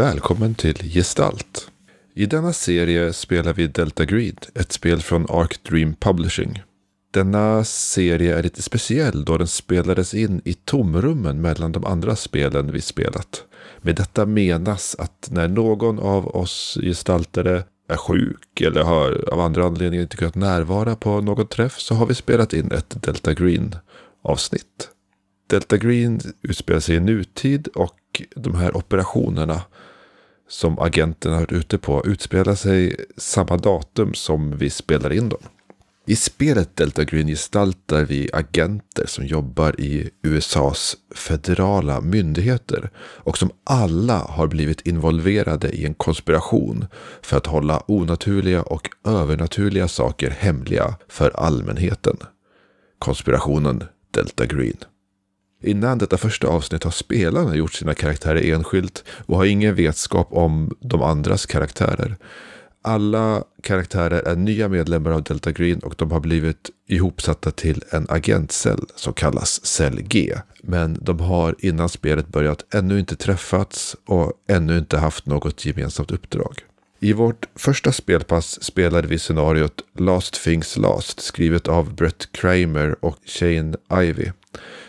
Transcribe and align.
Välkommen 0.00 0.54
till 0.54 0.92
Gestalt. 0.94 1.70
I 2.14 2.26
denna 2.26 2.52
serie 2.52 3.12
spelar 3.12 3.54
vi 3.54 3.66
Delta 3.66 4.04
Greed, 4.04 4.46
ett 4.54 4.72
spel 4.72 5.00
från 5.00 5.26
Arc 5.28 5.58
Dream 5.62 5.94
Publishing. 5.94 6.62
Denna 7.12 7.64
serie 7.64 8.38
är 8.38 8.42
lite 8.42 8.62
speciell 8.62 9.24
då 9.24 9.38
den 9.38 9.46
spelades 9.46 10.14
in 10.14 10.40
i 10.44 10.54
tomrummen 10.54 11.40
mellan 11.40 11.72
de 11.72 11.84
andra 11.84 12.16
spelen 12.16 12.72
vi 12.72 12.80
spelat. 12.80 13.44
Med 13.82 13.96
detta 13.96 14.26
menas 14.26 14.96
att 14.98 15.28
när 15.30 15.48
någon 15.48 15.98
av 15.98 16.36
oss 16.36 16.78
gestaltare 16.82 17.64
är 17.88 17.96
sjuk 17.96 18.60
eller 18.60 18.82
har 18.82 19.28
av 19.32 19.40
andra 19.40 19.64
anledningar 19.64 20.02
inte 20.02 20.16
kunnat 20.16 20.34
närvara 20.34 20.96
på 20.96 21.20
någon 21.20 21.46
träff 21.46 21.80
så 21.80 21.94
har 21.94 22.06
vi 22.06 22.14
spelat 22.14 22.52
in 22.52 22.72
ett 22.72 23.02
Delta 23.02 23.34
Green 23.34 23.76
avsnitt. 24.22 24.88
Delta 25.50 25.76
Green 25.76 26.20
utspelar 26.42 26.80
sig 26.80 26.96
i 26.96 27.00
nutid 27.00 27.68
och 27.68 28.22
de 28.36 28.54
här 28.54 28.76
operationerna 28.76 29.62
som 30.50 30.78
agenterna 30.78 31.34
har 31.34 31.40
varit 31.40 31.52
ute 31.52 31.78
på 31.78 32.06
utspelar 32.06 32.54
sig 32.54 32.96
samma 33.16 33.56
datum 33.56 34.14
som 34.14 34.56
vi 34.56 34.70
spelar 34.70 35.12
in 35.12 35.28
dem. 35.28 35.40
I 36.06 36.16
spelet 36.16 36.76
Delta 36.76 37.04
Green 37.04 37.26
gestaltar 37.26 38.04
vi 38.04 38.30
agenter 38.32 39.06
som 39.06 39.26
jobbar 39.26 39.80
i 39.80 40.10
USAs 40.22 40.96
federala 41.14 42.00
myndigheter 42.00 42.90
och 42.96 43.38
som 43.38 43.50
alla 43.64 44.18
har 44.18 44.46
blivit 44.46 44.86
involverade 44.86 45.68
i 45.68 45.86
en 45.86 45.94
konspiration 45.94 46.86
för 47.22 47.36
att 47.36 47.46
hålla 47.46 47.82
onaturliga 47.86 48.62
och 48.62 48.88
övernaturliga 49.04 49.88
saker 49.88 50.30
hemliga 50.30 50.96
för 51.08 51.30
allmänheten. 51.30 52.16
Konspirationen 52.98 53.84
Delta 54.14 54.46
Green. 54.46 54.76
Innan 55.62 55.98
detta 55.98 56.18
första 56.18 56.48
avsnitt 56.48 56.84
har 56.84 56.90
spelarna 56.90 57.54
gjort 57.54 57.72
sina 57.72 57.94
karaktärer 57.94 58.54
enskilt 58.54 59.04
och 59.26 59.36
har 59.36 59.44
ingen 59.44 59.74
vetskap 59.74 60.28
om 60.30 60.76
de 60.80 61.02
andras 61.02 61.46
karaktärer. 61.46 62.16
Alla 62.82 63.44
karaktärer 63.62 64.22
är 64.22 64.36
nya 64.36 64.68
medlemmar 64.68 65.10
av 65.10 65.22
Delta 65.22 65.52
Green 65.52 65.78
och 65.78 65.94
de 65.98 66.10
har 66.10 66.20
blivit 66.20 66.70
ihopsatta 66.88 67.50
till 67.50 67.82
en 67.90 68.06
agentcell 68.08 68.86
som 68.96 69.12
kallas 69.12 69.66
Cell 69.66 70.02
G. 70.02 70.34
Men 70.62 70.98
de 71.00 71.20
har 71.20 71.54
innan 71.58 71.88
spelet 71.88 72.28
börjat 72.28 72.74
ännu 72.74 72.98
inte 72.98 73.16
träffats 73.16 73.96
och 74.06 74.32
ännu 74.48 74.78
inte 74.78 74.98
haft 74.98 75.26
något 75.26 75.64
gemensamt 75.64 76.10
uppdrag. 76.10 76.64
I 77.00 77.12
vårt 77.12 77.48
första 77.54 77.92
spelpass 77.92 78.62
spelade 78.62 79.08
vi 79.08 79.18
scenariot 79.18 79.82
Last 79.98 80.44
Things 80.44 80.76
Last 80.76 81.20
skrivet 81.20 81.68
av 81.68 81.94
Brett 81.94 82.32
Kramer 82.32 83.04
och 83.04 83.16
Shane 83.24 83.74
Ivy. 84.02 84.30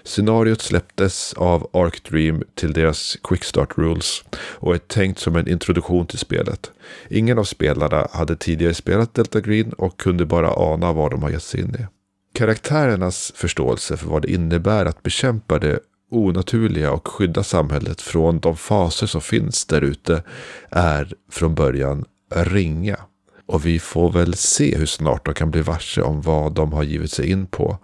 Scenariot 0.04 0.62
släpptes 0.62 1.34
av 1.34 1.70
Arc 1.74 2.02
Dream 2.10 2.44
till 2.56 2.74
deras 2.74 3.18
Quickstart 3.24 3.78
Rules 3.78 4.24
och 4.34 4.76
är 4.76 4.80
tänkt 4.80 5.20
som 5.20 5.36
en 5.36 5.48
introduktion 5.48 6.08
till 6.08 6.20
spelet. 6.20 6.72
Ingen 7.10 7.40
av 7.40 7.44
spelarna 7.44 8.08
hade 8.12 8.36
tidigare 8.36 8.74
spelat 8.74 9.14
Delta 9.14 9.40
Green 9.40 9.74
och 9.74 10.00
kunde 10.00 10.26
bara 10.26 10.54
ana 10.54 10.94
vad 10.94 11.12
de 11.12 11.24
har 11.24 11.30
gett 11.30 11.44
sig 11.44 11.62
in 11.62 11.76
i. 11.76 11.86
Karaktärernas 12.34 13.32
förståelse 13.36 13.98
för 13.98 14.08
vad 14.08 14.22
det 14.22 14.32
innebär 14.32 14.86
att 14.86 15.04
bekämpa 15.04 15.60
det 15.60 15.80
onaturliga 16.12 16.92
och 16.92 17.08
skydda 17.08 17.44
samhället 17.44 18.02
från 18.02 18.40
de 18.40 18.58
faser 18.58 19.08
som 19.08 19.22
finns 19.22 19.66
där 19.66 19.82
ute 19.82 20.24
är 20.70 21.14
från 21.32 21.56
början 21.56 22.06
ringa. 22.36 22.98
Och 23.46 23.66
vi 23.66 23.80
får 23.80 24.12
väl 24.12 24.34
se 24.34 24.78
hur 24.78 24.86
snart 24.86 25.26
de 25.26 25.34
kan 25.34 25.52
bli 25.52 25.62
varse 25.62 26.02
om 26.02 26.22
vad 26.22 26.54
de 26.54 26.74
har 26.74 26.84
givit 26.84 27.12
sig 27.12 27.30
in 27.30 27.48
på 27.48 27.78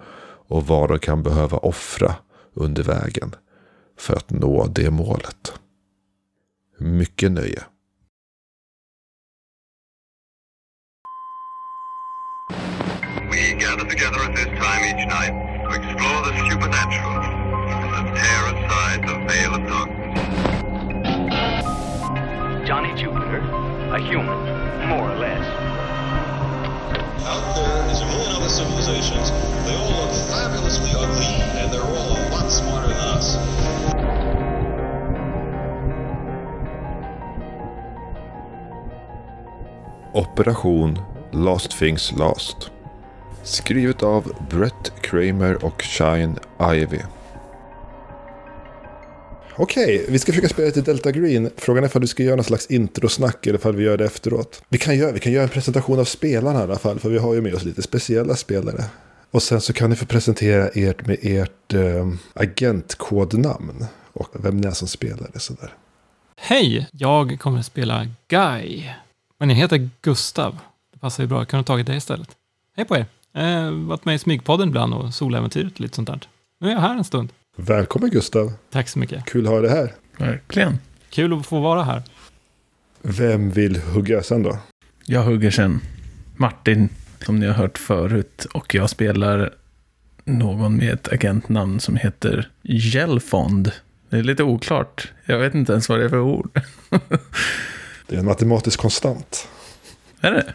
och 0.47 0.67
vad 0.67 0.89
de 0.89 0.99
kan 0.99 1.23
behöva 1.23 1.57
offra 1.57 2.15
under 2.53 2.83
vägen 2.83 3.35
för 3.97 4.15
att 4.15 4.29
nå 4.29 4.65
det 4.65 4.91
målet. 4.91 5.53
Mycket 6.77 7.31
nöje. 7.31 7.63
We 13.31 13.53
gather 13.53 13.85
together 13.89 14.19
at 14.27 14.35
this 14.35 14.45
time 14.45 14.81
each 14.89 15.05
night 15.07 15.33
to 15.63 15.69
explore 15.77 16.21
the 16.27 16.33
supernatural 16.49 17.17
and 17.97 18.07
tear 18.15 18.43
aside 18.53 18.99
the 19.07 19.15
veil 19.27 19.51
of 19.53 19.61
darkness. 19.67 20.17
Johnny 22.67 22.93
Jupiter, 23.01 23.39
a 23.91 23.99
human, 23.99 24.39
more 24.89 25.11
or 25.11 25.17
less. 25.19 25.45
Out 27.27 27.55
there 27.55 27.66
civilizations. 28.57 29.29
They 29.65 29.75
all 29.75 29.93
look 30.01 30.13
fabulously 30.31 30.91
ugly, 30.97 31.29
and 31.59 31.71
they're 31.71 31.89
all 31.97 32.09
a 32.17 32.21
lot 32.33 32.49
smarter 32.51 32.87
than 32.87 32.97
us. 33.17 33.37
Operation 40.13 40.99
Last 41.31 41.73
Things 41.73 42.11
Last. 42.11 42.71
Skrivet 43.43 44.03
av 44.03 44.31
Brett 44.49 44.91
Kramer 45.01 45.65
och 45.65 45.81
Shine 45.81 46.35
Ivy. 46.59 47.01
Okej, 49.59 50.05
vi 50.09 50.19
ska 50.19 50.31
försöka 50.31 50.49
spela 50.49 50.65
lite 50.65 50.81
Delta 50.81 51.11
Green. 51.11 51.49
Frågan 51.57 51.83
är 51.83 51.95
om 51.95 52.01
du 52.01 52.07
ska 52.07 52.23
göra 52.23 52.35
någon 52.35 52.45
slags 52.45 52.67
introsnack 52.67 53.47
eller 53.47 53.67
om 53.67 53.75
vi 53.75 53.83
gör 53.83 53.97
det 53.97 54.05
efteråt. 54.05 54.61
Vi 54.69 54.77
kan, 54.77 54.97
göra, 54.97 55.11
vi 55.11 55.19
kan 55.19 55.31
göra 55.31 55.43
en 55.43 55.49
presentation 55.49 55.99
av 55.99 56.05
spelarna 56.05 56.59
i 56.59 56.63
alla 56.63 56.79
fall, 56.79 56.99
för 56.99 57.09
vi 57.09 57.17
har 57.17 57.33
ju 57.33 57.41
med 57.41 57.55
oss 57.55 57.63
lite 57.63 57.81
speciella 57.81 58.35
spelare. 58.35 58.83
Och 59.31 59.43
sen 59.43 59.61
så 59.61 59.73
kan 59.73 59.89
ni 59.89 59.95
få 59.95 60.05
presentera 60.05 60.67
ert 60.67 61.05
med 61.05 61.17
ert 61.21 61.73
eh, 61.73 62.07
agentkodnamn 62.33 63.85
och 64.13 64.29
vem 64.33 64.57
ni 64.57 64.67
är 64.67 64.71
som 64.71 64.87
spelar 64.87 65.29
det 65.33 65.39
sådär. 65.39 65.73
Hej! 66.35 66.87
Jag 66.91 67.39
kommer 67.39 67.59
att 67.59 67.65
spela 67.65 68.07
Guy. 68.27 68.83
Men 69.39 69.49
jag 69.49 69.55
heter 69.55 69.89
Gustav. 70.01 70.57
Det 70.93 70.99
passar 70.99 71.23
ju 71.23 71.27
bra. 71.27 71.37
Jag 71.37 71.47
kunde 71.47 71.61
ha 71.61 71.65
tagit 71.65 71.87
det 71.87 71.95
istället. 71.95 72.29
Hej 72.75 72.85
på 72.85 72.95
er! 72.95 73.05
Eh, 73.33 73.71
varit 73.71 74.05
med 74.05 74.15
i 74.15 74.19
Smygpodden 74.19 74.67
ibland 74.67 74.93
och 74.93 75.13
Soläventyret 75.13 75.73
och 75.73 75.81
lite 75.81 75.95
sånt 75.95 76.07
där. 76.07 76.19
Nu 76.59 76.67
är 76.67 76.73
jag 76.73 76.81
här 76.81 76.97
en 76.97 77.03
stund. 77.03 77.29
Välkommen 77.59 78.09
Gustav! 78.09 78.53
Tack 78.69 78.89
så 78.89 78.99
mycket. 78.99 79.25
Kul 79.25 79.45
att 79.47 79.51
ha 79.53 79.61
dig 79.61 79.71
här. 79.71 79.93
Verkligen. 80.17 80.79
Kul 81.09 81.33
att 81.33 81.45
få 81.45 81.59
vara 81.59 81.83
här. 81.83 82.03
Vem 83.01 83.51
vill 83.51 83.81
hugga 83.81 84.23
sen 84.23 84.43
då? 84.43 84.57
Jag 85.05 85.23
hugger 85.23 85.51
sen. 85.51 85.81
Martin, 86.35 86.89
som 87.25 87.39
ni 87.39 87.45
har 87.45 87.53
hört 87.53 87.77
förut. 87.77 88.47
Och 88.53 88.75
jag 88.75 88.89
spelar 88.89 89.53
någon 90.25 90.77
med 90.77 90.93
ett 90.93 91.13
agentnamn 91.13 91.79
som 91.79 91.95
heter 91.95 92.49
Gelfond. 92.63 93.71
Det 94.09 94.17
är 94.17 94.23
lite 94.23 94.43
oklart. 94.43 95.11
Jag 95.25 95.39
vet 95.39 95.55
inte 95.55 95.71
ens 95.71 95.89
vad 95.89 95.99
det 95.99 96.05
är 96.05 96.09
för 96.09 96.19
ord. 96.19 96.61
Det 98.07 98.15
är 98.15 98.19
en 98.19 98.25
matematisk 98.25 98.79
konstant. 98.79 99.47
är 100.21 100.31
det? 100.31 100.53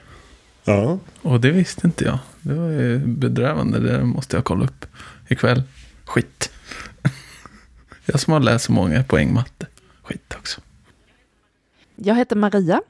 Ja. 0.64 0.98
Och 1.22 1.40
det 1.40 1.50
visste 1.50 1.86
inte 1.86 2.04
jag. 2.04 2.18
Det 2.40 2.54
var 2.54 2.68
ju 2.68 2.98
bedrövande. 2.98 3.78
Det 3.80 4.04
måste 4.04 4.36
jag 4.36 4.44
kolla 4.44 4.64
upp 4.64 4.86
ikväll. 5.28 5.62
Skit. 6.04 6.48
Jag 8.06 8.20
som 8.20 8.32
har 8.32 8.40
läst 8.40 8.64
så 8.64 8.72
många 8.72 9.04
poäng 9.04 9.34
matte. 9.34 9.66
Skit 10.02 10.34
också. 10.38 10.60
Jag 11.96 12.14
heter 12.14 12.36
Maria 12.36 12.80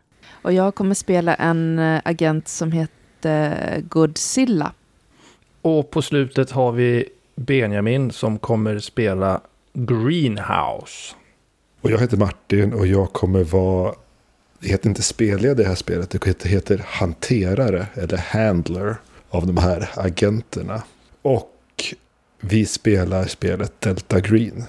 och 0.43 0.53
jag 0.53 0.75
kommer 0.75 0.95
spela 0.95 1.35
en 1.35 1.79
eh, 1.79 2.01
agent 2.05 2.49
som 2.49 2.73
heter 2.73 3.81
Godzilla. 3.81 4.73
Och 5.63 5.91
på 5.91 6.03
slutet 6.03 6.51
har 6.51 6.73
vi 6.73 7.09
Benjamin 7.35 8.11
som 8.11 8.39
kommer 8.39 8.79
spela 8.79 9.41
Greenhouse. 9.73 11.15
Och 11.81 11.91
jag 11.91 11.99
heter 11.99 12.17
Martin 12.17 12.73
och 12.73 12.87
jag 12.87 13.13
kommer 13.13 13.45
vara, 13.45 13.95
det 14.59 14.69
heter 14.69 14.89
inte 14.89 15.03
spelledare 15.03 15.53
i 15.53 15.55
det 15.55 15.69
här 15.69 15.75
spelet, 15.75 16.11
det 16.11 16.27
heter, 16.27 16.49
heter 16.49 16.85
hanterare 16.87 17.87
eller 17.95 18.17
handler 18.17 18.97
av 19.31 19.47
de 19.47 19.57
här 19.57 19.91
agenterna. 19.97 20.83
Och 21.23 21.51
vi 22.41 22.67
spelar 22.67 23.27
spelet 23.27 23.81
Delta 23.81 24.21
Green. 24.21 24.65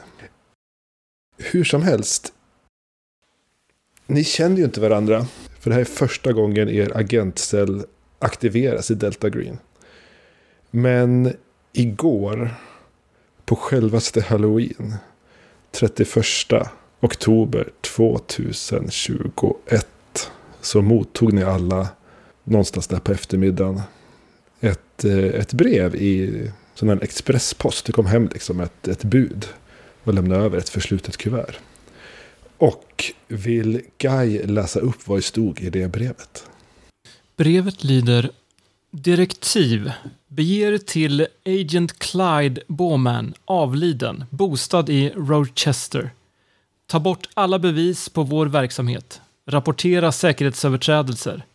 Hur 1.37 1.63
som 1.63 1.81
helst, 1.81 2.33
ni 4.07 4.23
känner 4.23 4.57
ju 4.57 4.63
inte 4.63 4.81
varandra. 4.81 5.25
För 5.59 5.69
det 5.69 5.73
här 5.73 5.81
är 5.81 5.85
första 5.85 6.33
gången 6.33 6.69
er 6.69 6.97
agentcell 6.97 7.85
aktiveras 8.19 8.91
i 8.91 8.95
Delta 8.95 9.29
Green. 9.29 9.57
Men 10.71 11.33
igår, 11.73 12.55
på 13.45 13.55
självaste 13.55 14.21
halloween, 14.21 14.95
31 15.71 16.25
oktober 16.99 17.69
2021, 17.81 19.87
så 20.61 20.81
mottog 20.81 21.33
ni 21.33 21.43
alla 21.43 21.87
någonstans 22.43 22.87
där 22.87 22.99
på 22.99 23.11
eftermiddagen 23.11 23.81
ett, 24.59 25.05
eh, 25.05 25.17
ett 25.17 25.53
brev 25.53 25.95
i 25.95 26.51
sån 26.73 26.89
här 26.89 27.03
expresspost. 27.03 27.85
Det 27.85 27.91
kom 27.91 28.05
hem 28.05 28.29
liksom 28.33 28.59
ett, 28.59 28.87
ett 28.87 29.03
bud 29.03 29.47
och 30.03 30.13
lämna 30.13 30.35
över 30.35 30.57
ett 30.57 30.69
förslutet 30.69 31.17
kuvert. 31.17 31.55
Och 32.57 33.13
vill 33.27 33.81
Guy 33.97 34.43
läsa 34.43 34.79
upp 34.79 35.07
vad 35.07 35.17
det 35.17 35.21
stod 35.21 35.61
i 35.61 35.69
det 35.69 35.87
brevet? 35.87 36.47
Brevet 37.35 37.83
lyder 37.83 38.29
Direktiv. 38.95 39.91
Beger 40.27 40.77
till 40.77 41.27
Agent 41.45 41.99
Clyde 41.99 42.61
Bowman, 42.67 43.33
avliden, 43.45 44.25
bostad 44.29 44.89
i 44.89 45.09
Rochester. 45.09 46.11
Ta 46.87 46.99
bort 46.99 47.29
alla 47.33 47.59
bevis 47.59 48.09
på 48.09 48.23
vår 48.23 48.45
verksamhet. 48.45 49.21
Rapportera 49.45 50.11
säkerhetsöverträdelser. 50.11 51.45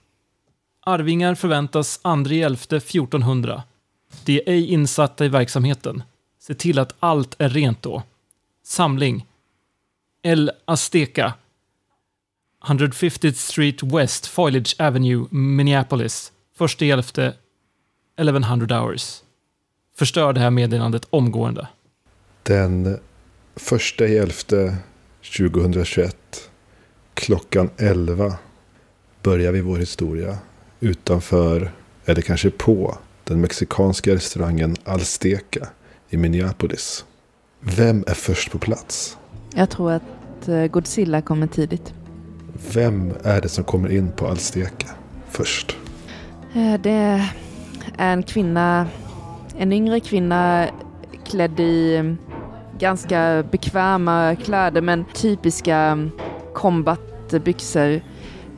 Arvingar 0.80 1.34
förväntas 1.34 2.00
2.11 2.02 2.76
1400. 2.76 3.62
De 4.24 4.36
är 4.36 4.42
ej 4.46 4.66
insatta 4.66 5.24
i 5.24 5.28
verksamheten. 5.28 6.02
Se 6.40 6.54
till 6.54 6.78
att 6.78 6.94
allt 6.98 7.34
är 7.38 7.48
rent 7.48 7.82
då. 7.82 8.02
Samling. 8.68 9.26
El 10.22 10.50
Azteca. 10.64 11.34
150th 12.66 13.34
Street 13.34 13.82
West, 13.82 14.26
Foliage 14.26 14.74
Avenue, 14.78 15.26
Minneapolis. 15.30 16.32
1.11. 16.58 17.32
1100 18.16 18.80
hours. 18.80 19.22
Förstör 19.96 20.32
det 20.32 20.40
här 20.40 20.50
meddelandet 20.50 21.06
omgående. 21.10 21.68
Den 22.42 22.98
första 23.56 24.06
i 24.06 24.18
elfte 24.18 24.76
2021 25.38 26.50
klockan 27.14 27.70
11 27.76 28.36
börjar 29.22 29.52
vi 29.52 29.60
vår 29.60 29.78
historia 29.78 30.38
utanför, 30.80 31.72
eller 32.04 32.22
kanske 32.22 32.50
på, 32.50 32.98
den 33.24 33.40
mexikanska 33.40 34.14
restaurangen 34.14 34.76
Alsteca 34.84 35.68
i 36.08 36.16
Minneapolis. 36.16 37.04
Vem 37.60 38.04
är 38.06 38.14
först 38.14 38.50
på 38.52 38.58
plats? 38.58 39.18
Jag 39.54 39.70
tror 39.70 39.92
att 39.92 40.48
eh, 40.48 40.66
Godzilla 40.66 41.22
kommer 41.22 41.46
tidigt. 41.46 41.92
Vem 42.74 43.12
är 43.24 43.40
det 43.40 43.48
som 43.48 43.64
kommer 43.64 43.92
in 43.92 44.12
på 44.12 44.26
Alsteca 44.26 44.86
först? 45.30 45.76
Eh, 46.54 46.80
Det 46.80 46.90
är 46.90 47.32
en 48.12 48.22
kvinna, 48.22 48.86
en 49.58 49.72
yngre 49.72 50.00
kvinna 50.00 50.66
klädd 51.24 51.60
i 51.60 51.94
eh, 51.96 52.04
ganska 52.78 53.44
bekväma 53.50 54.36
kläder 54.44 54.80
men 54.80 55.04
typiska 55.14 56.08
combatbyxor, 56.54 58.00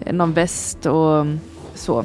eh, 0.01 0.13
någon 0.13 0.33
väst 0.33 0.87
och 0.87 1.27
så. 1.75 2.05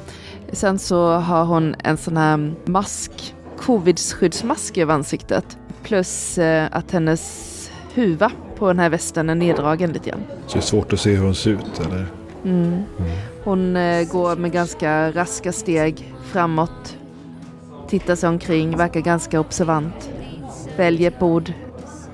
Sen 0.52 0.80
så 0.80 1.12
har 1.12 1.46
hon 1.46 1.76
en 1.84 1.98
sån 1.98 2.18
här 2.18 2.54
mask, 2.66 3.36
covid-skyddsmask 3.58 4.78
över 4.78 4.94
ansiktet. 4.94 5.58
Plus 5.86 6.38
eh, 6.38 6.68
att 6.72 6.92
hennes 6.92 7.72
huva 7.94 8.32
på 8.58 8.68
den 8.68 8.80
här 8.80 8.90
västen 8.90 9.30
är 9.30 9.36
neddragen 9.36 9.94
lite 9.94 10.10
grann. 10.10 10.24
Så 10.48 10.54
det 10.54 10.60
är 10.60 10.62
svårt 10.62 10.94
att 10.94 11.00
se 11.00 11.16
hur 11.16 11.24
hon 11.24 11.36
ser 11.36 11.52
ut 11.52 11.82
eller? 11.86 12.06
Mm. 12.46 12.84
Hon 13.44 13.76
eh, 13.76 14.08
går 14.08 14.36
med 14.36 14.52
ganska 14.52 15.12
raska 15.12 15.52
steg 15.52 16.14
framåt. 16.24 16.98
Tittar 17.90 18.16
sig 18.16 18.30
omkring, 18.30 18.78
verkar 18.78 19.00
ganska 19.00 19.40
observant. 19.40 20.10
Väljer 20.78 21.08
ett 21.08 21.20
bord 21.20 21.54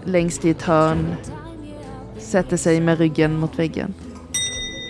längst 0.03 0.45
i 0.45 0.50
ett 0.50 0.62
hörn. 0.62 1.15
Sätter 2.18 2.57
sig 2.57 2.81
med 2.81 2.97
ryggen 2.97 3.39
mot 3.39 3.59
väggen. 3.59 3.94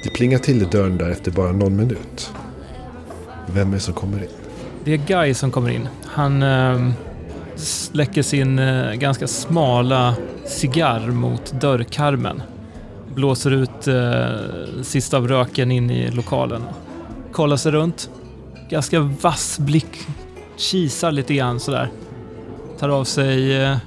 Det 0.03 0.09
plingar 0.09 0.39
till 0.39 0.61
i 0.61 0.65
dörren 0.65 0.97
där 0.97 1.09
efter 1.09 1.31
bara 1.31 1.51
någon 1.51 1.75
minut. 1.75 2.33
Vem 3.45 3.69
är 3.69 3.73
det 3.73 3.79
som 3.79 3.93
kommer 3.93 4.17
in? 4.17 4.29
Det 4.83 4.93
är 4.93 4.97
Guy 4.97 5.33
som 5.33 5.51
kommer 5.51 5.69
in. 5.69 5.87
Han 6.05 6.43
eh, 6.43 6.91
släcker 7.61 8.21
sin 8.21 8.59
eh, 8.59 8.93
ganska 8.93 9.27
smala 9.27 10.15
cigarr 10.45 11.07
mot 11.07 11.51
dörrkarmen. 11.51 12.41
Blåser 13.15 13.51
ut 13.51 13.87
eh, 13.87 14.83
sista 14.83 15.17
av 15.17 15.27
röken 15.27 15.71
in 15.71 15.89
i 15.91 16.11
lokalen. 16.11 16.61
Kollar 17.31 17.57
sig 17.57 17.71
runt. 17.71 18.09
Ganska 18.69 18.99
vass 18.99 19.59
blick. 19.59 20.07
Kisar 20.57 21.11
lite 21.11 21.33
grann 21.33 21.59
sådär. 21.59 21.89
Tar 22.79 22.89
av 22.89 23.03
sig 23.03 23.63
eh, 23.63 23.77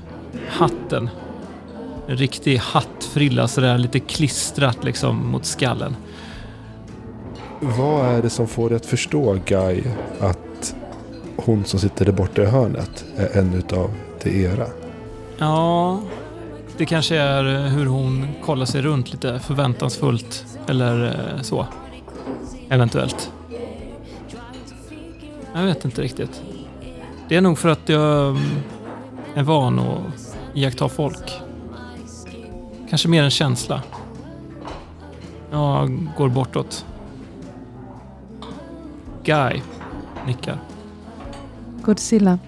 hatten. 0.49 1.11
En 2.09 2.17
riktig 2.17 2.57
hattfrilla 2.57 3.49
sådär 3.49 3.79
lite 3.79 4.01
klistrat 4.01 4.85
liksom 4.85 5.31
mot 5.31 5.45
skallen. 5.45 5.97
Vad 7.61 8.07
är 8.07 8.23
det 8.23 8.31
som 8.31 8.47
får 8.49 8.69
dig 8.69 8.77
att 8.77 8.87
förstå 8.87 9.39
Guy 9.47 9.83
att 10.21 10.39
hon 11.37 11.65
som 11.65 11.81
sitter 11.81 12.05
där 12.05 12.13
borta 12.13 12.43
i 12.43 12.47
hörnet 12.47 13.05
är 13.17 13.39
en 13.39 13.55
utav 13.55 13.91
de 14.23 14.45
era? 14.45 14.67
Ja, 15.39 16.01
det 16.77 16.87
kanske 16.87 17.17
är 17.17 17.55
eh, 17.55 17.61
hur 17.61 17.87
hon 17.87 18.29
kollar 18.45 18.67
sig 18.67 18.83
runt 18.83 19.13
lite 19.13 19.39
förväntansfullt 19.39 20.45
eller 20.67 21.05
eh, 21.05 21.43
så. 21.43 21.67
Eventuellt. 22.69 23.33
Jag 25.55 25.63
vet 25.63 25.85
inte 25.85 26.03
riktigt. 26.03 26.43
Det 27.29 27.37
är 27.37 27.41
nog 27.41 27.59
för 27.59 27.69
att 27.69 27.89
jag 27.89 28.29
mm, 28.29 28.43
är 29.35 29.43
van 29.43 29.79
att 29.79 30.37
iaktta 30.55 30.89
folk. 30.89 31.41
Kanske 32.91 33.09
mer 33.09 33.23
en 33.23 33.31
känsla. 33.31 33.83
Jag 35.51 36.09
går 36.17 36.29
bortåt. 36.29 36.87
Guy 39.25 39.63
nickar. 40.27 40.59
Godzilla. 41.85 42.39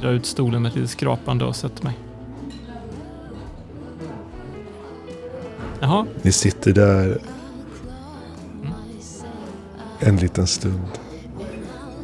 Drar 0.00 0.10
ut 0.10 0.26
stolen 0.26 0.62
med 0.62 0.68
ett 0.68 0.74
litet 0.74 0.90
skrapande 0.90 1.44
och 1.44 1.56
sätter 1.56 1.84
mig. 1.84 1.98
Jaha, 5.80 6.06
Ni 6.22 6.32
sitter 6.32 6.72
där 6.72 7.18
en 10.00 10.16
liten 10.16 10.46
stund. 10.46 10.88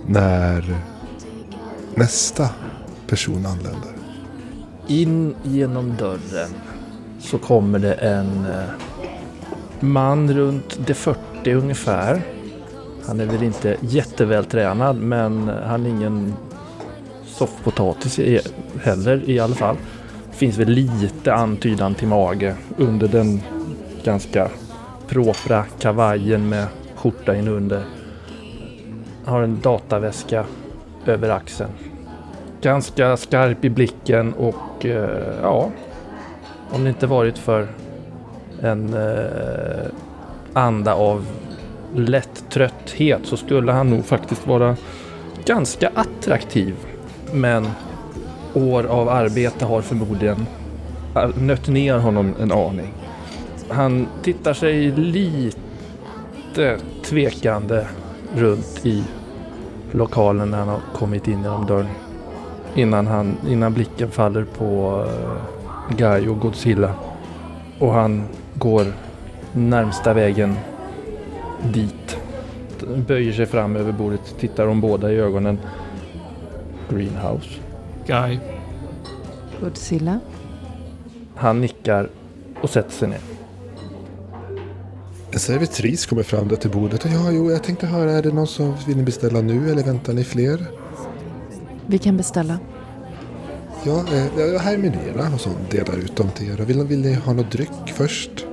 När 0.07 0.77
nästa 1.95 2.51
person 3.07 3.47
anländer. 3.47 3.93
In 4.87 5.35
genom 5.43 5.97
dörren 5.97 6.51
så 7.21 7.39
kommer 7.39 7.79
det 7.79 7.93
en 7.93 8.47
eh, 8.47 8.71
man 9.81 10.33
runt 10.35 10.87
de 10.87 10.95
40 10.95 11.53
ungefär. 11.53 12.23
Han 13.09 13.21
är 13.21 13.27
väl 13.27 13.43
inte 13.43 13.77
jättevältränad 13.81 14.97
men 14.97 15.51
han 15.67 15.87
är 15.87 15.91
ingen 15.91 16.35
soffpotatis 17.27 18.21
heller 18.83 19.31
i 19.31 19.41
alla 19.41 19.55
fall. 19.55 19.77
Finns 20.31 20.59
väl 20.59 20.69
lite 20.69 21.35
antydan 21.35 21.95
till 21.95 22.09
mage 22.09 22.55
under 22.77 23.09
den 23.09 23.41
ganska 24.05 24.49
propra 25.07 25.65
kavajen 25.79 26.49
med 26.49 26.67
skjorta 26.95 27.37
in 27.37 27.49
under. 27.49 27.83
Har 29.25 29.43
en 29.43 29.61
dataväska 29.61 30.45
över 31.07 31.31
axeln. 31.31 31.71
Ganska 32.61 33.17
skarp 33.17 33.65
i 33.65 33.71
blicken 33.71 34.35
och 34.35 34.87
eh, 34.87 35.39
ja, 35.43 35.71
om 36.71 36.85
det 36.85 36.89
inte 36.89 37.07
varit 37.07 37.39
för 37.39 37.69
en 38.63 38.95
eh, 38.95 39.91
anda 40.53 40.95
av 40.95 41.27
lätt 41.95 42.51
trötthet 42.51 43.21
så 43.25 43.37
skulle 43.37 43.73
han 43.73 43.91
nog 43.91 44.05
faktiskt 44.05 44.47
vara 44.47 44.77
ganska 45.45 45.91
attraktiv. 45.95 46.75
Men 47.33 47.69
år 48.55 48.85
av 48.85 49.09
arbete 49.09 49.65
har 49.65 49.83
förmodligen 49.83 50.47
äh, 51.17 51.29
nött 51.37 51.69
ner 51.69 51.99
honom 51.99 52.35
en 52.41 52.53
aning. 52.53 52.93
Han 53.69 54.07
tittar 54.23 54.55
sig 54.55 54.91
lite 54.91 56.79
tvekande 57.05 57.87
runt 58.35 58.87
i 58.87 59.05
lokalen 59.93 60.51
när 60.51 60.59
han 60.59 60.69
har 60.69 60.81
kommit 60.95 61.29
in 61.29 61.43
genom 61.43 61.67
dörren. 61.67 61.89
Innan, 62.75 63.07
han, 63.07 63.37
innan 63.49 63.75
blicken 63.75 64.11
faller 64.11 64.45
på 64.45 65.05
äh, 65.09 65.97
Guy 65.97 66.29
och 66.29 66.41
Godzilla. 66.41 66.95
Och 67.79 67.93
han 67.93 68.25
går 68.55 68.87
närmsta 69.53 70.15
vägen 70.15 70.57
dit. 71.73 72.17
Böjer 73.07 73.33
sig 73.33 73.47
fram 73.47 73.77
över 73.77 73.93
bordet, 73.93 74.35
tittar 74.39 74.67
dem 74.67 74.81
båda 74.81 75.13
i 75.13 75.17
ögonen. 75.17 75.59
Greenhouse. 76.91 77.49
Guy. 78.07 78.39
Godzilla. 79.61 80.21
Han 81.35 81.61
nickar 81.61 82.09
och 82.63 82.71
sätter 82.71 82.91
sig 82.91 83.09
ner. 83.09 83.21
En 85.31 85.39
servitris 85.39 86.07
kommer 86.07 86.23
fram 86.23 86.49
där 86.49 86.57
till 86.57 86.71
bordet. 86.71 87.05
Och 87.05 87.11
ja, 87.11 87.31
jo, 87.31 87.51
jag 87.51 87.63
tänkte 87.63 87.87
höra, 87.87 88.13
är 88.13 88.23
det 88.23 88.33
någon 88.33 88.47
som 88.47 88.75
vill 88.87 88.97
ni 88.97 89.03
beställa 89.03 89.41
nu 89.41 89.71
eller 89.71 89.83
väntar 89.83 90.13
ni 90.13 90.25
fler? 90.25 90.67
Vi 91.87 91.99
kan 91.99 92.17
beställa. 92.17 92.59
Ja, 93.85 93.99
eh, 93.99 94.61
här 94.61 94.75
är 94.75 94.79
menyerna 94.79 95.35
och 95.35 95.41
så 95.41 95.51
delar 95.71 95.97
ut 95.97 96.17
dem 96.17 96.31
till 96.31 96.51
er. 96.51 96.57
Vill, 96.57 96.83
vill 96.83 97.01
ni 97.01 97.15
ha 97.15 97.33
något 97.33 97.51
dryck 97.51 97.95
först? 97.95 98.47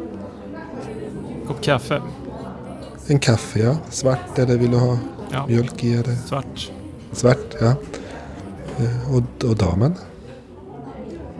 Kopp 1.48 1.62
kaffe. 1.62 2.02
En 3.08 3.20
kaffe, 3.20 3.60
ja. 3.60 3.78
Svart 3.90 4.40
eller 4.40 4.58
vill 4.58 4.72
du 4.72 4.78
ha 4.78 4.98
Ja, 5.32 5.48
mjölk 5.48 5.84
i? 5.84 5.94
Eller? 5.94 6.16
svart. 6.16 6.72
Svart, 7.12 7.56
ja. 7.62 7.68
Eh, 8.78 9.16
Och, 9.16 9.50
och 9.50 9.56
damen? 9.56 9.96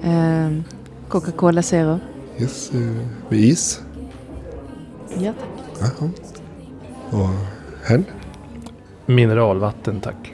Eh, 0.04 0.50
Coca-Cola 1.10 1.62
Zero. 1.62 2.00
Yes, 2.40 2.72
eh, 2.74 2.80
med 3.30 3.40
is. 3.40 3.82
Ja, 5.20 5.34
tack. 5.80 5.92
Jaha. 6.00 6.10
Och 7.10 7.30
herrn? 7.84 8.06
Mineralvatten 9.06 10.00
tack. 10.00 10.34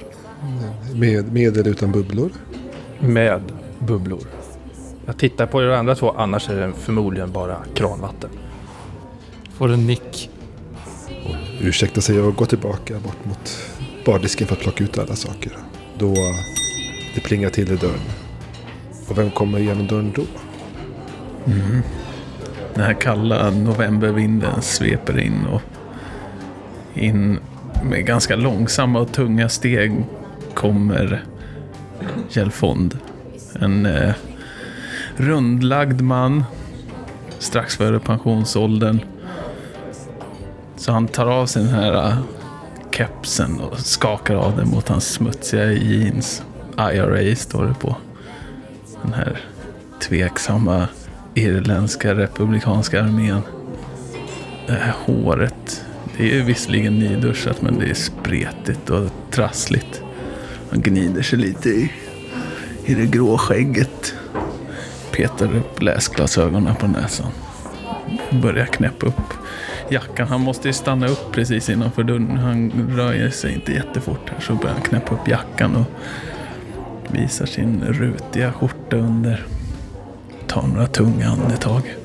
Med, 0.96 1.34
med 1.34 1.58
eller 1.58 1.70
utan 1.72 1.92
bubblor? 1.92 2.32
Med 3.00 3.42
bubblor. 3.80 4.24
Jag 5.06 5.18
tittar 5.18 5.46
på 5.46 5.62
er 5.64 5.68
andra 5.68 5.96
två, 5.96 6.12
annars 6.12 6.50
är 6.50 6.56
det 6.68 6.74
förmodligen 6.74 7.32
bara 7.32 7.58
kranvatten. 7.74 8.30
Får 9.54 9.72
en 9.72 9.88
nick. 9.88 10.31
Ursäkta 11.64 12.02
sig 12.02 12.20
och 12.20 12.36
gå 12.36 12.46
tillbaka 12.46 13.00
bort 13.00 13.26
mot 13.26 13.60
bardisken 14.06 14.48
för 14.48 14.56
att 14.56 14.62
plocka 14.62 14.84
ut 14.84 14.98
alla 14.98 15.16
saker. 15.16 15.52
Då 15.98 16.16
det 17.16 17.22
plingar 17.22 17.50
till 17.50 17.72
i 17.72 17.76
dörren. 17.76 18.00
Och 19.08 19.18
vem 19.18 19.32
kommer 19.32 19.60
igenom 19.60 19.88
dörren 19.88 20.12
då? 20.16 20.22
Mhm. 21.46 21.82
Den 22.74 22.84
här 22.84 22.94
kalla 22.94 23.50
novembervinden 23.50 24.62
sveper 24.62 25.20
in 25.20 25.46
och 25.46 25.62
in 26.94 27.40
med 27.84 28.06
ganska 28.06 28.36
långsamma 28.36 29.00
och 29.00 29.12
tunga 29.12 29.50
steg 29.50 30.06
kommer 30.54 31.24
Kjellfond. 32.30 32.98
En 33.60 33.86
eh, 33.86 34.14
rundlagd 35.16 36.02
man 36.02 36.44
strax 37.40 37.76
före 37.78 38.00
pensionsåldern. 38.00 39.00
Så 40.82 40.92
han 40.92 41.08
tar 41.08 41.26
av 41.26 41.46
sig 41.46 41.64
den 41.64 41.74
här 41.74 42.08
äh, 42.08 42.18
kepsen 42.92 43.60
och 43.60 43.80
skakar 43.80 44.36
av 44.36 44.58
den 44.58 44.70
mot 44.70 44.88
hans 44.88 45.08
smutsiga 45.08 45.72
jeans. 45.72 46.44
IRA 46.78 47.36
står 47.36 47.66
det 47.66 47.74
på. 47.74 47.96
Den 49.02 49.14
här 49.14 49.40
tveksamma 50.02 50.88
irländska 51.34 52.16
republikanska 52.16 53.04
armén. 53.04 53.42
Det 54.68 54.74
här 54.74 54.94
håret, 55.06 55.86
det 56.18 56.24
är 56.24 56.36
ju 56.36 56.44
visserligen 56.44 57.00
nyduschat 57.00 57.62
men 57.62 57.80
det 57.80 57.90
är 57.90 57.94
spretigt 57.94 58.90
och 58.90 59.10
trassligt. 59.32 60.02
Han 60.72 60.82
gnider 60.82 61.22
sig 61.22 61.40
lite 61.40 61.70
i, 61.70 61.92
i 62.86 62.94
det 62.94 63.06
grå 63.06 63.38
skägget. 63.38 64.14
Petar 65.12 65.56
upp 65.56 65.82
läsglasögonen 65.82 66.76
på 66.76 66.88
näsan. 66.88 67.32
Börjar 68.32 68.66
knäppa 68.66 69.06
upp 69.06 69.34
jackan. 69.92 70.28
Han 70.28 70.42
måste 70.42 70.68
ju 70.68 70.74
stanna 70.74 71.08
upp 71.08 71.32
precis 71.32 71.70
innanför 71.70 72.04
dörren. 72.04 72.38
Han 72.38 72.72
rör 72.96 73.30
sig 73.30 73.54
inte 73.54 73.72
jättefort 73.72 74.30
här 74.30 74.40
så 74.40 74.54
börjar 74.54 74.74
han 74.74 74.82
knäppa 74.82 75.16
upp 75.16 75.28
jackan 75.28 75.76
och 75.76 75.86
visar 77.14 77.46
sin 77.46 77.84
rutiga 77.84 78.52
skjorta 78.52 78.96
under 78.96 79.46
tar 80.48 80.68
några 80.68 80.88
tunga 80.88 81.30
andetag. 81.30 81.96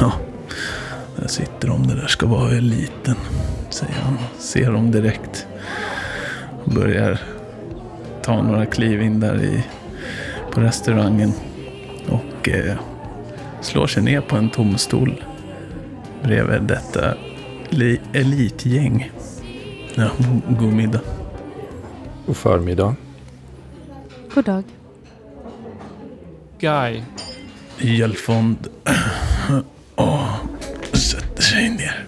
Ja, 0.00 0.12
där 1.16 1.28
sitter 1.28 1.68
de. 1.68 1.86
Det 1.86 1.94
där 1.94 2.06
ska 2.06 2.26
vara 2.26 2.50
eliten, 2.50 3.16
säger 3.70 3.94
han. 3.94 4.18
Ser 4.38 4.72
dem 4.72 4.90
direkt. 4.90 5.46
Och 6.64 6.72
börjar 6.72 7.20
ta 8.22 8.42
några 8.42 8.66
kliv 8.66 9.02
in 9.02 9.20
där 9.20 9.42
i, 9.42 9.64
på 10.50 10.60
restaurangen. 10.60 11.32
Och 12.08 12.48
eh, 12.48 12.76
slår 13.60 13.86
sig 13.86 14.02
ner 14.02 14.20
på 14.20 14.36
en 14.36 14.50
tom 14.50 14.78
stol 14.78 15.24
bredvid 16.22 16.62
detta 16.62 17.14
li- 17.68 18.00
elitgäng. 18.12 19.10
Ja, 19.94 20.10
god 20.58 20.72
middag. 20.72 21.00
Och 22.26 22.36
förmiddag. 22.36 22.94
God 24.34 24.44
dag. 24.44 24.64
Guy. 26.58 27.02
Hjälfond 27.78 28.68
och 29.94 30.18
sätter 30.96 31.42
sig 31.42 31.68
ner. 31.70 32.06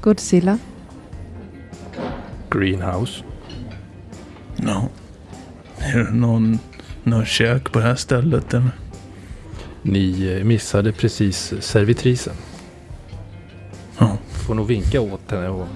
Godzilla. 0.00 0.58
Greenhouse. 2.50 3.24
Ja. 4.56 4.88
Är 5.78 5.98
det 5.98 6.10
någon, 6.10 6.58
någon 7.04 7.24
kök 7.24 7.72
på 7.72 7.78
det 7.78 7.84
här 7.84 7.94
stället 7.94 8.54
eller? 8.54 8.70
Ni 9.82 10.40
missade 10.44 10.92
precis 10.92 11.54
servitrisen. 11.60 12.34
Ja. 13.98 14.16
Får 14.46 14.54
nog 14.54 14.66
vinka 14.66 15.00
åt 15.00 15.30
henne 15.30 15.48
och 15.48 15.66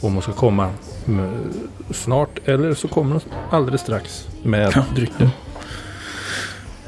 om 0.00 0.12
hon 0.12 0.22
ska 0.22 0.32
komma 0.32 0.70
snart 1.90 2.38
eller 2.48 2.74
så 2.74 2.88
kommer 2.88 3.12
hon 3.12 3.20
alldeles 3.50 3.80
strax 3.80 4.28
med 4.42 4.72
Ja. 4.74 4.84
drycker. 4.94 5.30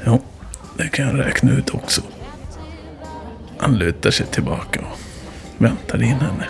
Ja, 0.03 0.19
det 0.77 0.87
kan 0.87 1.07
jag 1.07 1.19
räkna 1.19 1.51
ut 1.51 1.69
också. 1.73 2.01
Han 3.57 3.77
lutar 3.77 4.11
sig 4.11 4.25
tillbaka 4.25 4.79
och 4.79 4.97
väntar 5.63 6.03
in 6.03 6.09
henne. 6.19 6.47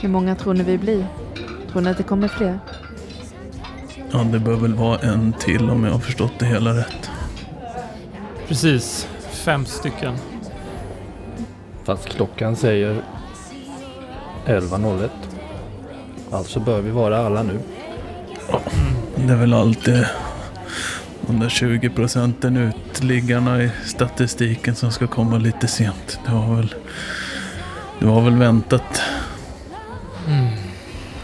Hur 0.00 0.08
många 0.08 0.34
tror 0.34 0.54
ni 0.54 0.62
vi 0.64 0.78
blir? 0.78 1.06
Tror 1.72 1.82
ni 1.82 1.90
att 1.90 1.96
det 1.96 2.02
kommer 2.02 2.28
fler? 2.28 2.58
Ja, 4.12 4.18
det 4.18 4.38
bör 4.38 4.56
väl 4.56 4.74
vara 4.74 4.98
en 4.98 5.32
till 5.32 5.70
om 5.70 5.84
jag 5.84 5.92
har 5.92 5.98
förstått 5.98 6.32
det 6.38 6.46
hela 6.46 6.76
rätt. 6.76 7.10
Precis. 8.48 9.08
Fem 9.32 9.66
stycken. 9.66 10.14
Fast 11.84 12.08
klockan 12.08 12.56
säger 12.56 13.02
11.01. 14.46 15.08
Alltså 16.30 16.60
bör 16.60 16.80
vi 16.80 16.90
vara 16.90 17.26
alla 17.26 17.42
nu. 17.42 17.58
Det 19.16 19.32
är 19.32 19.36
väl 19.36 19.54
alltid 19.54 20.06
de 21.20 21.40
där 21.40 21.48
20 21.48 21.90
procenten 21.90 22.56
utliggarna 22.56 23.62
i 23.62 23.70
statistiken 23.84 24.74
som 24.74 24.90
ska 24.92 25.06
komma 25.06 25.38
lite 25.38 25.68
sent. 25.68 26.20
Det 26.26 26.32
var 26.32 26.56
väl, 26.56 26.74
det 27.98 28.06
var 28.06 28.20
väl 28.20 28.36
väntat. 28.36 29.02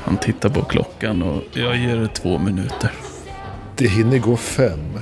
Han 0.04 0.16
tittar 0.16 0.49
på 0.49 0.62
klockan 0.62 1.23
och 1.23 1.42
jag 1.52 1.76
ger 1.76 1.96
det 1.96 2.08
två 2.08 2.38
minuter. 2.38 2.90
Det 3.76 3.88
hinner 3.88 4.18
gå 4.18 4.37
fem. 4.37 4.99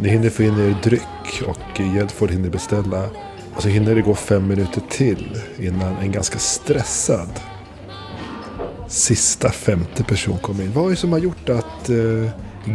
Ni 0.00 0.08
hinner 0.08 0.30
få 0.30 0.42
in 0.42 0.58
er 0.58 0.74
dryck 0.82 1.42
och 1.46 1.80
Jedford 1.80 2.30
hinner 2.30 2.50
beställa. 2.50 3.04
Och 3.54 3.62
så 3.62 3.68
hinner 3.68 3.94
det 3.94 4.00
gå 4.00 4.14
fem 4.14 4.48
minuter 4.48 4.82
till 4.88 5.40
innan 5.58 5.96
en 5.96 6.12
ganska 6.12 6.38
stressad 6.38 7.28
sista 8.90 9.50
femte 9.50 10.04
person 10.04 10.38
kommer 10.38 10.64
in. 10.64 10.72
Vad 10.72 10.86
är 10.86 10.90
det 10.90 10.96
som 10.96 11.12
har 11.12 11.18
gjort 11.18 11.48
att 11.48 11.90
uh, 11.90 12.28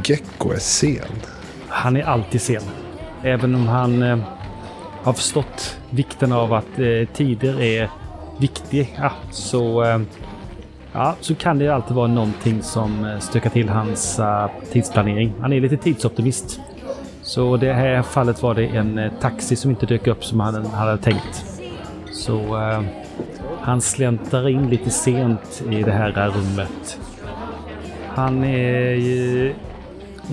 Gecko 0.03 0.51
är 0.51 0.59
sen? 0.59 1.21
Han 1.67 1.97
är 1.97 2.03
alltid 2.03 2.41
sen. 2.41 2.63
Även 3.23 3.55
om 3.55 3.67
han 3.67 4.03
eh, 4.03 4.17
har 5.03 5.13
förstått 5.13 5.77
vikten 5.89 6.31
av 6.31 6.53
att 6.53 6.79
eh, 6.79 7.07
tider 7.13 7.61
är 7.61 7.89
viktiga 8.39 9.11
så, 9.31 9.83
eh, 9.83 9.99
ja, 10.95 11.15
så 11.21 11.35
kan 11.35 11.59
det 11.59 11.69
alltid 11.69 11.95
vara 11.95 12.07
någonting 12.07 12.61
som 12.61 13.05
eh, 13.05 13.19
stökar 13.19 13.49
till 13.49 13.69
hans 13.69 14.19
eh, 14.19 14.49
tidsplanering. 14.71 15.33
Han 15.41 15.53
är 15.53 15.61
lite 15.61 15.77
tidsoptimist. 15.77 16.59
Så 17.21 17.57
det 17.57 17.73
här 17.73 18.01
fallet 18.01 18.41
var 18.41 18.55
det 18.55 18.65
en 18.65 18.97
eh, 18.97 19.11
taxi 19.21 19.55
som 19.55 19.71
inte 19.71 19.85
dök 19.85 20.07
upp 20.07 20.25
som 20.25 20.39
han 20.39 20.65
hade 20.65 20.97
tänkt. 20.97 21.45
Så 22.11 22.37
uh, 22.37 22.81
han 23.61 23.81
släntar 23.81 24.49
in 24.49 24.69
lite 24.69 24.89
sent 24.89 25.63
i 25.71 25.83
det 25.83 25.91
här 25.91 26.29
rummet. 26.29 26.99
Han 28.07 28.43
är 28.43 28.91
ju 28.91 29.53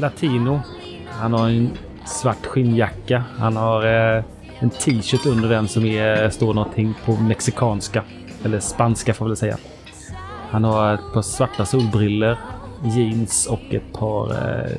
latino. 0.00 0.60
Han 1.08 1.32
har 1.32 1.48
en 1.48 1.70
svart 2.06 2.46
skinnjacka. 2.46 3.24
Han 3.38 3.56
har 3.56 3.86
uh, 3.86 4.24
en 4.58 4.70
t-shirt 4.70 5.26
under 5.26 5.48
den 5.48 5.68
som 5.68 5.84
är, 5.84 6.30
står 6.30 6.54
någonting 6.54 6.94
på 7.04 7.12
mexikanska. 7.12 8.02
Eller 8.44 8.60
spanska 8.60 9.14
får 9.14 9.24
jag 9.24 9.28
väl 9.28 9.36
säga. 9.36 9.56
Han 10.52 10.64
har 10.64 10.94
ett 10.94 11.12
par 11.12 11.22
svarta 11.22 11.64
solbriller, 11.64 12.38
jeans 12.84 13.46
och 13.46 13.74
ett 13.74 13.92
par 13.92 14.30
eh, 14.30 14.70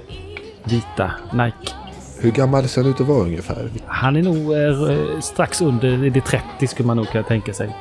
vita 0.63 1.11
Nike. 1.31 1.73
Hur 2.19 2.31
gammal 2.31 2.67
ser 2.67 2.81
han 2.81 2.91
ut 2.91 3.01
att 3.01 3.07
vara 3.07 3.23
ungefär? 3.23 3.69
Han 3.85 4.15
är 4.15 4.23
nog 4.23 4.53
eh, 4.53 5.19
strax 5.19 5.61
under 5.61 5.97
det 6.09 6.21
30 6.21 6.67
skulle 6.67 6.87
man 6.87 6.97
nog 6.97 7.07
kunna 7.07 7.23
tänka 7.23 7.53
sig. 7.53 7.75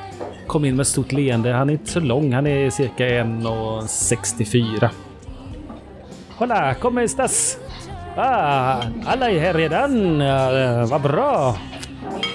Kom 0.47 0.65
in 0.65 0.77
med 0.77 0.83
ett 0.83 0.89
stort 0.89 1.13
leende. 1.13 1.53
Han 1.53 1.69
är 1.69 1.73
inte 1.73 1.91
så 1.91 2.01
lång. 2.01 2.33
Han 2.33 2.47
är 2.47 2.71
cirka 2.71 3.05
1,64. 3.05 4.89
Hola, 6.37 6.75
¿cómo 6.75 7.01
estás? 7.01 7.59
Ah, 8.17 8.83
alla 9.07 9.31
är 9.31 9.41
här 9.41 9.55
redan. 9.55 10.21
Uh, 10.21 10.87
vad 10.87 11.03
bra. 11.03 11.57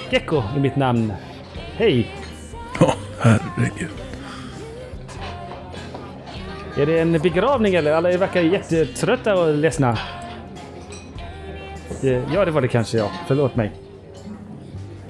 Gecko 0.09 0.43
är 0.55 0.59
mitt 0.59 0.75
namn. 0.75 1.13
Hej. 1.77 2.11
Ja, 2.79 2.93
herregud. 3.19 4.06
Är 6.77 6.85
det 6.85 6.99
en 6.99 7.11
begravning 7.11 7.75
eller? 7.75 7.91
Alla 7.91 8.17
verkar 8.17 8.41
jättetrötta 8.41 9.35
och 9.35 9.53
ledsna. 9.53 9.97
Eh, 12.03 12.33
Ja, 12.33 12.45
det 12.45 12.51
var 12.51 12.61
det 12.61 12.67
kanske 12.67 12.97
ja. 12.97 13.09
Förlåt 13.27 13.55
mig. 13.55 13.71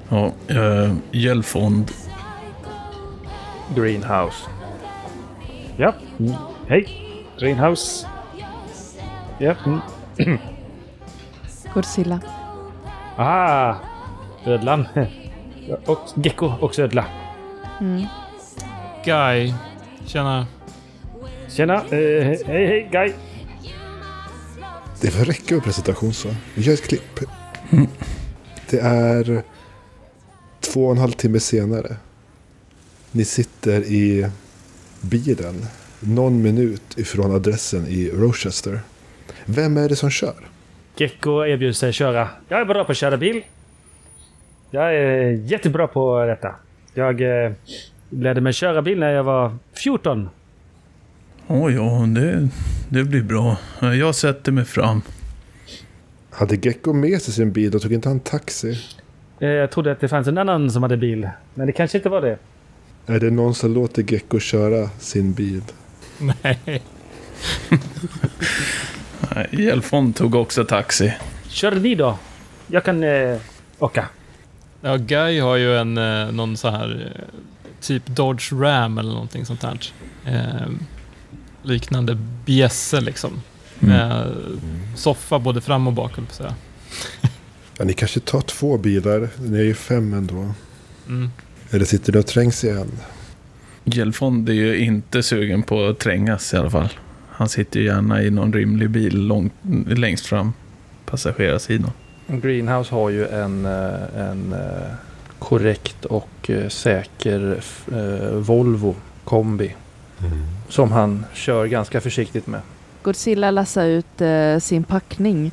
Ja, 0.08 0.32
äh, 0.48 0.92
Hjälfond. 1.10 1.90
Greenhouse. 3.74 4.48
Ja. 5.76 5.92
Mm. 6.18 6.34
Hej. 6.68 6.88
Greenhouse. 7.38 8.06
Ja. 9.38 9.54
Mm. 9.66 10.38
Godzilla. 11.74 12.20
Ah, 13.16 13.74
ödlan. 14.44 14.88
Och 15.86 15.98
gecko, 16.14 16.52
också 16.60 16.82
ödla. 16.82 17.04
Mm. 17.80 18.06
Guy. 19.04 19.54
Tjena. 20.06 20.46
Tjena, 21.48 21.74
eh, 21.74 22.24
hej 22.24 22.42
hej 22.46 22.88
Guy. 22.92 23.12
Det 25.00 25.10
får 25.10 25.24
räcka 25.24 25.54
med 25.54 25.64
presentation 25.64 26.12
så. 26.12 26.28
Vi 26.54 26.62
gör 26.62 26.74
ett 26.74 26.88
klipp. 26.88 27.20
Det 28.70 28.78
är 28.78 29.42
två 30.60 30.86
och 30.86 30.92
en 30.92 30.98
halv 30.98 31.12
timme 31.12 31.40
senare. 31.40 31.96
Ni 33.12 33.24
sitter 33.24 33.80
i 33.80 34.26
bilen 35.00 35.66
någon 36.00 36.42
minut 36.42 36.98
ifrån 36.98 37.34
adressen 37.34 37.86
i 37.88 38.10
Rochester. 38.10 38.80
Vem 39.44 39.76
är 39.76 39.88
det 39.88 39.96
som 39.96 40.10
kör? 40.10 40.48
Gecko 40.96 41.44
erbjuder 41.46 41.72
sig 41.72 41.92
köra. 41.92 42.28
Jag 42.48 42.60
är 42.60 42.64
bra 42.64 42.84
på 42.84 42.92
att 42.92 42.98
köra 42.98 43.16
bil. 43.16 43.44
Jag 44.70 44.94
är 44.94 45.30
jättebra 45.30 45.86
på 45.86 46.24
detta. 46.26 46.54
Jag 46.94 47.44
eh, 47.44 47.52
lärde 48.10 48.40
mig 48.40 48.52
köra 48.52 48.82
bil 48.82 48.98
när 48.98 49.10
jag 49.10 49.24
var 49.24 49.56
14. 49.74 50.28
Åh 51.48 51.74
ja, 51.74 52.06
det, 52.06 52.48
det 52.88 53.04
blir 53.04 53.22
bra. 53.22 53.56
Jag 53.80 54.14
sätter 54.14 54.52
mig 54.52 54.64
fram. 54.64 55.02
Hade 56.30 56.56
Gecko 56.56 56.92
med 56.92 57.22
sig 57.22 57.34
sin 57.34 57.52
bil 57.52 57.74
och 57.74 57.82
tog 57.82 57.92
inte 57.92 58.08
han 58.08 58.20
taxi? 58.20 58.78
Eh, 59.40 59.48
Jag 59.48 59.70
trodde 59.70 59.92
att 59.92 60.00
det 60.00 60.08
fanns 60.08 60.28
en 60.28 60.38
annan 60.38 60.70
som 60.70 60.82
hade 60.82 60.96
bil. 60.96 61.28
Men 61.54 61.66
det 61.66 61.72
kanske 61.72 61.98
inte 61.98 62.08
var 62.08 62.20
det. 62.22 62.38
Är 63.06 63.20
det 63.20 63.30
någon 63.30 63.54
som 63.54 63.74
låter 63.74 64.12
Gecko 64.12 64.38
köra 64.40 64.90
sin 64.98 65.32
bil? 65.32 65.62
Nej. 66.42 66.82
Gelfond 69.50 70.16
tog 70.16 70.34
också 70.34 70.64
taxi. 70.64 71.14
Kör 71.48 71.72
ni 71.72 71.94
då. 71.94 72.18
Jag 72.66 72.84
kan 72.84 73.02
eh, 73.04 73.36
åka. 73.78 74.08
Ja, 74.80 74.96
Guy 74.96 75.38
har 75.40 75.56
ju 75.56 75.76
en, 75.76 75.98
eh, 75.98 76.32
någon 76.32 76.56
så 76.56 76.70
här 76.70 77.12
eh, 77.16 77.22
typ 77.80 78.06
Dodge 78.06 78.52
Ram 78.52 78.98
eller 78.98 79.10
någonting 79.12 79.44
sånt 79.46 79.62
här. 79.62 79.78
Eh, 80.26 80.68
liknande 81.68 82.18
bjässe 82.44 83.00
liksom. 83.00 83.30
Med 83.78 84.34
soffa 84.96 85.38
både 85.38 85.60
fram 85.60 85.86
och 85.86 85.92
bak, 85.92 86.18
på 86.28 86.34
säga. 86.34 86.54
Ja, 87.78 87.84
ni 87.84 87.92
kanske 87.92 88.20
tar 88.20 88.40
två 88.40 88.78
bilar. 88.78 89.28
Ni 89.38 89.58
är 89.58 89.64
ju 89.64 89.74
fem 89.74 90.14
ändå. 90.14 90.54
Mm. 91.08 91.30
Eller 91.70 91.84
sitter 91.84 92.12
ni 92.12 92.18
och 92.18 92.26
trängs 92.26 92.64
i 92.64 92.68
en? 92.68 92.90
Gelfond 93.84 94.48
är 94.48 94.52
ju 94.52 94.78
inte 94.78 95.22
sugen 95.22 95.62
på 95.62 95.86
att 95.86 95.98
trängas 95.98 96.54
i 96.54 96.56
alla 96.56 96.70
fall. 96.70 96.88
Han 97.30 97.48
sitter 97.48 97.80
ju 97.80 97.86
gärna 97.86 98.22
i 98.22 98.30
någon 98.30 98.52
rymlig 98.52 98.90
bil 98.90 99.26
långt, 99.26 99.52
längst 99.86 100.26
fram. 100.26 100.52
Passagerarsidan. 101.06 101.90
Greenhouse 102.26 102.94
har 102.94 103.10
ju 103.10 103.26
en, 103.26 103.66
eh, 103.66 104.20
en 104.30 104.52
eh, 104.52 104.92
korrekt 105.38 106.04
och 106.04 106.50
eh, 106.50 106.68
säker 106.68 107.60
Volvo 108.40 108.96
kombi. 109.24 109.74
Som 110.68 110.92
han 110.92 111.26
kör 111.32 111.66
ganska 111.66 112.00
försiktigt 112.00 112.46
med. 112.46 112.60
Godzilla 113.02 113.50
lassar 113.50 113.86
ut 113.86 114.20
eh, 114.20 114.58
sin 114.58 114.84
packning. 114.84 115.52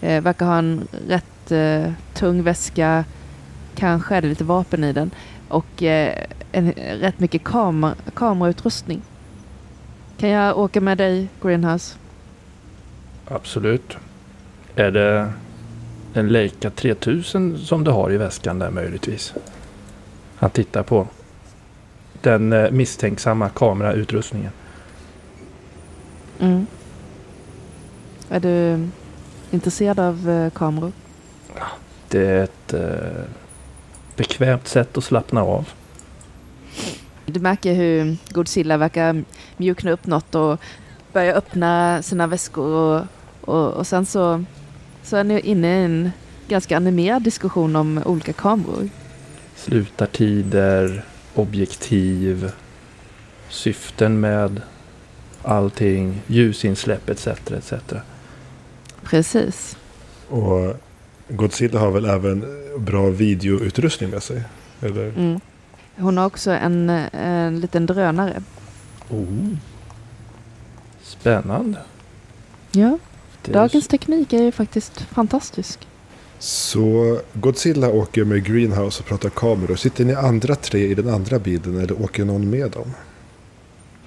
Eh, 0.00 0.22
verkar 0.22 0.46
ha 0.46 0.58
en 0.58 0.88
rätt 1.08 1.52
eh, 1.52 1.92
tung 2.14 2.42
väska. 2.42 3.04
Kanske 3.74 4.14
är 4.14 4.22
det 4.22 4.28
lite 4.28 4.44
vapen 4.44 4.84
i 4.84 4.92
den. 4.92 5.10
Och 5.48 5.82
eh, 5.82 6.26
en, 6.52 6.72
rätt 6.72 7.20
mycket 7.20 7.44
kamer, 7.44 7.94
kamerautrustning. 8.14 9.02
Kan 10.18 10.28
jag 10.28 10.58
åka 10.58 10.80
med 10.80 10.98
dig, 10.98 11.28
Greenhouse? 11.42 11.96
Absolut. 13.28 13.96
Är 14.76 14.90
det 14.90 15.32
en 16.14 16.28
Leica 16.28 16.70
3000 16.70 17.58
som 17.58 17.84
du 17.84 17.90
har 17.90 18.12
i 18.12 18.16
väskan 18.16 18.58
där 18.58 18.70
möjligtvis? 18.70 19.34
Han 20.36 20.50
tittar 20.50 20.82
på 20.82 21.06
den 22.24 22.52
eh, 22.52 22.70
misstänksamma 22.70 23.48
kamerautrustningen. 23.48 24.52
Mm. 26.40 26.66
Är 28.28 28.40
du 28.40 28.86
intresserad 29.50 29.98
av 29.98 30.30
eh, 30.30 30.50
kameror? 30.50 30.92
Det 32.08 32.26
är 32.26 32.44
ett 32.44 32.72
eh, 32.72 33.24
bekvämt 34.16 34.68
sätt 34.68 34.96
att 34.96 35.04
slappna 35.04 35.42
av. 35.42 35.68
Du 37.26 37.40
märker 37.40 37.74
hur 37.74 38.16
Godzilla 38.28 38.76
verkar 38.76 39.24
mjukna 39.56 39.90
upp 39.90 40.06
något 40.06 40.34
och 40.34 40.60
börja 41.12 41.34
öppna 41.34 42.02
sina 42.02 42.26
väskor 42.26 42.66
och, 42.66 43.06
och, 43.40 43.72
och 43.72 43.86
sen 43.86 44.06
så, 44.06 44.44
så 45.02 45.16
är 45.16 45.24
ni 45.24 45.40
inne 45.40 45.80
i 45.80 45.84
en 45.84 46.10
ganska 46.48 46.76
animerad 46.76 47.22
diskussion 47.22 47.76
om 47.76 48.02
olika 48.04 48.32
kameror. 48.32 48.88
Slutartider, 49.56 51.04
objektiv, 51.34 52.52
syften 53.48 54.20
med 54.20 54.62
allting, 55.42 56.22
ljusinsläpp 56.26 57.08
etc. 57.08 57.26
etc. 57.26 57.72
Precis. 59.02 59.76
Och 60.28 60.76
Godzilla 61.28 61.80
har 61.80 61.90
väl 61.90 62.04
även 62.04 62.44
bra 62.78 63.10
videoutrustning 63.10 64.10
med 64.10 64.22
sig? 64.22 64.42
Eller? 64.80 65.08
Mm. 65.08 65.40
Hon 65.96 66.18
har 66.18 66.26
också 66.26 66.50
en, 66.50 66.90
en 67.12 67.60
liten 67.60 67.86
drönare. 67.86 68.42
Oh. 69.08 69.54
Spännande. 71.02 71.78
Ja, 72.72 72.98
dagens 73.44 73.88
teknik 73.88 74.32
är 74.32 74.42
ju 74.42 74.52
faktiskt 74.52 75.00
fantastisk. 75.00 75.88
Så 76.38 77.18
Godzilla 77.32 77.88
åker 77.88 78.24
med 78.24 78.44
Greenhouse 78.44 79.02
och 79.02 79.08
pratar 79.08 79.30
kameror. 79.30 79.76
Sitter 79.76 80.04
ni 80.04 80.14
andra 80.14 80.54
tre 80.54 80.80
i 80.80 80.94
den 80.94 81.08
andra 81.08 81.38
bilen 81.38 81.80
eller 81.80 82.02
åker 82.02 82.24
någon 82.24 82.50
med 82.50 82.70
dem? 82.70 82.94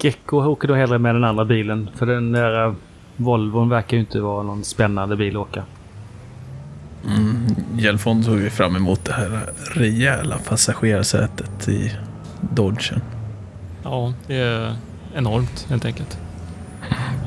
Gecko 0.00 0.36
åker 0.36 0.68
då 0.68 0.74
hellre 0.74 0.98
med 0.98 1.14
den 1.14 1.24
andra 1.24 1.44
bilen. 1.44 1.90
För 1.96 2.06
den 2.06 2.32
där 2.32 2.66
eh, 2.66 2.74
Volvon 3.16 3.68
verkar 3.68 3.96
ju 3.96 4.00
inte 4.00 4.20
vara 4.20 4.42
någon 4.42 4.64
spännande 4.64 5.16
bil 5.16 5.36
att 5.36 5.42
åka. 5.42 5.64
Mm, 7.06 7.46
Gelfond 7.78 8.24
såg 8.24 8.40
ju 8.40 8.50
fram 8.50 8.76
emot 8.76 9.04
det 9.04 9.12
här 9.12 9.50
rejäla 9.74 10.38
passagerarsätet 10.38 11.68
i 11.68 11.92
Dodgen. 12.40 13.00
Ja, 13.82 14.12
det 14.26 14.34
är 14.36 14.76
enormt 15.14 15.66
helt 15.68 15.84
enkelt. 15.84 16.18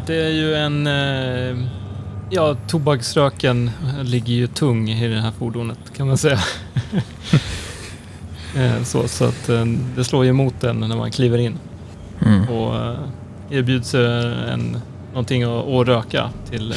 Det 0.08 0.16
är 0.16 0.30
ju 0.30 0.56
en... 0.56 0.88
Eh, 0.88 1.81
ja, 2.32 2.56
tobaksröken 2.68 3.72
ligger 4.04 4.34
ju 4.34 4.48
tung 4.48 4.90
i 4.90 5.08
det 5.08 5.22
här 5.22 5.32
fordonet 5.32 5.78
kan 5.98 6.08
man 6.08 6.18
säga. 6.18 6.40
Eh, 8.56 8.84
så, 8.84 9.08
så 9.08 9.26
att 9.26 9.50
eh, 9.50 9.66
det 9.96 10.04
slår 10.04 10.24
ju 10.24 10.30
emot 10.30 10.64
en 10.64 10.80
när 10.80 10.96
man 10.96 11.12
kliver 11.12 11.38
in. 11.38 11.58
Mm. 12.26 12.50
Och 12.50 12.76
eh, 12.76 13.00
erbjuds 13.50 13.94
en, 13.94 14.78
någonting 15.12 15.44
att, 15.44 15.68
att 15.68 15.88
röka 15.88 16.30
till, 16.50 16.76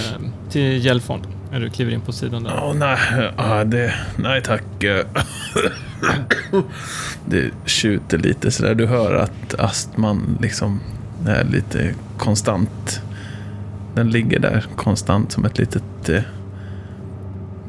till 0.50 0.84
Gelfond 0.84 1.22
när 1.50 1.60
du 1.60 1.70
kliver 1.70 1.92
in 1.92 2.00
på 2.00 2.12
sidan 2.12 2.42
där. 2.42 2.50
Ja, 2.50 2.72
nej, 2.72 2.98
ja, 3.36 3.64
det, 3.64 3.94
nej 4.16 4.42
tack. 4.42 4.64
Det 7.26 7.50
tjuter 7.66 8.18
lite 8.18 8.50
sådär. 8.50 8.74
Du 8.74 8.86
hör 8.86 9.14
att 9.14 9.54
astman 9.58 10.38
liksom 10.40 10.80
är 11.26 11.44
lite 11.44 11.94
konstant. 12.18 13.00
Den 13.94 14.10
ligger 14.10 14.38
där 14.38 14.64
konstant 14.76 15.32
som 15.32 15.44
ett 15.44 15.58
litet... 15.58 16.08
eh, 16.08 16.22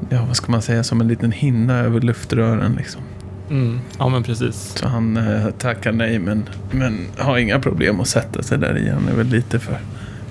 Ja, 0.10 0.26
vad 0.28 0.36
ska 0.36 0.52
man 0.52 0.62
säga? 0.62 0.84
Som 0.84 1.02
en 1.02 1.08
liten 1.08 1.32
hinna 1.32 1.74
över 1.80 2.02
luftrören 2.02 2.76
liksom. 2.78 3.02
Mm, 3.50 3.80
ja, 4.00 4.10
men 4.10 4.24
precis. 4.24 4.56
Så 4.78 4.88
han 4.88 5.18
eh, 5.18 5.50
tackar 5.50 5.92
nej 5.92 6.20
men, 6.20 6.50
men 6.72 7.08
har 7.18 7.38
inga 7.38 7.60
problem 7.60 8.00
att 8.02 8.08
sätta 8.08 8.44
sig 8.44 8.58
där 8.58 8.78
igen. 8.78 8.98
Han 9.00 9.08
är 9.14 9.18
väl 9.18 9.28
lite 9.28 9.60
för 9.60 9.78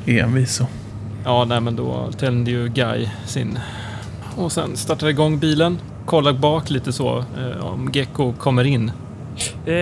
envis 0.06 0.54
så. 0.54 0.66
Ja, 1.24 1.44
nej, 1.44 1.60
men 1.60 1.76
då 1.76 2.10
tände 2.18 2.50
ju 2.50 2.68
Guy 2.68 3.08
sin. 3.26 3.58
Och 4.36 4.52
sen 4.52 4.76
startar 4.76 5.08
igång 5.08 5.38
bilen. 5.38 5.78
Kollar 6.06 6.32
bak 6.32 6.70
lite 6.70 6.92
så 6.92 7.18
eh, 7.18 7.66
om 7.66 7.90
Gecko 7.92 8.32
kommer 8.32 8.64
in. 8.64 8.92
Eh, 9.66 9.74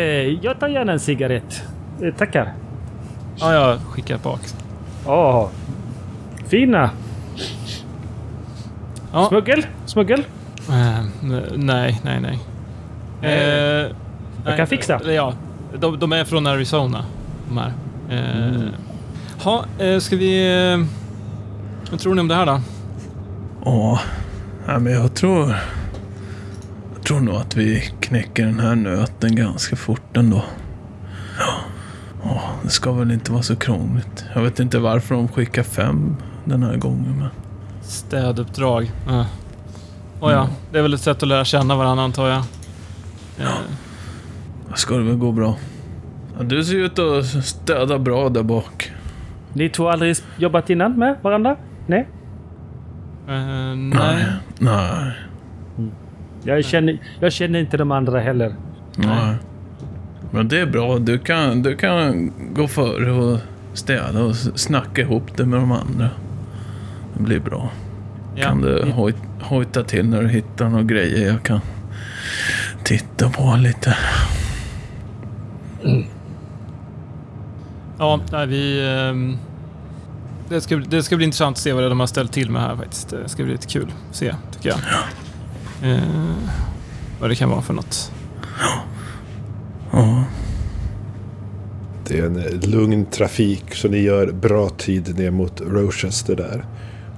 jag 0.43 0.61
tar 0.61 0.69
gärna 0.69 0.93
en 0.93 1.01
cigarett. 1.01 1.63
Eh, 2.03 2.15
tackar. 2.15 2.53
Ja, 3.37 3.53
jag 3.55 3.79
skickar 3.81 4.19
bak. 4.19 4.41
Ja. 5.07 5.51
Fina. 6.53 6.91
Ja, 9.13 9.29
Smuggel? 9.29 9.67
Smuggel? 9.87 10.25
eh, 10.69 11.05
nej, 11.57 12.01
nej, 12.05 12.21
nej. 12.21 12.39
Eh, 13.23 13.91
nej, 14.45 14.57
kan 14.57 14.67
fixa. 14.67 15.13
Ja, 15.13 15.35
de, 15.79 15.99
de 15.99 16.13
är 16.13 16.25
från 16.25 16.47
Arizona. 16.47 17.05
De 17.49 17.59
här. 17.59 17.73
Eh, 18.11 18.47
Mm. 18.47 18.69
Ha, 19.43 19.65
eh, 19.79 19.99
ska 19.99 20.17
vi... 20.17 20.63
Eh, 20.73 20.85
vad 21.91 22.01
tror 22.01 22.15
ni 22.15 22.21
om 22.21 22.29
det 22.29 22.35
här 22.35 22.47
då? 22.47 22.61
Ja, 23.65 24.01
ja, 24.67 24.79
men 24.79 24.93
jag 24.93 25.15
tror... 25.15 25.55
Jag 26.95 27.03
tror 27.05 27.21
nog 27.21 27.35
att 27.35 27.57
vi 27.57 27.81
knäcker 28.01 28.47
den 28.47 28.61
här 28.61 28.75
nöten 28.75 29.37
ganska 29.37 29.77
fort 29.77 30.17
ändå. 30.17 30.45
Ja, 31.39 31.55
ja, 32.25 32.43
det 32.63 32.71
ska 32.71 32.93
väl 32.93 33.13
inte 33.13 33.33
vara 33.33 33.43
så 33.43 33.57
krångligt. 33.57 34.25
Jag 34.35 34.43
vet 34.43 34.61
inte 34.61 34.79
varför 34.79 35.15
de 35.15 35.29
skickar 35.29 35.63
fem 35.63 36.17
den 36.45 36.63
här 36.63 36.77
gången, 36.77 37.17
men... 37.19 37.29
Städuppdrag. 37.83 38.91
Uh. 39.09 39.21
Oh, 40.21 40.33
ja, 40.33 40.43
Mm. 40.43 40.51
det 40.73 40.79
är 40.79 40.83
väl 40.83 40.95
ett 40.95 41.01
sätt 41.01 41.23
att 41.23 41.29
lära 41.29 41.45
känna 41.45 41.77
varandra 41.77 42.05
antar 42.05 42.29
jag. 42.29 42.39
Eh, 43.39 43.47
Då 44.69 44.75
ska 44.75 44.97
det 44.97 45.05
väl 45.05 45.17
gå 45.17 45.33
bra. 45.33 45.57
Ja, 46.39 46.43
du 46.45 46.65
ser 46.65 46.77
ut 46.77 46.99
att 46.99 47.27
städa 47.45 47.99
bra 47.99 48.29
där 48.29 48.43
bak. 48.43 48.93
Ni 49.53 49.69
två 49.69 49.85
har 49.85 49.93
aldrig 49.93 50.17
jobbat 50.37 50.71
innan 50.71 50.93
med 50.99 51.17
varandra? 51.23 51.57
Nej? 51.87 52.09
Eh, 53.29 53.75
nej. 53.77 54.27
Nej. 54.59 55.13
Jag 56.45 56.65
känner, 56.65 56.99
jag 57.21 57.33
känner 57.33 57.59
inte 57.59 57.77
de 57.77 57.93
andra 57.93 58.21
heller. 58.21 58.55
Nej. 58.97 59.37
Men 60.31 60.49
det 60.49 60.61
är 60.61 60.67
bra. 60.67 60.99
Du 60.99 61.19
kan, 61.19 61.63
du 61.63 61.77
kan 61.77 62.33
gå 62.55 62.69
före 62.69 63.11
och 63.13 63.39
städa 63.73 64.23
och 64.23 64.37
snacka 64.37 65.01
ihop 65.03 65.37
det 65.37 65.47
med 65.47 65.61
de 65.61 65.73
andra. 65.73 66.09
Det 67.15 67.23
blir 67.23 67.41
bra. 67.41 67.71
Ja. 68.35 68.45
Kan 68.45 68.61
du 68.61 68.93
hoj, 68.95 69.15
hojta 69.41 69.85
till 69.85 70.09
när 70.09 70.23
du 70.23 70.29
hittar 70.29 70.69
några 70.69 70.85
grejer 70.85 71.27
jag 71.33 71.43
kan 71.43 71.61
titta 72.85 73.31
på 73.31 73.57
lite. 73.57 73.97
Ja, 77.99 78.21
nej, 78.33 78.47
vi... 78.47 78.89
ehm, 78.89 79.37
det, 80.49 80.61
ska, 80.61 80.77
det 80.77 81.03
ska 81.03 81.17
bli 81.17 81.25
intressant 81.25 81.57
att 81.57 81.63
se 81.63 81.73
vad 81.73 81.85
de 81.85 82.01
har 82.01 82.07
ställt 82.07 82.33
till 82.33 82.51
med 82.51 82.63
här 82.63 82.77
faktiskt. 82.77 83.09
Det 83.09 83.29
ska 83.29 83.43
bli 83.43 83.53
lite 83.53 83.67
kul 83.67 83.93
att 84.11 84.17
se, 84.17 84.35
tycker 84.53 84.69
jag. 84.69 84.79
Eh, 85.93 86.03
vad 87.21 87.31
det 87.31 87.37
kan 87.37 87.51
vara 87.51 87.63
för 87.63 87.75
något. 87.75 88.13
Ja. 89.93 90.25
Det 92.07 92.19
är 92.19 92.27
en 92.27 92.39
eh, 92.39 92.69
lugn 92.69 93.07
trafik 93.07 93.75
så 93.75 93.89
ni 93.89 93.99
gör 93.99 94.33
bra 94.33 94.69
tid 94.69 95.19
ner 95.19 95.31
mot 95.31 95.61
Rochester 95.61 96.37
där. 96.37 96.65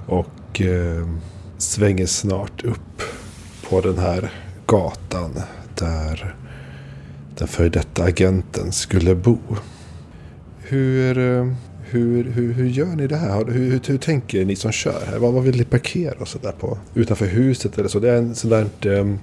Och 0.05 0.61
eh, 0.61 1.07
svänger 1.57 2.05
snart 2.05 2.63
upp 2.63 3.01
på 3.69 3.81
den 3.81 3.97
här 3.97 4.31
gatan 4.65 5.31
där 5.75 6.35
den 7.37 7.47
före 7.47 7.69
detta 7.69 8.03
agenten 8.03 8.71
skulle 8.71 9.15
bo. 9.15 9.37
Hur, 10.57 11.17
eh, 11.17 11.53
hur, 11.81 12.23
hur, 12.23 12.53
hur 12.53 12.65
gör 12.65 12.95
ni 12.95 13.07
det 13.07 13.17
här? 13.17 13.45
Hur, 13.45 13.69
hur, 13.69 13.81
hur 13.87 13.97
tänker 13.97 14.45
ni 14.45 14.55
som 14.55 14.71
kör 14.71 15.05
här? 15.05 15.19
Vad, 15.19 15.33
vad 15.33 15.43
vill 15.43 15.57
ni 15.57 15.63
parkera 15.63 16.15
och 16.19 16.27
sådär 16.27 16.51
på? 16.59 16.77
Utanför 16.93 17.25
huset 17.25 17.77
eller 17.77 17.89
så? 17.89 17.99
Det 17.99 18.11
är 18.11 18.17
en 18.17 18.35
sån 18.35 18.49
där 18.49 18.67
um, 18.99 19.19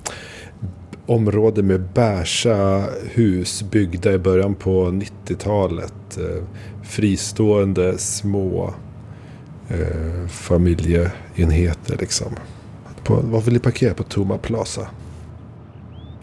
område 1.07 1.63
med 1.63 1.81
bärsa 1.81 2.85
hus 3.03 3.63
byggda 3.63 4.13
i 4.13 4.19
början 4.19 4.55
på 4.55 4.87
90-talet. 4.87 6.19
Uh, 6.19 6.25
eh, 6.25 6.43
fristående 6.83 7.99
små 7.99 8.75
eh, 9.69 10.29
familjeenheter 10.29 11.97
liksom. 12.01 12.33
På, 13.05 13.21
vad 13.23 13.45
vill 13.45 13.55
ni 13.55 13.61
parkera 13.61 13.95
på 13.95 14.03
Toma 14.03 14.39
Plaza? 14.39 14.89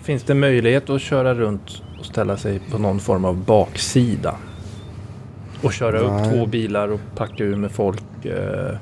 Finns 0.02 0.23
det 0.23 0.34
möjlighet 0.34 0.89
att 0.89 1.02
köra 1.02 1.34
runt 1.34 1.82
och 1.99 2.06
ställa 2.06 2.38
sig 2.38 2.62
på 2.71 2.78
någon 2.78 2.99
form 2.99 3.25
av 3.25 3.45
baksida? 3.45 4.36
Och 5.62 5.73
köra 5.73 5.99
upp 5.99 6.12
Nej. 6.12 6.30
två 6.30 6.45
bilar 6.45 6.88
och 6.88 6.99
packa 7.15 7.43
ur 7.43 7.56
med 7.56 7.71
folk 7.71 8.25
eh, 8.25 8.78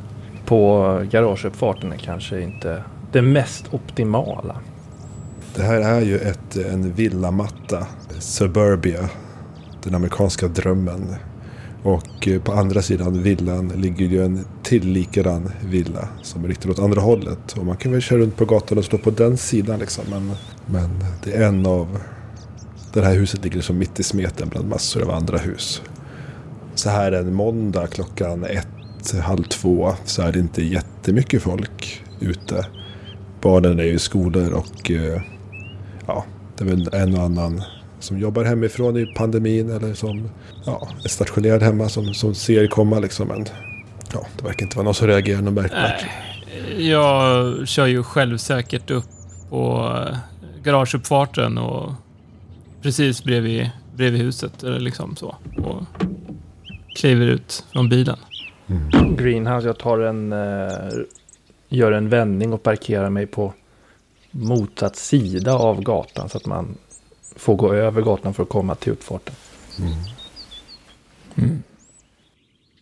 på 0.46 0.84
garageuppfarten 1.12 1.92
är 1.92 1.98
kanske 1.98 2.42
inte 2.42 2.84
det 3.12 3.22
mest 3.22 3.74
optimala. 3.74 4.56
Det 5.56 5.64
här 5.64 5.82
är 5.82 6.02
ju 6.02 6.18
ett, 6.18 6.56
en 6.56 6.94
villamatta. 6.94 7.88
Suburbia. 8.20 9.10
Den 9.84 9.96
amerikanska 9.96 10.48
drömmen. 10.48 11.16
Och 11.84 12.28
eh, 12.28 12.42
på 12.42 12.52
andra 12.52 12.82
sidan 12.82 13.24
villan 13.24 13.68
ligger 13.68 14.06
ju 14.06 14.26
en 14.26 14.46
till 14.64 14.88
likadan 14.88 15.52
villa. 15.70 16.08
Som 16.22 16.44
är 16.44 16.48
riktad 16.48 16.70
åt 16.70 16.80
andra 16.80 17.02
hållet. 17.02 17.54
Och 17.58 17.66
man 17.66 17.78
kan 17.78 17.92
väl 17.92 18.02
köra 18.02 18.20
runt 18.20 18.36
på 18.36 18.46
gatan 18.46 18.78
och 18.78 18.86
stå 18.86 18.98
på 18.98 19.10
den 19.10 19.38
sidan 19.38 19.80
liksom. 19.80 20.04
Men, 20.10 20.32
men 20.66 20.90
det 21.24 21.34
är 21.34 21.48
en 21.48 21.66
av... 21.66 21.98
Det 22.94 23.02
här 23.02 23.16
huset 23.16 23.44
ligger 23.44 23.62
som 23.62 23.78
mitt 23.78 24.00
i 24.00 24.04
smeten 24.04 24.50
bland 24.50 24.70
massor 24.70 25.04
av 25.04 25.12
andra 25.12 25.38
hus. 25.38 25.82
Så 26.76 26.90
här 26.90 27.12
en 27.12 27.34
måndag 27.34 27.88
klockan 27.88 28.44
ett, 28.44 29.14
halv 29.22 29.44
två. 29.44 29.94
Så 30.06 30.22
är 30.22 30.32
det 30.32 30.40
inte 30.40 30.64
jättemycket 30.64 31.42
folk 31.42 32.04
ute. 32.20 32.66
Barnen 33.42 33.80
är 33.80 33.84
ju 33.84 33.94
i 33.94 34.00
skolor 34.00 34.54
och 34.54 34.92
eh, 34.92 35.22
ja, 36.08 36.26
det 36.58 36.64
är 36.64 36.68
väl 36.68 36.90
en 36.94 37.16
och 37.16 37.24
annan 37.24 37.64
som 38.00 38.20
jobbar 38.20 38.44
hemifrån 38.44 38.98
i 38.98 39.06
pandemin 39.06 39.70
eller 39.70 39.94
som 39.94 40.30
ja, 40.68 40.88
är 41.04 41.10
stationerad 41.10 41.64
hemma 41.64 41.90
som, 41.90 42.14
som 42.14 42.36
ser 42.36 42.68
komma 42.68 43.00
liksom. 43.00 43.28
Men 43.28 43.46
ja, 44.14 44.26
det 44.38 44.44
verkar 44.44 44.64
inte 44.64 44.78
vara 44.78 44.86
någon 44.86 44.94
som 44.94 45.08
reagerar 45.08 45.42
något 45.42 45.54
märkbart. 45.54 46.06
Jag 46.78 47.68
kör 47.68 47.86
ju 47.86 48.04
självsäkert 48.04 48.92
upp 48.92 49.06
på 49.50 49.94
eh, 50.10 50.18
garageuppfarten 50.64 51.58
och 51.58 51.92
precis 52.82 53.24
bredvid, 53.24 53.70
bredvid 53.96 54.22
huset. 54.22 54.64
Eller 54.64 54.80
liksom 54.80 55.16
så. 55.16 55.36
Och 55.58 55.84
kliver 56.96 57.26
ut 57.26 57.66
från 57.72 57.90
bilen. 57.90 58.18
Greenhouse, 59.18 59.68
jag 59.68 59.78
tar 59.78 60.00
en... 60.00 60.34
Eh, 60.34 60.90
gör 61.70 61.92
en 61.92 62.10
vändning 62.10 62.54
och 62.54 62.64
parkerar 62.64 63.10
mig 63.10 63.26
på 63.26 63.54
motsatt 64.32 64.96
sida 64.96 65.54
av 65.54 65.82
gatan 65.82 66.30
så 66.30 66.38
att 66.38 66.46
man 66.46 66.78
får 67.36 67.56
gå 67.56 67.74
över 67.74 68.02
gatan 68.02 68.34
för 68.34 68.44
att 68.44 68.50
komma 68.50 68.76
till 68.76 68.92
utfarten. 71.38 71.64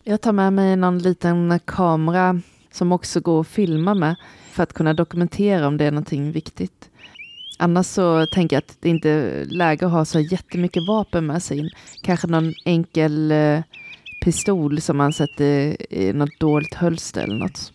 Jag 0.04 0.22
tar 0.22 0.32
med 0.32 0.54
mig 0.54 0.76
någon 0.76 1.00
liten 1.00 1.60
kamera 1.66 2.42
som 2.72 2.92
också 2.92 3.20
går 3.20 3.42
att 3.42 3.48
filma 3.48 3.94
med 3.94 4.16
för 4.52 4.64
att 4.64 4.74
kunna 4.74 4.94
dokumentera 4.94 5.68
om 5.68 5.78
det 5.78 5.86
är 5.86 5.92
någonting 5.92 6.32
viktigt. 6.32 6.90
Annars 7.58 7.86
så 7.86 8.26
tänker 8.26 8.56
jag 8.56 8.62
att 8.62 8.78
det 8.80 8.90
inte 8.90 9.10
är 9.10 9.46
läge 9.46 9.86
att 9.86 9.92
ha 9.92 10.06
så 10.06 10.20
jättemycket 10.20 10.88
vapen 10.88 11.26
med 11.26 11.44
sig 11.44 11.60
in. 11.60 11.70
Kanske 12.02 12.28
någon 12.28 12.54
enkel 12.66 13.32
eh, 13.32 13.60
pistol 14.24 14.82
som 14.82 14.98
man 14.98 15.14
sätter 15.14 15.78
i 15.94 16.14
något 16.14 16.40
dolt 16.40 16.74
hölster 16.74 17.24
eller 17.24 17.36
något. 17.36 17.72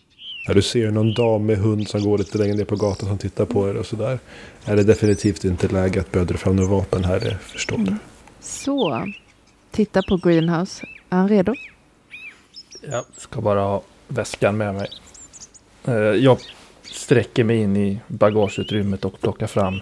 När 0.47 0.55
du 0.55 0.61
ser 0.61 0.91
någon 0.91 1.13
dam 1.13 1.45
med 1.45 1.57
hund 1.57 1.87
som 1.87 2.03
går 2.03 2.17
lite 2.17 2.37
längre 2.37 2.55
ner 2.55 2.65
på 2.65 2.75
gatan 2.75 3.09
som 3.09 3.17
tittar 3.17 3.45
på 3.45 3.69
er 3.69 3.75
och 3.77 3.85
sådär. 3.85 4.19
Är 4.65 4.75
det 4.75 4.83
definitivt 4.83 5.45
inte 5.45 5.67
läge 5.67 5.99
att 5.99 6.11
börja 6.11 6.25
dra 6.25 6.37
fram 6.37 6.55
några 6.55 6.69
vapen 6.69 7.03
här, 7.03 7.19
det 7.19 7.37
förstår 7.41 7.77
du. 7.77 7.95
Så, 8.39 9.11
titta 9.71 10.01
på 10.01 10.17
Greenhouse. 10.17 10.85
Är 11.09 11.17
han 11.17 11.29
redo? 11.29 11.53
Jag 12.81 13.05
ska 13.17 13.41
bara 13.41 13.61
ha 13.61 13.81
väskan 14.07 14.57
med 14.57 14.73
mig. 14.75 14.89
Eh, 15.85 15.93
Jag 15.95 16.39
sträcker 16.83 17.43
mig 17.43 17.57
in 17.57 17.77
i 17.77 17.99
bagageutrymmet 18.07 19.05
och 19.05 19.21
plockar 19.21 19.47
fram 19.47 19.81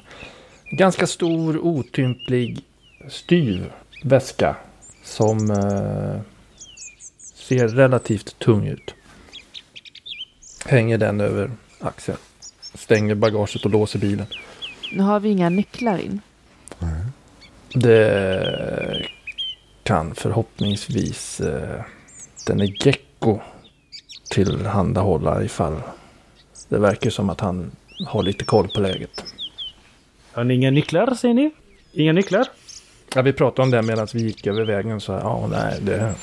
ganska 0.72 1.08
stor, 1.08 1.58
otymplig, 1.58 2.64
styv 3.10 3.72
väska 4.04 4.56
som 5.04 5.52
eh, 5.52 6.22
ser 7.36 7.68
relativt 7.68 8.40
tung 8.40 8.68
ut. 8.68 8.94
Hänger 10.66 10.98
den 10.98 11.22
över 11.22 11.52
axeln. 11.80 12.18
Stänger 12.74 13.16
bagaget 13.16 13.66
och 13.66 13.72
låser 13.72 14.00
bilen. 14.00 14.26
Nu 14.94 15.04
har 15.04 15.20
vi 15.20 15.30
inga 15.30 15.50
nycklar 15.50 15.98
in. 15.98 16.22
Det 17.74 19.08
kan 19.90 20.16
förhoppningsvis 20.16 21.42
eh, 21.42 21.82
den 22.48 22.62
är 22.62 22.86
Gecko 22.86 23.40
tillhandahålla 24.30 25.44
ifall 25.44 25.82
det 26.70 26.78
verkar 26.78 27.10
som 27.10 27.30
att 27.30 27.42
han 27.42 27.72
har 28.08 28.24
lite 28.24 28.46
koll 28.46 28.68
på 28.68 28.82
läget. 28.82 29.24
Har 30.32 30.44
ni 30.44 30.54
inga 30.54 30.72
nycklar, 30.72 31.16
säger 31.16 31.34
ni? 31.34 31.52
Inga 31.94 32.14
nycklar? 32.14 32.48
Ja, 33.16 33.22
vi 33.22 33.34
pratade 33.34 33.62
om 33.62 33.72
det 33.72 33.82
medan 33.82 34.08
vi 34.14 34.22
gick 34.22 34.48
över 34.48 34.66
vägen 34.66 35.02
så 35.02 35.12
ja, 35.12 35.48
nej, 35.52 35.80
det, 35.82 36.14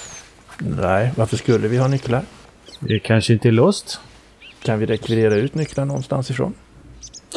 nej, 0.59 1.12
varför 1.16 1.37
skulle 1.37 1.68
vi 1.68 1.79
ha 1.79 1.88
nycklar? 1.88 2.22
Det 2.81 2.98
kanske 2.98 3.33
inte 3.33 3.48
är 3.48 3.52
låst. 3.52 4.00
Kan 4.62 4.79
vi 4.79 4.87
rekvirera 4.87 5.35
ut 5.35 5.55
nycklar 5.55 5.85
någonstans 5.85 6.31
ifrån? 6.31 6.55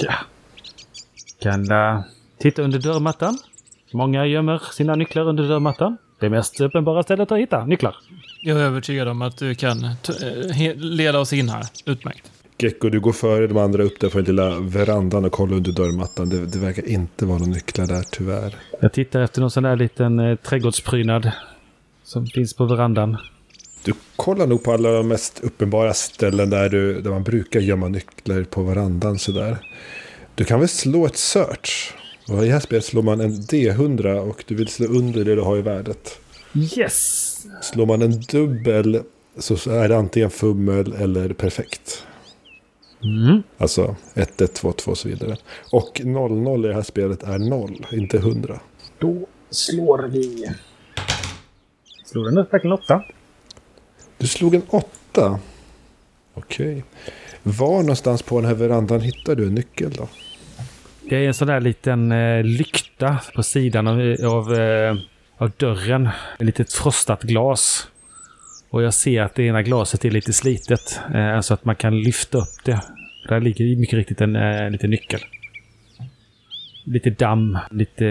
Ja. 0.02 0.14
Kan 1.42 1.72
uh, 1.72 2.02
titta 2.38 2.62
under 2.62 2.80
dörrmattan. 2.80 3.38
Många 3.94 4.26
gömmer 4.26 4.62
sina 4.72 4.96
nycklar 4.96 5.28
under 5.28 5.48
dörrmattan. 5.48 5.98
Det 6.20 6.30
mest 6.30 6.62
uppenbara 6.62 7.04
stället 7.04 7.32
att 7.32 7.40
hitta 7.40 7.66
nycklar. 7.66 7.96
Jag 8.42 8.60
är 8.60 8.64
övertygad 8.64 9.08
om 9.08 9.22
att 9.22 9.38
du 9.38 9.56
kan 9.56 9.84
eh, 9.84 10.76
leda 10.76 11.20
oss 11.20 11.34
in 11.34 11.50
här. 11.50 11.66
Utmärkt. 11.86 12.32
Gecko, 12.58 12.90
du 12.90 13.00
går 13.00 13.12
före 13.12 13.48
de 13.48 13.58
andra 13.58 13.84
upp 13.84 14.00
där 14.00 14.10
på 14.10 14.18
den 14.18 14.26
lilla 14.26 14.60
verandan 14.60 15.26
och 15.26 15.32
kollar 15.32 15.58
under 15.58 15.72
dörrmattan. 15.72 16.30
Det, 16.30 16.46
det 16.46 16.60
verkar 16.60 16.90
inte 16.90 17.26
vara 17.26 17.38
några 17.38 17.52
nycklar 17.52 17.88
där, 17.88 18.04
tyvärr. 18.12 18.56
Jag 18.80 18.94
tittar 18.94 19.22
efter 19.22 19.42
någon 19.42 19.52
sån 19.52 19.64
där 19.64 19.76
liten 19.76 20.20
eh, 20.20 20.36
trädgårdsprydnad 20.36 21.32
som 22.04 22.26
finns 22.26 22.54
på 22.54 22.66
verandan. 22.66 23.18
Du 23.84 23.94
kollar 24.16 24.48
nog 24.48 24.64
på 24.64 24.72
alla 24.72 24.92
de 24.92 25.08
mest 25.08 25.40
uppenbara 25.44 25.94
ställen 25.94 26.50
där, 26.50 26.70
du, 26.70 27.02
där 27.02 27.10
man 27.12 27.24
brukar 27.24 27.60
gömma 27.60 27.88
nycklar 27.88 28.44
på 28.44 28.64
verandan 28.64 29.20
sådär. 29.20 29.58
Du 30.36 30.44
kan 30.44 30.60
väl 30.60 30.70
slå 30.70 31.06
ett 31.06 31.18
search? 31.18 31.94
Och 32.32 32.44
I 32.44 32.48
det 32.48 32.54
här 32.54 32.60
spelet 32.60 32.86
slår 32.86 33.02
man 33.02 33.22
en 33.22 33.32
D100 33.32 34.18
och 34.18 34.44
du 34.48 34.56
vill 34.56 34.68
slå 34.68 34.86
under 34.88 35.26
det 35.26 35.36
du 35.36 35.42
har 35.42 35.58
i 35.58 35.62
värdet. 35.62 36.20
Yes! 36.78 37.48
Slår 37.62 37.86
man 37.86 38.02
en 38.02 38.22
dubbel 38.22 39.02
så 39.38 39.72
är 39.72 39.90
det 39.90 39.98
antingen 39.98 40.30
fummel 40.30 40.94
eller 40.94 41.34
perfekt. 41.34 42.04
Mm. 43.04 43.44
Alltså 43.58 43.96
1, 44.14 44.42
1, 44.42 44.54
2, 44.54 44.72
2 44.72 44.92
och 44.92 44.98
så 44.98 45.10
vidare. 45.10 45.38
Och 45.72 46.02
00 46.04 46.66
i 46.66 46.68
det 46.68 46.74
här 46.74 46.82
spelet 46.82 47.24
är 47.24 47.40
0, 47.40 47.86
inte 47.92 48.18
100. 48.18 48.60
Då 49.00 49.28
slår 49.50 50.08
vi... 50.08 50.46
Slår 52.06 52.26
den 52.26 52.36
verkligen 52.36 52.72
åtta? 52.72 53.04
Du 54.18 54.28
slog 54.28 54.56
en 54.56 54.62
8. 54.70 55.40
Okej. 56.34 56.84
Var 57.44 57.82
någonstans 57.82 58.22
på 58.22 58.36
den 58.36 58.46
här 58.46 58.56
verandan 58.56 59.02
hittar 59.02 59.36
du 59.36 59.48
en 59.48 59.56
nyckel 59.56 59.92
då? 59.92 60.08
Det 61.10 61.18
är 61.18 61.28
en 61.28 61.34
sån 61.34 61.48
där 61.48 61.60
liten 61.60 62.12
eh, 62.12 62.44
lykta 62.44 63.20
på 63.36 63.44
sidan 63.44 63.88
av, 63.88 64.00
av, 64.26 64.54
eh, 64.54 64.96
av 65.38 65.52
dörren. 65.58 66.10
Ett 66.40 66.46
litet 66.46 66.74
frostat 66.74 67.24
glas. 67.24 67.88
Och 68.70 68.84
jag 68.84 68.94
ser 68.94 69.22
att 69.22 69.36
det 69.36 69.44
ena 69.44 69.62
glaset 69.62 70.06
är 70.06 70.12
lite 70.12 70.34
slitet. 70.34 71.00
Eh, 71.14 71.40
så 71.42 71.54
att 71.54 71.66
man 71.66 71.76
kan 71.76 72.02
lyfta 72.02 72.38
upp 72.38 72.64
det. 72.66 72.82
Där 73.30 73.40
ligger 73.40 73.76
mycket 73.76 73.94
riktigt 73.94 74.22
en 74.22 74.36
eh, 74.36 74.70
liten 74.70 74.90
nyckel. 74.90 75.20
Lite 76.84 77.10
damm, 77.10 77.58
lite 77.72 78.06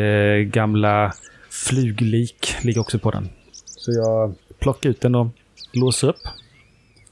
gamla 0.45 1.13
fluglik 1.51 2.55
ligger 2.63 2.81
också 2.81 2.99
på 2.99 3.11
den. 3.11 3.29
Så 3.65 3.93
jag 3.93 4.35
plockar 4.59 4.91
ut 4.91 5.01
den 5.01 5.15
och 5.15 5.27
låser 5.73 6.09
upp. 6.09 6.23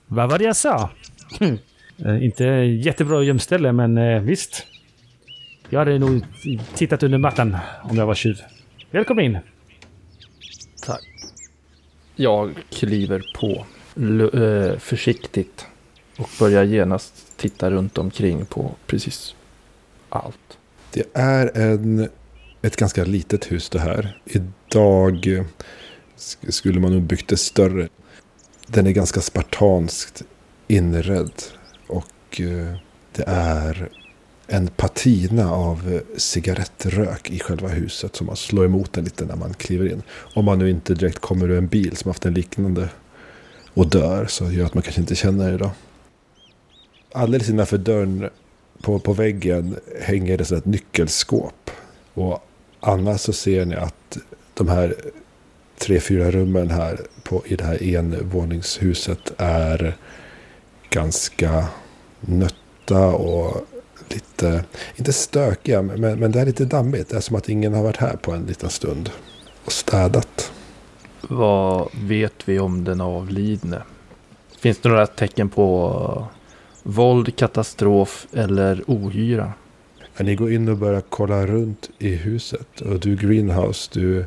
Vad 0.07 0.31
var 0.31 0.39
det 0.39 0.45
jag 0.45 0.57
sa? 0.57 0.91
Hm. 1.41 1.59
Eh, 2.05 2.25
inte 2.25 2.45
jättebra 2.45 3.23
gömställe, 3.23 3.73
men 3.73 3.99
eh, 3.99 4.21
visst. 4.21 4.67
Jag 5.71 5.79
hade 5.79 5.99
nog 5.99 6.25
tittat 6.75 7.03
under 7.03 7.19
mattan 7.19 7.57
om 7.83 7.97
jag 7.97 8.07
var 8.07 8.15
tjuv. 8.15 8.37
Välkommen 8.91 9.25
in! 9.25 9.39
Tack. 10.83 11.03
Jag 12.17 12.55
kliver 12.71 13.23
på 13.35 13.67
eh, 14.39 14.79
försiktigt 14.79 15.67
och 16.19 16.29
börjar 16.39 16.65
genast 16.65 17.37
titta 17.37 17.71
runt 17.71 17.99
omkring 17.99 18.47
på 18.47 18.75
precis 18.87 19.35
allt. 20.09 20.59
Det 20.93 21.05
är 21.15 21.57
en, 21.59 22.09
ett 22.63 22.77
ganska 22.77 23.05
litet 23.05 23.53
hus 23.53 23.69
det 23.71 23.81
här. 23.81 24.19
Idag 24.25 25.27
sk- 26.17 26.51
skulle 26.51 26.81
man 26.81 26.93
nog 26.93 27.03
byggt 27.03 27.29
det 27.29 27.37
större. 27.37 27.89
Den 28.67 28.87
är 28.87 28.91
ganska 28.93 29.21
spartanskt 29.21 30.23
inredd. 30.69 31.33
Och 31.87 32.41
eh, 32.41 32.77
det 33.13 33.25
är 33.27 33.89
en 34.47 34.69
patina 34.69 35.53
av 35.53 35.93
eh, 35.93 36.01
cigarettrök 36.17 37.31
i 37.31 37.39
själva 37.39 37.69
huset 37.69 38.17
som 38.17 38.27
man 38.27 38.37
slår 38.37 38.65
emot 38.65 38.97
en 38.97 39.05
lite 39.05 39.25
när 39.25 39.37
man 39.37 39.55
kliver 39.55 39.93
in. 39.93 40.03
Om 40.11 40.45
man 40.45 40.59
nu 40.59 40.71
inte 40.71 40.95
direkt 40.95 41.19
kommer 41.19 41.51
ur 41.51 41.59
en 41.59 41.67
bil 41.67 41.97
som 41.97 42.09
haft 42.09 42.27
en 42.27 42.35
liknande 42.35 42.89
och 43.75 43.91
dör 43.91 44.27
så 44.27 44.51
gör 44.51 44.67
att 44.67 44.75
man 44.75 44.83
kanske 44.83 45.01
inte 45.01 45.15
känner 45.15 45.53
det 45.53 45.59
då. 45.59 45.71
Alldeles 47.13 47.49
innanför 47.49 47.79
dörren 47.79 48.29
på, 48.83 48.99
på 48.99 49.13
väggen 49.13 49.77
hänger 50.01 50.39
det 50.39 50.45
så 50.45 50.55
ett 50.55 50.65
nyckelskåp. 50.65 51.71
Och 52.15 52.47
annars 52.81 53.21
så 53.21 53.33
ser 53.33 53.65
ni 53.65 53.75
att 53.75 54.19
de 54.55 54.69
här 54.69 54.95
tre, 55.79 56.01
fyra 56.01 56.31
rummen 56.31 56.71
här 56.71 57.01
på, 57.23 57.43
i 57.47 57.57
det 57.57 57.65
här 57.65 57.97
envåningshuset 57.97 59.33
är 59.39 59.97
ganska 60.91 61.67
nötta 62.21 63.07
och 63.07 63.67
lite, 64.09 64.65
inte 64.97 65.13
stökiga, 65.13 65.83
men, 65.83 66.19
men 66.19 66.33
det 66.33 66.41
är 66.41 66.47
lite 66.47 66.65
dammigt. 66.65 67.09
Det 67.09 67.17
är 67.17 67.21
som 67.21 67.37
att 67.37 67.49
ingen 67.49 67.75
har 67.75 67.83
varit 67.83 67.97
här 67.97 68.17
på 68.17 68.33
en 68.33 68.47
liten 68.47 68.71
stund 68.71 69.11
och 69.65 69.73
städat. 69.73 70.53
Vad 71.29 71.89
vet 71.95 72.49
vi 72.49 72.59
om 72.59 72.85
den 72.85 73.01
avlidne? 73.01 73.83
Finns 74.61 74.79
det 74.79 74.89
några 74.89 75.07
tecken 75.07 75.49
på 75.49 76.29
våld, 76.83 77.37
katastrof 77.37 78.27
eller 78.33 78.83
ohyra? 78.87 79.53
Ja, 80.17 80.25
Ni 80.25 80.35
går 80.35 80.53
in 80.53 80.69
och 80.69 80.77
börjar 80.77 81.03
kolla 81.09 81.47
runt 81.47 81.91
i 81.99 82.15
huset. 82.15 82.81
Och 82.81 83.01
du 83.01 83.17
Greenhouse, 83.17 83.91
du 83.93 84.27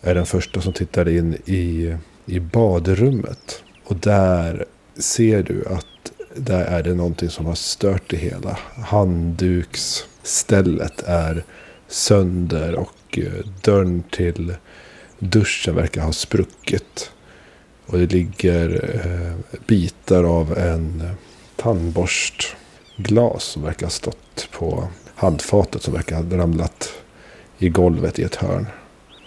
är 0.00 0.14
den 0.14 0.26
första 0.26 0.60
som 0.60 0.72
tittar 0.72 1.08
in 1.08 1.34
i, 1.34 1.96
i 2.26 2.40
badrummet. 2.40 3.62
Och 3.84 3.96
där 3.96 4.64
ser 4.96 5.42
du 5.42 5.64
att 5.66 5.86
där 6.34 6.64
är 6.64 6.82
det 6.82 6.94
någonting 6.94 7.30
som 7.30 7.46
har 7.46 7.54
stört 7.54 8.02
det 8.06 8.16
hela. 8.16 8.58
Handduksstället 8.84 11.02
är 11.02 11.44
sönder 11.88 12.74
och 12.74 13.18
eh, 13.18 13.32
dörren 13.62 14.02
till 14.10 14.54
duschen 15.18 15.74
verkar 15.74 16.02
ha 16.02 16.12
spruckit. 16.12 17.12
Och 17.86 17.98
det 17.98 18.12
ligger 18.12 18.90
eh, 18.94 19.32
bitar 19.66 20.24
av 20.24 20.58
en 20.58 21.10
tandborstglas 21.56 23.44
som 23.44 23.62
verkar 23.62 23.86
ha 23.86 23.90
stått 23.90 24.48
på 24.52 24.88
handfatet 25.14 25.82
som 25.82 25.94
verkar 25.94 26.16
ha 26.16 26.36
ramlat 26.36 26.92
i 27.58 27.68
golvet 27.68 28.18
i 28.18 28.22
ett 28.22 28.36
hörn. 28.36 28.66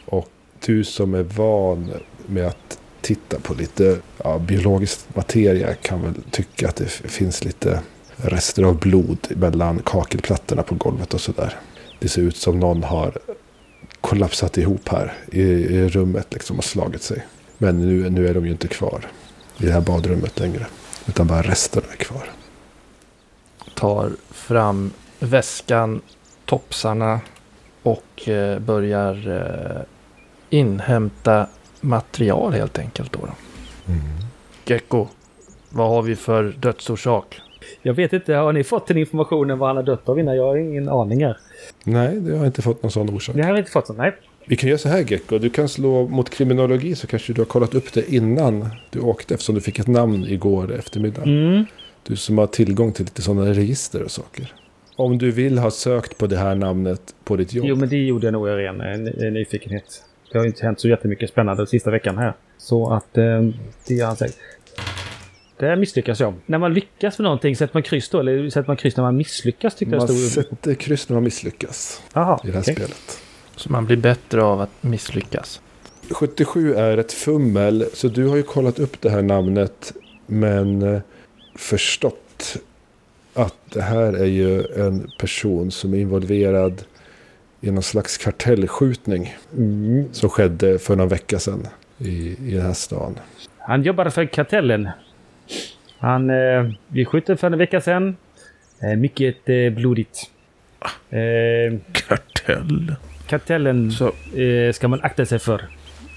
Och 0.06 0.30
du 0.66 0.84
som 0.84 1.14
är 1.14 1.24
van 1.24 1.92
med 2.26 2.48
att 2.48 2.80
titta 3.04 3.40
på 3.40 3.54
lite 3.54 3.98
ja, 4.24 4.40
biologisk 4.40 5.00
materia 5.14 5.74
kan 5.74 6.02
väl 6.02 6.14
tycka 6.32 6.70
att 6.70 6.76
det 6.76 6.90
finns 6.90 7.44
lite 7.44 7.80
rester 8.16 8.64
av 8.64 8.80
blod 8.80 9.28
mellan 9.30 9.80
kakelplattorna 9.86 10.64
på 10.64 10.76
golvet 10.76 11.14
och 11.14 11.22
sådär. 11.22 11.56
Det 12.00 12.08
ser 12.08 12.22
ut 12.22 12.38
som 12.38 12.60
någon 12.60 12.84
har 12.84 13.18
kollapsat 14.02 14.58
ihop 14.58 14.90
här 14.90 15.14
i, 15.32 15.42
i 15.42 15.90
rummet 15.90 16.28
liksom 16.34 16.58
och 16.58 16.64
slagit 16.64 17.04
sig. 17.04 17.26
Men 17.58 17.78
nu, 17.78 18.10
nu 18.10 18.28
är 18.28 18.34
de 18.34 18.46
ju 18.46 18.52
inte 18.52 18.68
kvar 18.68 19.06
i 19.58 19.66
det 19.66 19.72
här 19.72 19.82
badrummet 19.82 20.40
längre. 20.40 20.68
Utan 21.08 21.28
bara 21.28 21.42
resterna 21.42 21.88
är 21.92 21.98
kvar. 21.98 22.30
Tar 23.76 24.12
fram 24.32 24.92
väskan, 25.20 26.02
topsarna 26.46 27.22
och 27.84 28.30
eh, 28.30 28.60
börjar 28.60 29.28
eh, 29.28 29.82
inhämta 30.50 31.48
material 31.84 32.54
helt 32.54 32.80
enkelt. 32.80 33.12
Då, 33.14 33.20
då. 33.22 33.34
Gecko, 34.66 35.08
vad 35.70 35.90
har 35.90 36.02
vi 36.02 36.16
för 36.16 36.44
dödsorsak? 36.60 37.40
Jag 37.82 37.94
vet 37.94 38.14
inte, 38.14 38.34
har 38.34 38.54
ni 38.54 38.64
fått 38.64 38.88
den 38.88 38.98
informationen 38.98 39.60
vad 39.60 39.70
han 39.70 39.76
har 39.76 39.84
dött 39.84 40.10
av 40.10 40.20
innan? 40.20 40.36
Jag 40.36 40.44
har 40.44 40.58
ingen 40.58 40.90
aning 40.90 41.24
här. 41.26 41.38
Nej, 41.84 42.20
det 42.20 42.38
har 42.38 42.46
inte 42.46 42.62
fått 42.62 42.84
någon 42.84 42.92
sån 42.92 43.10
orsak. 43.10 43.36
Det 43.36 43.42
har 43.42 43.50
jag 43.50 43.60
inte 43.60 43.72
fått 43.72 43.98
nej. 43.98 44.16
Vi 44.46 44.56
kan 44.56 44.70
göra 44.70 44.78
så 44.80 44.90
här 44.90 45.12
Gecko. 45.12 45.38
Du 45.40 45.50
kan 45.50 45.70
slå 45.70 46.08
mot 46.08 46.30
kriminologi 46.30 46.96
så 46.96 47.08
kanske 47.08 47.34
du 47.34 47.42
har 47.42 47.46
kollat 47.46 47.76
upp 47.76 47.94
det 47.94 48.14
innan 48.14 48.70
du 48.90 49.00
åkte. 49.00 49.34
Eftersom 49.34 49.56
du 49.56 49.62
fick 49.62 49.80
ett 49.80 49.88
namn 49.88 50.26
igår 50.28 50.74
eftermiddag. 50.74 51.24
Mm. 51.24 51.66
Du 52.08 52.16
som 52.16 52.38
har 52.38 52.48
tillgång 52.48 52.92
till 52.92 53.06
lite 53.06 53.22
sådana 53.22 53.50
register 53.54 54.04
och 54.04 54.12
saker. 54.12 54.54
Om 54.96 55.18
du 55.18 55.32
vill 55.32 55.58
ha 55.58 55.72
sökt 55.72 56.18
på 56.18 56.28
det 56.28 56.38
här 56.38 56.56
namnet 56.56 57.16
på 57.24 57.36
ditt 57.36 57.54
jobb. 57.54 57.66
Jo, 57.68 57.76
men 57.76 57.90
det 57.90 57.98
gjorde 57.98 58.28
jag 58.28 58.32
nog 58.34 58.50
av 58.50 58.56
ren 58.58 58.78
ny- 58.78 59.30
nyfikenhet. 59.32 60.04
Det 60.34 60.40
har 60.40 60.46
ju 60.46 60.50
inte 60.50 60.66
hänt 60.66 60.80
så 60.80 60.88
jättemycket 60.88 61.30
spännande 61.30 61.62
den 61.62 61.68
sista 61.68 61.92
veckan 61.92 62.18
här. 62.18 62.34
Så 62.58 62.94
att 62.94 63.18
eh, 63.18 63.24
det 63.88 64.00
har 64.00 64.08
han 64.08 64.16
sagt. 64.16 64.38
Det 65.58 65.76
misslyckas 65.76 66.20
jag. 66.20 66.34
När 66.46 66.58
man 66.58 66.74
lyckas 66.74 67.20
med 67.20 67.24
någonting, 67.24 67.56
sätter 67.56 67.76
man 67.76 67.84
kryss 67.84 68.10
då? 68.10 68.20
Eller 68.20 68.50
sätter 68.50 68.68
man 68.68 68.78
kryss 68.78 68.98
när 68.98 69.04
man 69.04 69.18
misslyckas? 69.18 69.76
Tycker 69.76 69.92
Man 69.92 70.00
jag 70.00 70.10
stod... 70.10 70.46
sätter 70.46 70.74
kryss 70.74 71.10
när 71.10 71.14
man 71.14 71.24
misslyckas 71.24 72.02
Jaha, 72.14 72.40
i 72.44 72.48
det 72.48 72.54
här 72.54 72.62
okej. 72.62 72.76
spelet. 72.76 73.22
Så 73.56 73.72
man 73.72 73.86
blir 73.86 73.98
bättre 73.98 74.44
av 74.44 74.62
att 74.62 74.70
misslyckas. 74.82 75.62
77 76.12 76.74
är 76.74 76.98
ett 76.98 77.14
fummel. 77.14 77.86
Så 77.94 78.08
du 78.08 78.28
har 78.28 78.36
ju 78.36 78.44
kollat 78.44 78.80
upp 78.80 79.02
det 79.02 79.10
här 79.10 79.22
namnet. 79.22 79.94
Men 80.26 80.82
eh, 80.82 81.02
förstått 81.56 82.58
att 83.34 83.56
det 83.70 83.82
här 83.82 84.14
är 84.14 84.26
ju 84.26 84.64
en 84.76 85.12
person 85.20 85.72
som 85.72 85.94
är 85.94 85.98
involverad 85.98 86.84
i 87.64 87.72
någon 87.72 87.84
slags 87.84 88.18
kartellskjutning. 88.18 89.36
Som 90.12 90.30
skedde 90.30 90.80
för 90.80 90.96
någon 90.96 91.08
vecka 91.08 91.40
sedan 91.40 91.68
i, 91.98 92.38
i 92.48 92.54
den 92.54 92.66
här 92.66 92.74
stan. 92.74 93.20
Han 93.58 93.84
jobbade 93.84 94.12
för 94.12 94.26
kartellen. 94.26 94.90
Han... 96.00 96.30
Eh, 96.30 96.72
vi 96.88 97.06
skjuter 97.06 97.36
för 97.36 97.48
en 97.48 97.58
vecka 97.58 97.82
sedan. 97.82 98.16
Eh, 98.82 98.98
mycket 98.98 99.50
eh, 99.50 99.70
blodigt. 99.70 100.30
Eh, 101.10 101.80
Kartell. 101.92 102.96
kartellen 103.28 103.92
Så, 103.92 104.08
eh, 104.40 104.74
ska 104.74 104.88
man 104.88 105.00
akta 105.04 105.26
sig 105.26 105.40
för. 105.40 105.68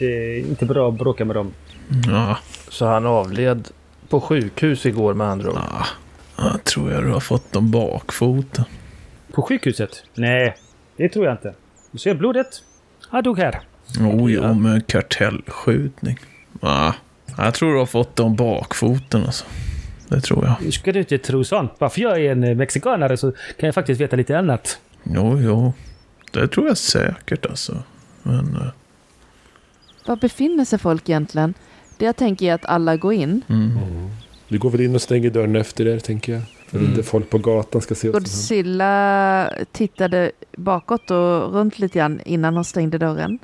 Eh, 0.00 0.48
inte 0.50 0.64
bra 0.66 0.88
att 0.88 0.98
bråka 0.98 1.24
med 1.24 1.36
dem. 1.36 1.52
Ja, 2.08 2.38
så 2.68 2.86
han 2.86 3.06
avled 3.06 3.68
på 4.08 4.20
sjukhus 4.20 4.86
igår 4.86 5.14
med 5.14 5.26
andra 5.26 5.50
ord. 5.50 5.58
ja, 5.58 5.86
jag 6.36 6.64
tror 6.64 6.92
jag 6.92 7.04
du 7.04 7.10
har 7.10 7.20
fått 7.20 7.52
dem 7.52 7.70
bakfoten. 7.70 8.64
På 9.32 9.42
sjukhuset? 9.42 10.04
Nej, 10.14 10.56
det 10.96 11.08
tror 11.08 11.24
jag 11.24 11.34
inte. 11.34 11.54
Du 11.90 11.98
ser 11.98 12.14
blodet? 12.14 12.62
Han 13.08 13.22
dog 13.22 13.38
här. 13.38 13.60
Ja, 14.28 14.54
med 14.54 14.86
kartellskjutning. 14.86 16.18
Ja, 16.60 16.94
jag 17.36 17.54
tror 17.54 17.72
du 17.72 17.78
har 17.78 17.86
fått 17.86 18.16
dem 18.16 18.36
bakfoten 18.36 19.24
alltså. 19.24 19.44
Det 20.08 20.20
tror 20.20 20.44
jag. 20.44 20.54
Nu 20.62 20.70
ska 20.72 20.92
du 20.92 20.98
inte 20.98 21.18
tro 21.18 21.44
sånt. 21.44 21.78
Bara 21.78 21.90
för 21.90 22.00
jag 22.00 22.20
är 22.20 22.32
en 22.32 22.44
eh, 22.44 22.54
mexikanare 22.54 23.16
så 23.16 23.30
kan 23.30 23.66
jag 23.66 23.74
faktiskt 23.74 24.00
veta 24.00 24.16
lite 24.16 24.38
annat. 24.38 24.78
Jo, 25.02 25.38
jo. 25.40 25.72
Det 26.32 26.48
tror 26.48 26.66
jag 26.66 26.78
säkert 26.78 27.46
alltså. 27.46 27.82
Men... 28.22 28.56
eh, 28.56 28.66
Var 30.06 30.16
befinner 30.16 30.64
sig 30.64 30.78
folk 30.78 31.08
egentligen? 31.08 31.54
Det 31.98 32.04
jag 32.04 32.16
tänker 32.16 32.46
är 32.50 32.54
att 32.54 32.64
alla 32.66 32.96
går 32.96 33.12
in. 33.12 33.42
Mm. 33.48 33.78
Du 34.48 34.58
går 34.58 34.70
väl 34.70 34.80
in 34.80 34.94
och 34.94 35.02
stänger 35.02 35.30
dörren 35.30 35.56
efter 35.56 35.86
er 35.88 35.98
tänker 35.98 36.32
jag. 36.32 36.42
Mm. 36.72 36.86
inte 36.86 37.02
folk 37.02 37.30
på 37.30 37.38
gatan 37.38 37.80
ska 37.80 37.94
se. 37.94 38.08
Godzilla 38.08 39.50
tittade 39.72 40.30
bakåt 40.56 41.10
och 41.10 41.52
runt 41.54 41.78
lite 41.78 41.98
grann 41.98 42.20
innan 42.24 42.54
hon 42.54 42.64
stängde 42.64 42.98
dörren. 42.98 43.38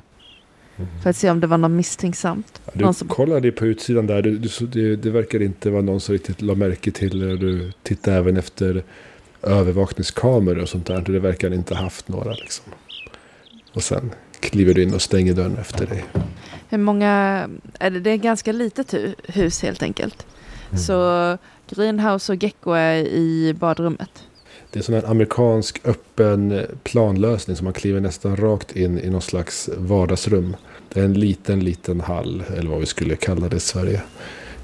För 1.03 1.09
att 1.09 1.15
se 1.15 1.29
om 1.29 1.39
det 1.39 1.47
var 1.47 1.57
något 1.57 1.71
misstänksamt. 1.71 2.61
Ja, 2.65 2.71
Du 2.75 2.83
Någon 2.83 2.93
som, 2.93 3.07
kollade 3.07 3.51
på 3.51 3.65
utsidan 3.65 4.07
där. 4.07 4.21
Du, 4.21 4.37
du, 4.37 4.49
det, 4.67 4.95
det 4.95 5.09
verkar 5.09 5.41
inte 5.41 5.69
vara 5.69 5.81
någon 5.81 5.99
som 5.99 6.13
riktigt 6.13 6.41
la 6.41 6.55
märke 6.55 6.91
till 6.91 7.19
det. 7.19 7.37
Du 7.37 7.71
tittade 7.83 8.17
även 8.17 8.37
efter 8.37 8.83
övervakningskameror 9.41 10.61
och 10.61 10.69
sånt 10.69 10.85
där. 10.85 11.01
Det 11.01 11.19
verkar 11.19 11.53
inte 11.53 11.75
ha 11.75 11.83
haft 11.83 12.07
några 12.07 12.31
liksom. 12.33 12.65
Och 13.73 13.83
sen 13.83 14.11
kliver 14.39 14.73
du 14.73 14.83
in 14.83 14.93
och 14.93 15.01
stänger 15.01 15.33
dörren 15.33 15.57
efter 15.57 15.85
dig. 15.87 16.05
hur 16.69 16.77
många, 16.77 17.09
är 17.79 17.89
det, 17.91 17.99
det 17.99 18.09
är 18.09 18.17
ganska 18.17 18.51
litet 18.51 18.93
hu- 18.93 19.15
hus 19.27 19.61
helt 19.61 19.83
enkelt. 19.83 20.25
Så 20.87 21.37
Greenhouse 21.69 22.31
och 22.31 22.43
Gecko 22.43 22.71
är 22.71 22.95
i 22.95 23.55
badrummet. 23.59 24.09
Det 24.71 24.77
är 24.77 24.79
en 24.79 24.83
sån 24.83 24.95
här 24.95 25.09
amerikansk 25.11 25.81
öppen 25.83 26.65
planlösning 26.83 27.55
som 27.55 27.63
man 27.63 27.73
kliver 27.73 28.01
nästan 28.01 28.35
rakt 28.35 28.75
in 28.75 28.99
i 28.99 29.09
någon 29.09 29.21
slags 29.21 29.69
vardagsrum. 29.77 30.55
Det 30.93 30.99
är 30.99 31.05
en 31.05 31.13
liten, 31.13 31.59
liten 31.59 32.01
hall, 32.01 32.43
eller 32.57 32.69
vad 32.69 32.79
vi 32.79 32.85
skulle 32.85 33.15
kalla 33.15 33.49
det 33.49 33.55
i 33.55 33.59
Sverige. 33.59 34.01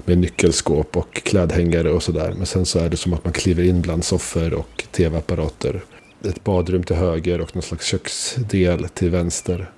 Med 0.04 0.18
nyckelskåp 0.18 0.96
och 0.96 1.14
klädhängare 1.14 1.90
och 1.90 2.02
sådär. 2.02 2.34
Men 2.36 2.46
sen 2.46 2.66
så 2.66 2.78
är 2.78 2.88
det 2.88 2.96
som 2.96 3.12
att 3.12 3.24
man 3.24 3.32
kliver 3.32 3.62
in 3.62 3.82
bland 3.82 4.04
soffor 4.04 4.54
och 4.54 4.84
tv-apparater. 4.90 5.82
Ett 6.24 6.44
badrum 6.44 6.82
till 6.82 6.96
höger 6.96 7.40
och 7.40 7.56
någon 7.56 7.62
slags 7.62 7.86
köksdel 7.86 8.88
till 8.88 9.10
vänster. 9.10 9.70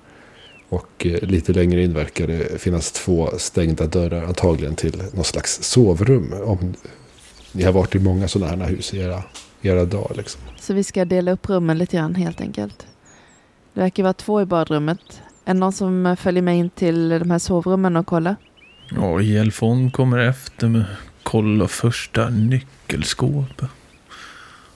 Och 0.69 1.05
eh, 1.05 1.21
lite 1.21 1.53
längre 1.53 1.83
in 1.83 1.93
verkar 1.93 2.27
det 2.27 2.61
finnas 2.61 2.91
två 2.91 3.29
stängda 3.37 3.87
dörrar, 3.87 4.23
antagligen 4.23 4.75
till 4.75 5.03
någon 5.13 5.23
slags 5.23 5.63
sovrum. 5.63 6.33
Om 6.45 6.73
ni 7.53 7.63
har 7.63 7.71
varit 7.71 7.95
i 7.95 7.99
många 7.99 8.27
sådana 8.27 8.65
här 8.65 8.71
hus 8.71 8.93
i 8.93 8.99
era, 8.99 9.23
era 9.61 9.85
dagar. 9.85 10.15
Liksom. 10.15 10.41
Så 10.59 10.73
vi 10.73 10.83
ska 10.83 11.05
dela 11.05 11.31
upp 11.31 11.49
rummen 11.49 11.77
lite 11.77 11.97
grann 11.97 12.15
helt 12.15 12.41
enkelt. 12.41 12.87
Det 13.73 13.81
verkar 13.81 14.03
vara 14.03 14.13
två 14.13 14.41
i 14.41 14.45
badrummet. 14.45 15.21
Är 15.45 15.53
det 15.53 15.59
någon 15.59 15.73
som 15.73 16.15
följer 16.19 16.43
med 16.43 16.57
in 16.57 16.69
till 16.69 17.09
de 17.09 17.31
här 17.31 17.39
sovrummen 17.39 17.95
och 17.95 18.07
kollar? 18.07 18.35
Ja, 18.89 19.21
Jelfon 19.21 19.91
kommer 19.91 20.17
efter 20.17 20.67
med 20.67 20.85
kolla 21.23 21.67
första 21.67 22.29
nyckelskåpet. 22.29 23.69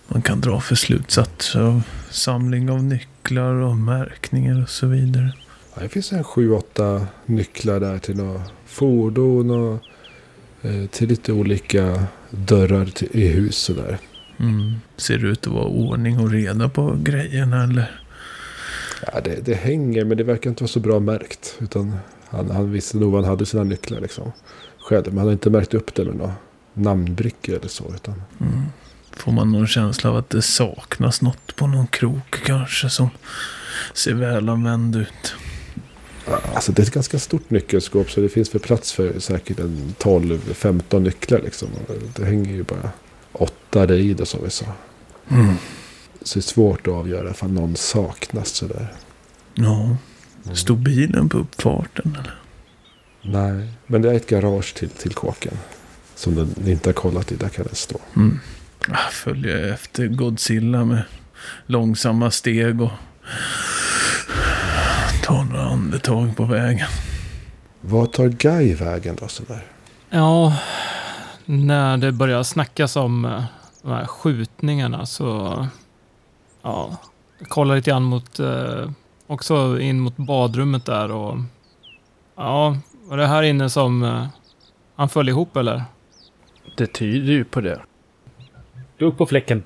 Man 0.08 0.22
kan 0.22 0.42
dra 0.42 0.62
för 0.62 0.76
slutsatser 0.76 1.60
av 1.62 1.82
samling 2.10 2.70
av 2.70 2.84
nycklar 2.84 3.54
och 3.54 3.78
märkningar 3.78 4.62
och 4.64 4.70
så 4.70 4.88
vidare. 4.88 5.34
Ja, 5.76 5.82
det 5.82 5.90
finns 5.90 6.12
en 6.12 6.24
sju, 6.24 6.52
åtta 6.52 7.08
nycklar 7.26 7.80
där 7.80 7.98
till 7.98 8.18
några 8.18 8.42
fordon 8.66 9.52
och 9.52 9.84
till 10.92 11.10
lite 11.10 11.34
olika 11.34 12.04
dörrar 12.30 12.86
till, 12.86 13.08
i 13.12 13.28
hus 13.28 13.58
sådär. 13.58 13.98
Mm. 14.40 14.76
Ser 14.98 15.18
det 15.18 15.28
ut 15.28 15.48
att 15.48 15.54
vara 15.54 15.66
ordning 15.66 16.20
och 16.20 16.32
reda 16.32 16.70
på 16.70 16.98
grejerna 17.04 17.64
eller? 17.64 18.02
Ja, 19.14 19.22
det, 19.22 19.46
det 19.46 19.54
hänger 19.54 20.06
men 20.06 20.18
det 20.18 20.24
verkar 20.24 20.50
inte 20.50 20.64
vara 20.64 20.72
så 20.72 20.80
bra 20.80 21.00
märkt. 21.00 21.56
Utan 21.60 21.96
han, 22.30 22.52
han 22.52 22.72
visste 22.72 22.98
nog 22.98 23.12
var 23.12 23.20
han 23.20 23.30
hade 23.30 23.46
sina 23.46 23.64
nycklar 23.64 24.00
liksom. 24.02 24.32
Själv, 24.80 25.06
men 25.08 25.18
han 25.18 25.28
har 25.28 25.34
inte 25.34 25.50
märkt 25.50 25.74
upp 25.74 25.96
det 25.96 26.06
med 26.06 26.16
några 26.16 26.34
namnbrickor 26.74 27.56
eller 27.56 27.68
så. 27.68 27.94
Utan, 27.96 28.24
Mm. 28.40 28.62
Får 29.18 29.32
man 29.32 29.52
någon 29.52 29.68
känsla 29.68 30.10
av 30.10 30.16
att 30.16 30.30
det 30.30 30.42
saknas 30.42 31.22
något 31.22 31.56
på 31.56 31.68
någon 31.68 31.88
krok 31.88 32.36
kanske 32.46 32.90
som 32.90 33.10
ser 33.94 34.14
väl 34.14 34.50
använd 34.50 34.96
ut? 34.96 35.36
Alltså 36.54 36.72
det 36.72 36.82
är 36.82 36.84
ett 36.84 36.94
ganska 36.94 37.20
stort 37.20 37.50
nyckelskåp 37.50 38.12
så 38.12 38.22
det 38.22 38.30
finns 38.30 38.50
för 38.50 38.60
plats 38.60 38.92
för 38.92 39.20
säkert 39.20 39.60
en 39.60 39.96
12-15 40.00 41.00
nycklar 41.00 41.40
liksom. 41.40 41.68
Det 42.16 42.26
hänger 42.26 42.54
ju 42.54 42.64
bara 42.64 42.92
åtta 43.32 43.86
där 43.86 43.98
i 43.98 44.14
det 44.14 44.26
som 44.26 44.44
vi 44.44 44.50
sa. 44.50 44.66
Mm. 45.30 45.56
Så 46.22 46.40
det 46.40 46.40
är 46.40 46.48
svårt 46.48 46.88
att 46.88 46.94
avgöra 46.94 47.32
ifall 47.32 47.52
någon 47.52 47.76
saknas 47.76 48.50
sådär. 48.50 48.94
Ja. 49.54 49.98
Stod 50.54 50.78
bilen 50.78 51.30
på 51.30 51.38
uppfarten 51.38 52.18
eller? 52.20 52.40
Nej, 53.22 53.68
men 53.88 54.02
det 54.02 54.10
är 54.10 54.14
ett 54.14 54.28
garage 54.28 54.74
till, 54.74 54.90
till 54.90 55.14
kåken. 55.14 55.54
Som 56.16 56.36
den 56.36 56.68
inte 56.68 56.90
har 56.90 56.94
kollat 56.94 57.32
i, 57.32 57.36
där 57.36 57.50
kan 57.50 57.66
den 57.66 57.76
stå. 57.76 58.00
Mm. 58.16 58.40
Följer 59.12 59.74
efter 59.74 60.08
Godzilla 60.08 60.86
med 60.86 61.04
långsamma 61.66 62.32
steg 62.32 62.82
och 62.82 62.92
tar 65.28 65.44
några 65.44 65.64
andetag 65.64 66.38
på 66.38 66.46
vägen. 66.46 66.88
Vad 67.82 68.12
tar 68.12 68.28
Guy 68.28 68.76
vägen 68.76 69.16
då 69.22 69.28
sådär? 69.28 69.66
Ja, 70.10 70.58
när 71.46 71.98
det 71.98 72.12
börjar 72.12 72.44
snackas 72.44 72.96
om 72.96 73.26
eh, 73.26 73.44
de 73.82 73.92
här 73.92 74.06
skjutningarna 74.06 75.06
så... 75.06 75.68
Ja, 76.62 76.98
jag 77.40 77.50
kollar 77.50 77.76
lite 77.76 77.90
grann 77.90 78.04
mot... 78.04 78.40
Eh, 78.40 78.90
också 79.28 79.80
in 79.80 80.00
mot 80.00 80.18
badrummet 80.18 80.86
där 80.86 81.12
och... 81.12 81.38
Ja, 82.36 82.78
var 83.10 83.18
det 83.18 83.28
här 83.28 83.44
inne 83.44 83.70
som 83.70 84.04
eh, 84.04 84.28
han 84.96 85.10
föll 85.10 85.30
ihop 85.30 85.58
eller? 85.58 85.84
Det 86.78 86.88
tyder 86.88 87.34
ju 87.34 87.44
på 87.44 87.62
det. 87.62 87.82
Du 88.98 89.06
är 89.06 89.10
uppe 89.10 89.18
på 89.18 89.26
fläcken. 89.26 89.64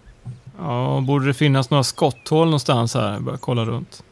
Ja, 0.60 1.04
borde 1.08 1.26
det 1.26 1.34
finnas 1.34 1.70
några 1.70 1.84
skotthål 1.84 2.46
någonstans 2.46 2.94
här? 2.94 3.14
Jag 3.14 3.24
börjar 3.24 3.38
kolla 3.38 3.66
runt. 3.66 4.04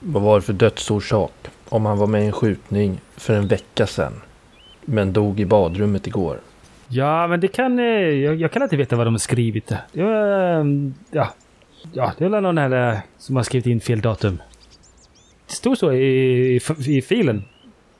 Vad 0.00 0.22
var 0.22 0.34
det 0.36 0.42
för 0.42 0.52
dödsorsak? 0.52 1.32
Om 1.68 1.86
han 1.86 1.98
var 1.98 2.06
med 2.06 2.22
i 2.22 2.26
en 2.26 2.32
skjutning 2.32 3.00
för 3.16 3.34
en 3.34 3.48
vecka 3.48 3.86
sedan. 3.86 4.12
Men 4.84 5.12
dog 5.12 5.40
i 5.40 5.44
badrummet 5.46 6.06
igår. 6.06 6.40
Ja, 6.88 7.26
men 7.26 7.40
det 7.40 7.48
kan... 7.48 7.78
eh, 7.78 7.84
Jag, 7.84 8.34
jag 8.36 8.52
kan 8.52 8.62
inte 8.62 8.76
veta 8.76 8.96
vad 8.96 9.06
de 9.06 9.14
har 9.14 9.18
skrivit. 9.18 9.72
Jag, 9.92 10.58
ehm, 10.60 10.94
ja. 11.10 11.28
ja, 11.92 12.12
det 12.18 12.24
är 12.24 12.28
väl 12.28 12.42
någon 12.42 12.58
här 12.58 12.92
eh, 12.92 12.98
som 13.18 13.36
har 13.36 13.42
skrivit 13.42 13.66
in 13.66 13.80
fel 13.80 14.00
datum. 14.00 14.42
Det 15.46 15.52
stod 15.52 15.78
så 15.78 15.92
i, 15.92 16.56
i, 16.56 16.60
i 16.86 17.02
filen. 17.02 17.44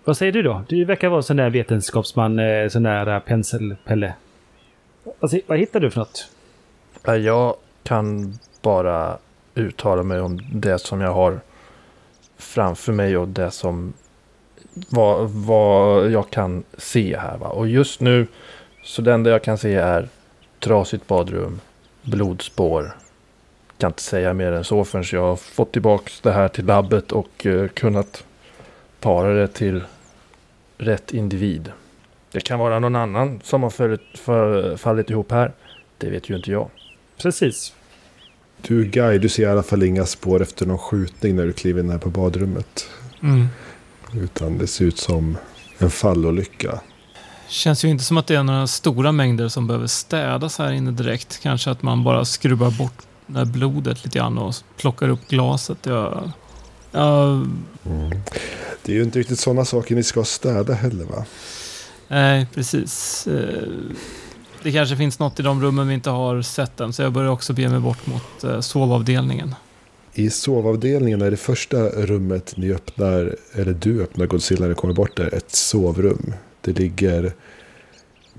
Vad 0.04 0.16
säger 0.16 0.32
du 0.32 0.42
då? 0.42 0.62
Du 0.68 0.84
verkar 0.84 1.08
vara 1.08 1.22
sån 1.22 1.36
där 1.36 1.50
vetenskapsman, 1.50 2.38
eh, 2.38 2.68
sån 2.68 2.82
där 2.82 3.20
penselpelle. 3.20 4.14
Vad, 5.20 5.30
se- 5.30 5.42
vad 5.46 5.58
hittar 5.58 5.80
du 5.80 5.90
för 5.90 5.98
något? 6.00 6.28
Ja, 7.04 7.16
Jag 7.16 7.54
kan 7.82 8.38
bara 8.62 9.18
uttala 9.54 10.02
mig 10.02 10.20
om 10.20 10.40
det 10.52 10.78
som 10.78 11.00
jag 11.00 11.12
har 11.12 11.40
framför 12.56 12.92
mig 12.92 13.16
och 13.16 13.28
det 13.28 13.50
som 13.50 13.92
vad, 14.88 15.30
vad 15.30 16.10
jag 16.10 16.30
kan 16.30 16.64
se 16.78 17.16
här. 17.16 17.36
Va? 17.36 17.48
Och 17.48 17.68
just 17.68 18.00
nu 18.00 18.26
så 18.82 19.02
det 19.02 19.12
enda 19.12 19.30
jag 19.30 19.42
kan 19.42 19.58
se 19.58 19.74
är 19.74 20.08
trasigt 20.60 21.06
badrum, 21.06 21.60
blodspår. 22.02 22.96
Kan 23.78 23.90
inte 23.90 24.02
säga 24.02 24.32
mer 24.32 24.52
än 24.52 24.64
så 24.64 24.84
förrän 24.84 25.04
jag 25.12 25.22
har 25.22 25.36
fått 25.36 25.72
tillbaka 25.72 26.10
det 26.22 26.32
här 26.32 26.48
till 26.48 26.64
labbet 26.64 27.12
och 27.12 27.46
eh, 27.46 27.68
kunnat 27.68 28.24
para 29.00 29.34
det 29.34 29.48
till 29.48 29.82
rätt 30.78 31.14
individ. 31.14 31.72
Det 32.32 32.40
kan 32.40 32.58
vara 32.58 32.78
någon 32.78 32.96
annan 32.96 33.40
som 33.44 33.62
har 33.62 33.70
fallit, 33.70 34.00
för, 34.14 34.76
fallit 34.76 35.10
ihop 35.10 35.32
här. 35.32 35.52
Det 35.98 36.10
vet 36.10 36.30
ju 36.30 36.36
inte 36.36 36.50
jag. 36.50 36.70
Precis. 37.22 37.74
Du 38.62 38.84
Guy, 38.84 39.18
du 39.18 39.28
ser 39.28 39.42
i 39.42 39.46
alla 39.46 39.62
fall 39.62 39.82
inga 39.82 40.06
spår 40.06 40.42
efter 40.42 40.66
någon 40.66 40.78
skjutning 40.78 41.36
när 41.36 41.46
du 41.46 41.52
kliver 41.52 41.80
in 41.82 41.90
här 41.90 41.98
på 41.98 42.10
badrummet. 42.10 42.88
Mm. 43.22 43.46
Utan 44.14 44.58
det 44.58 44.66
ser 44.66 44.84
ut 44.84 44.98
som 44.98 45.36
en 45.78 45.90
fallolycka. 45.90 46.80
Känns 47.48 47.84
ju 47.84 47.88
inte 47.88 48.04
som 48.04 48.16
att 48.16 48.26
det 48.26 48.34
är 48.34 48.42
några 48.42 48.66
stora 48.66 49.12
mängder 49.12 49.48
som 49.48 49.66
behöver 49.66 49.86
städas 49.86 50.58
här 50.58 50.72
inne 50.72 50.90
direkt. 50.90 51.40
Kanske 51.42 51.70
att 51.70 51.82
man 51.82 52.04
bara 52.04 52.24
skruvar 52.24 52.70
bort 52.70 53.02
det 53.26 53.38
här 53.38 53.44
blodet 53.44 54.04
lite 54.04 54.18
grann 54.18 54.38
och 54.38 54.54
plockar 54.76 55.08
upp 55.08 55.28
glaset. 55.28 55.78
Jag, 55.82 56.30
jag, 56.92 57.48
Det 58.82 58.92
är 58.92 58.96
ju 58.96 59.02
inte 59.02 59.18
riktigt 59.18 59.38
sådana 59.38 59.64
saker 59.64 59.94
ni 59.94 60.02
ska 60.02 60.24
städa 60.24 60.74
heller 60.74 61.04
va? 61.04 61.24
nej, 62.08 62.46
precis. 62.54 63.28
Det 64.66 64.72
kanske 64.72 64.96
finns 64.96 65.18
något 65.18 65.40
i 65.40 65.42
de 65.42 65.62
rummen 65.62 65.88
vi 65.88 65.94
inte 65.94 66.10
har 66.10 66.42
sett 66.42 66.80
än, 66.80 66.92
så 66.92 67.02
jag 67.02 67.12
börjar 67.12 67.30
också 67.30 67.52
be 67.52 67.68
mig 67.68 67.80
bort 67.80 68.06
mot 68.06 68.44
eh, 68.44 68.60
sovavdelningen. 68.60 69.54
I 70.14 70.30
sovavdelningen 70.30 71.22
är 71.22 71.30
det 71.30 71.36
första 71.36 71.76
rummet 71.88 72.56
ni 72.56 72.72
öppnar, 72.72 73.36
eller 73.52 73.72
du 73.72 74.02
öppnar 74.02 74.26
Godzilla 74.26 74.60
när 74.60 74.68
du 74.68 74.74
kommer 74.74 74.94
bort 74.94 75.16
där, 75.16 75.34
ett 75.34 75.50
sovrum. 75.50 76.34
Det 76.60 76.78
ligger 76.78 77.32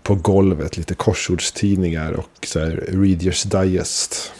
på 0.03 0.15
golvet 0.15 0.77
lite 0.77 0.95
korsordstidningar 0.95 2.11
och 2.11 2.47
så 2.47 2.59
här 2.59 2.83
Readers 2.87 3.43
Digest 3.43 4.31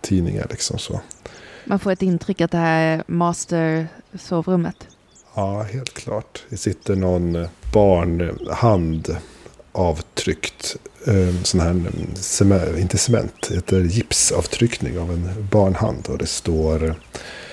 tidningar 0.00 0.46
liksom 0.50 0.78
så. 0.78 1.00
Man 1.64 1.78
får 1.78 1.92
ett 1.92 2.02
intryck 2.02 2.40
att 2.40 2.50
det 2.50 2.58
här 2.58 2.98
är 2.98 3.04
master-sovrummet. 3.06 4.88
Ja, 5.34 5.62
helt 5.62 5.94
klart. 5.94 6.42
Det 6.48 6.56
sitter 6.56 6.96
någon 6.96 7.46
barnhand 7.72 9.16
avtryckt. 9.72 10.76
Eh, 11.06 11.42
sån 11.42 11.60
här, 11.60 11.70
mm, 11.70 11.92
cement, 12.14 12.78
inte 12.78 12.98
cement, 12.98 13.48
det 13.48 13.54
heter 13.54 13.80
gipsavtryckning 13.80 14.98
av 14.98 15.10
en 15.10 15.48
barnhand. 15.50 16.06
Och 16.08 16.18
det 16.18 16.26
står, 16.26 16.94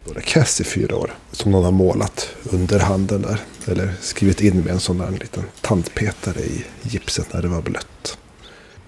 står 0.04 0.14
det 0.14 0.22
Cass 0.22 0.62
i 0.62 0.64
fyra 0.64 0.96
år. 0.96 1.14
Som 1.32 1.52
någon 1.52 1.64
har 1.64 1.72
målat 1.72 2.30
under 2.44 2.80
handen 2.80 3.22
där. 3.22 3.40
Eller 3.72 3.94
skrivit 4.02 4.42
in 4.42 4.60
med 4.62 4.74
en 4.74 4.80
sån 4.80 4.98
där 4.98 5.12
liten 5.12 5.44
tandpetare 5.62 6.40
i 6.40 6.66
gipset 6.82 7.34
när 7.34 7.42
det 7.42 7.48
var 7.48 7.62
blött. 7.62 8.18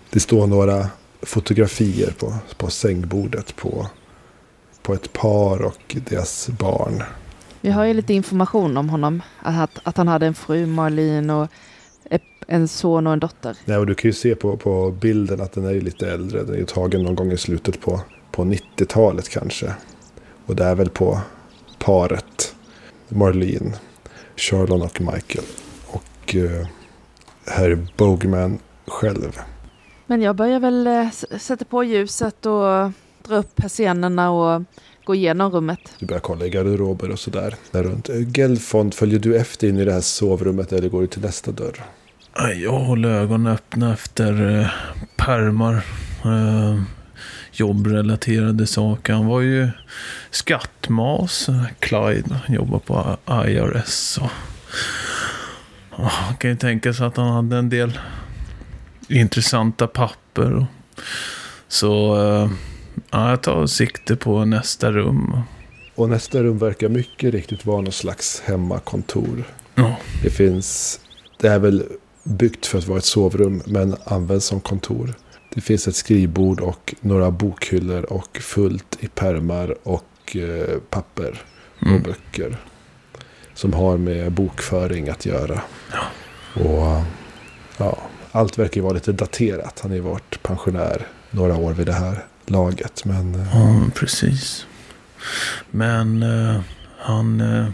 Det 0.09 0.19
står 0.19 0.47
några 0.47 0.89
fotografier 1.21 2.11
på, 2.19 2.33
på 2.57 2.69
sängbordet 2.69 3.55
på, 3.55 3.87
på 4.81 4.93
ett 4.93 5.13
par 5.13 5.61
och 5.61 5.95
deras 6.09 6.49
barn. 6.49 7.03
Vi 7.61 7.69
har 7.69 7.85
ju 7.85 7.93
lite 7.93 8.13
information 8.13 8.77
om 8.77 8.89
honom. 8.89 9.21
Att, 9.39 9.79
att 9.83 9.97
han 9.97 10.07
hade 10.07 10.25
en 10.25 10.33
fru, 10.33 10.65
Marlene, 10.65 11.33
och 11.33 11.47
en 12.47 12.67
son 12.67 13.07
och 13.07 13.13
en 13.13 13.19
dotter. 13.19 13.57
Nej, 13.65 13.77
och 13.77 13.85
du 13.85 13.95
kan 13.95 14.09
ju 14.09 14.13
se 14.13 14.35
på, 14.35 14.57
på 14.57 14.91
bilden 14.91 15.41
att 15.41 15.51
den 15.51 15.65
är 15.65 15.71
ju 15.71 15.81
lite 15.81 16.11
äldre. 16.11 16.43
Den 16.43 16.55
är 16.55 16.59
ju 16.59 16.65
tagen 16.65 17.03
någon 17.03 17.15
gång 17.15 17.31
i 17.31 17.37
slutet 17.37 17.81
på, 17.81 18.01
på 18.31 18.43
90-talet 18.43 19.29
kanske. 19.29 19.73
Och 20.45 20.55
det 20.55 20.63
är 20.63 20.75
väl 20.75 20.89
på 20.89 21.19
paret 21.79 22.55
Marlene, 23.09 23.71
Charlon 24.35 24.81
och 24.81 25.01
Michael. 25.01 25.45
Och 25.87 26.35
eh, 26.35 26.67
herr 27.45 27.87
Bogman 27.97 28.59
själv. 28.87 29.39
Men 30.07 30.21
jag 30.21 30.35
börjar 30.35 30.59
väl 30.59 30.87
eh, 30.87 31.09
sätta 31.39 31.65
på 31.65 31.83
ljuset 31.83 32.45
och 32.45 32.91
dra 33.27 33.35
upp 33.35 33.55
persiennerna 33.55 34.31
och 34.31 34.63
gå 35.05 35.15
igenom 35.15 35.51
rummet. 35.51 35.79
Du 35.99 36.05
börjar 36.05 36.19
kolla 36.19 36.45
i 36.45 36.49
garderober 36.49 37.11
och 37.11 37.19
sådär. 37.19 37.55
Där 37.71 37.83
runt. 37.83 38.09
Gelfond, 38.37 38.93
följer 38.93 39.19
du 39.19 39.37
efter 39.37 39.67
in 39.67 39.79
i 39.79 39.85
det 39.85 39.93
här 39.93 40.01
sovrummet 40.01 40.73
eller 40.73 40.89
går 40.89 41.01
du 41.01 41.07
till 41.07 41.21
nästa 41.21 41.51
dörr? 41.51 41.83
Jag 42.35 42.79
håller 42.79 43.09
ögonen 43.09 43.53
öppna 43.53 43.93
efter 43.93 44.59
eh, 44.59 44.67
pärmar. 45.17 45.73
Eh, 46.25 46.81
jobbrelaterade 47.51 48.67
saker. 48.67 49.13
Han 49.13 49.25
var 49.25 49.41
ju 49.41 49.69
skattmas. 50.31 51.49
Clyde. 51.79 52.39
Jobbar 52.47 52.79
på 52.79 53.17
IRS. 53.47 54.17
Och, 54.17 54.31
man 55.99 56.35
kan 56.37 56.49
ju 56.49 56.57
tänka 56.57 56.93
sig 56.93 57.05
att 57.05 57.17
han 57.17 57.33
hade 57.33 57.57
en 57.57 57.69
del 57.69 57.99
intressanta 59.07 59.87
papper. 59.87 60.53
Och, 60.53 60.65
så 61.67 62.15
eh, 62.15 62.51
ja, 63.11 63.29
jag 63.29 63.41
tar 63.41 63.67
sikte 63.67 64.15
på 64.15 64.45
nästa 64.45 64.91
rum. 64.91 65.41
Och 65.95 66.09
nästa 66.09 66.43
rum 66.43 66.57
verkar 66.57 66.89
mycket 66.89 67.33
riktigt 67.33 67.65
vara 67.65 67.81
någon 67.81 67.91
slags 67.91 68.41
hemmakontor. 68.45 69.43
Ja. 69.75 69.95
Det 70.23 70.29
finns, 70.29 70.99
det 71.39 71.47
är 71.47 71.59
väl 71.59 71.83
byggt 72.23 72.65
för 72.65 72.77
att 72.77 72.87
vara 72.87 72.97
ett 72.97 73.05
sovrum 73.05 73.61
men 73.65 73.95
används 74.05 74.45
som 74.45 74.59
kontor. 74.61 75.13
Det 75.53 75.61
finns 75.61 75.87
ett 75.87 75.95
skrivbord 75.95 76.59
och 76.61 76.95
några 77.01 77.31
bokhyllor 77.31 78.03
och 78.03 78.37
fullt 78.37 78.97
i 78.99 79.07
pärmar 79.07 79.75
och 79.83 80.35
eh, 80.35 80.77
papper 80.89 81.41
och 81.81 81.87
Mm. 81.87 82.01
böcker. 82.03 82.57
Som 83.53 83.73
har 83.73 83.97
med 83.97 84.31
bokföring 84.31 85.09
att 85.09 85.25
göra. 85.25 85.61
Och 86.53 87.01
ja, 87.77 87.97
allt 88.31 88.57
verkar 88.59 88.75
ju 88.75 88.81
vara 88.81 88.93
lite 88.93 89.11
daterat. 89.11 89.79
Han 89.81 89.91
har 89.91 89.95
ju 89.95 90.01
varit 90.01 90.43
pensionär 90.43 91.07
några 91.31 91.55
år 91.57 91.73
vid 91.73 91.85
det 91.85 91.93
här 91.93 92.25
laget. 92.45 93.05
Men 93.05 93.35
eh, 93.35 93.47
Ja, 93.53 93.81
precis. 93.95 94.65
Men 95.71 96.23
eh, 96.23 96.61
han... 96.97 97.41
Eh, 97.41 97.67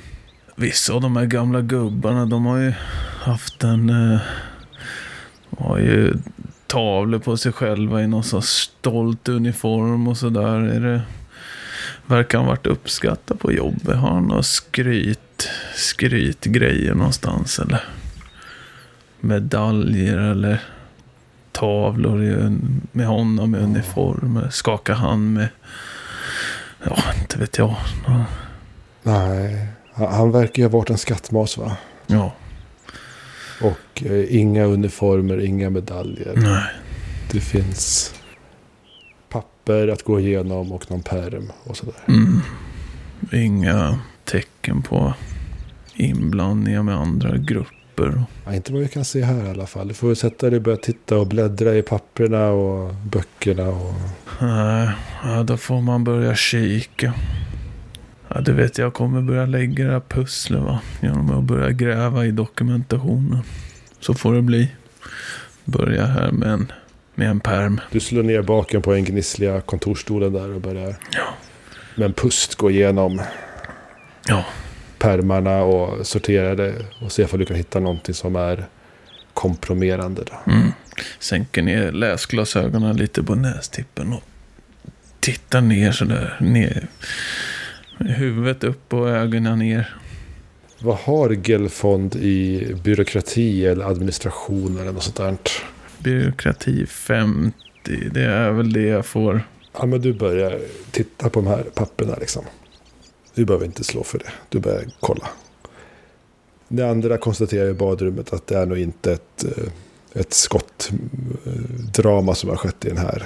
vissa 0.60 0.94
av 0.94 1.02
de 1.02 1.16
här 1.16 1.26
gamla 1.26 1.62
gubbarna, 1.62 2.26
de 2.26 2.46
har 2.46 2.58
ju 2.58 2.74
haft 3.22 3.64
en... 3.64 3.90
Eh, 3.90 4.20
har 5.58 5.78
ju 5.78 6.14
tavlor 6.68 7.20
på 7.20 7.38
sig 7.38 7.52
själva 7.52 8.02
i 8.04 8.08
någon 8.08 8.24
sorts 8.24 8.48
stolt 8.48 9.30
uniform 9.30 10.08
och 10.08 10.18
sådär. 10.18 10.62
Är 10.62 10.80
det... 10.80 11.02
Verkar 12.06 12.38
han 12.38 12.48
varit 12.48 12.68
uppskattad 12.68 13.40
på 13.40 13.52
jobbet? 13.52 13.96
Har 13.96 14.10
han 14.10 14.24
några 14.24 14.44
skryt, 14.44 15.50
skrytgrejer 15.76 16.94
någonstans 16.94 17.60
eller? 17.60 17.84
Medaljer 19.20 20.18
eller 20.18 20.62
tavlor 21.52 22.52
med 22.92 23.08
honom 23.08 23.56
i 23.56 23.58
uniform? 23.58 24.42
Skaka 24.52 24.94
hand 24.94 25.34
med 25.34 25.48
Ja, 26.84 26.98
inte 27.22 27.40
vet 27.40 27.58
jag. 27.58 27.76
Ja. 28.08 28.26
nej, 29.04 29.68
han 30.08 30.32
verkar 30.32 30.64
ju 30.64 30.70
ha 30.70 30.78
varit 30.78 30.90
en 30.90 30.98
skattmas 30.98 31.58
va? 31.58 31.78
Ja, 32.08 32.34
Och 33.62 34.04
eh, 34.06 34.36
inga 34.40 34.64
uniformer, 34.66 35.40
inga 35.46 35.70
medaljer. 35.70 36.34
nej. 36.36 36.64
Det 37.32 37.40
finns 37.40 38.14
papper 39.30 39.88
att 39.88 40.04
gå 40.04 40.20
igenom 40.20 40.72
och 40.72 40.92
någon 40.92 41.02
pärm 41.02 41.52
och 41.64 41.78
sådär. 41.78 41.96
Mm. 42.08 42.40
Inga 43.34 44.00
tecken 44.26 44.82
på 44.82 45.14
inblandningar 45.96 46.84
med 46.84 46.96
andra 46.96 47.38
grupper. 47.38 48.24
Ja, 48.46 48.54
inte 48.56 48.74
vad 48.74 48.82
vi 48.82 48.88
kan 48.88 49.06
se 49.06 49.24
här 49.24 49.46
i 49.46 49.50
alla 49.50 49.68
fall. 49.68 49.88
Du 49.88 49.94
får 49.94 50.08
väl 50.08 50.16
sätta 50.16 50.50
dig 50.50 50.58
och 50.58 50.64
börja 50.64 50.78
titta 50.78 51.18
och 51.18 51.28
bläddra 51.28 51.76
i 51.76 51.82
papperna 51.82 52.48
och 52.50 52.94
böckerna. 52.94 53.68
Och... 53.70 53.94
Nej, 54.42 54.90
ja, 55.24 55.44
då 55.44 55.58
får 55.58 55.82
man 55.82 56.04
börja 56.04 56.36
kika. 56.36 57.14
Ja, 58.34 58.42
du 58.42 58.54
vet, 58.54 58.78
jag 58.78 58.94
kommer 58.94 59.22
börja 59.22 59.46
lägga 59.46 59.86
det 59.86 59.92
här 59.92 60.00
pusslet 60.00 60.62
va. 60.62 60.80
Genom 61.02 61.38
att 61.38 61.44
börja 61.44 61.72
gräva 61.72 62.26
i 62.26 62.32
dokumentationen. 62.32 63.40
Så 64.00 64.14
får 64.14 64.34
det 64.34 64.42
bli. 64.42 64.72
Börja 65.66 66.06
här 66.06 66.32
med 66.32 66.50
en, 66.50 66.72
med 67.16 67.30
en 67.30 67.40
perm. 67.40 67.82
Du 67.92 68.00
slår 68.00 68.24
ner 68.24 68.42
baken 68.42 68.82
på 68.82 68.94
den 68.94 69.04
gnissliga 69.06 69.62
kontorsstolen 69.62 70.34
där 70.34 70.50
och 70.54 70.62
börjar 70.62 70.96
Ja. 71.12 71.24
med 71.96 72.06
en 72.06 72.14
pust 72.14 72.56
gå 72.56 72.72
igenom 72.72 73.22
Ja, 74.28 74.46
pärmarna 75.00 75.62
och 75.62 76.08
sortera 76.08 76.56
det 76.56 76.74
och 77.02 77.12
se 77.12 77.26
om 77.32 77.40
du 77.40 77.46
kan 77.46 77.56
hitta 77.58 77.80
någonting 77.80 78.16
som 78.16 78.36
är 78.36 78.66
kompromerande. 79.34 80.24
Då. 80.24 80.52
Mm. 80.52 80.72
Sänker 81.20 81.62
ner 81.62 81.92
läsglasögonen 81.92 82.98
lite 82.98 83.24
på 83.24 83.36
nästippen 83.36 84.14
och 84.14 84.24
tittar 85.20 85.62
ner 85.62 85.92
sådär. 85.92 86.38
Ner. 86.40 86.88
Huvudet 88.00 88.64
upp 88.64 88.94
och 88.94 89.10
ögonen 89.10 89.60
ner. 89.60 89.96
Vad 90.82 90.98
har 90.98 91.30
Gelfond 91.30 92.16
i 92.16 92.68
byråkrati 92.84 93.66
eller 93.66 93.86
administration 93.86 94.78
eller 94.80 94.92
något 94.92 95.04
sånt 95.04 95.16
där? 95.16 95.38
Byråkrati 96.00 96.86
50. 96.86 97.54
Det 98.12 98.24
är 98.24 98.52
väl 98.52 98.74
det 98.74 98.82
jag 98.82 99.06
får. 99.06 99.42
Ja, 99.74 99.86
men 99.86 100.02
du 100.02 100.14
börjar 100.14 100.60
titta 100.92 101.30
på 101.30 101.42
de 101.42 101.48
här 101.48 101.64
papperna 101.74 102.16
liksom. 102.20 102.46
Du 103.34 103.46
behöver 103.46 103.66
inte 103.66 103.84
slå 103.84 104.04
för 104.04 104.20
det. 104.20 104.32
Du 104.50 104.60
börjar 104.60 104.84
kolla. 105.00 105.28
Det 106.68 106.90
andra 106.90 107.18
konstaterar 107.18 107.70
i 107.70 107.74
badrummet 107.74 108.34
att 108.34 108.48
det 108.48 108.58
är 108.58 108.66
nog 108.66 108.78
inte 108.78 109.14
ett, 109.14 109.44
eh, 109.44 109.64
ett 110.14 110.34
skottdrama 110.34 112.36
som 112.36 112.50
har 112.50 112.58
skett 112.58 112.86
i 112.86 112.90
den 112.90 112.98
här 112.98 113.24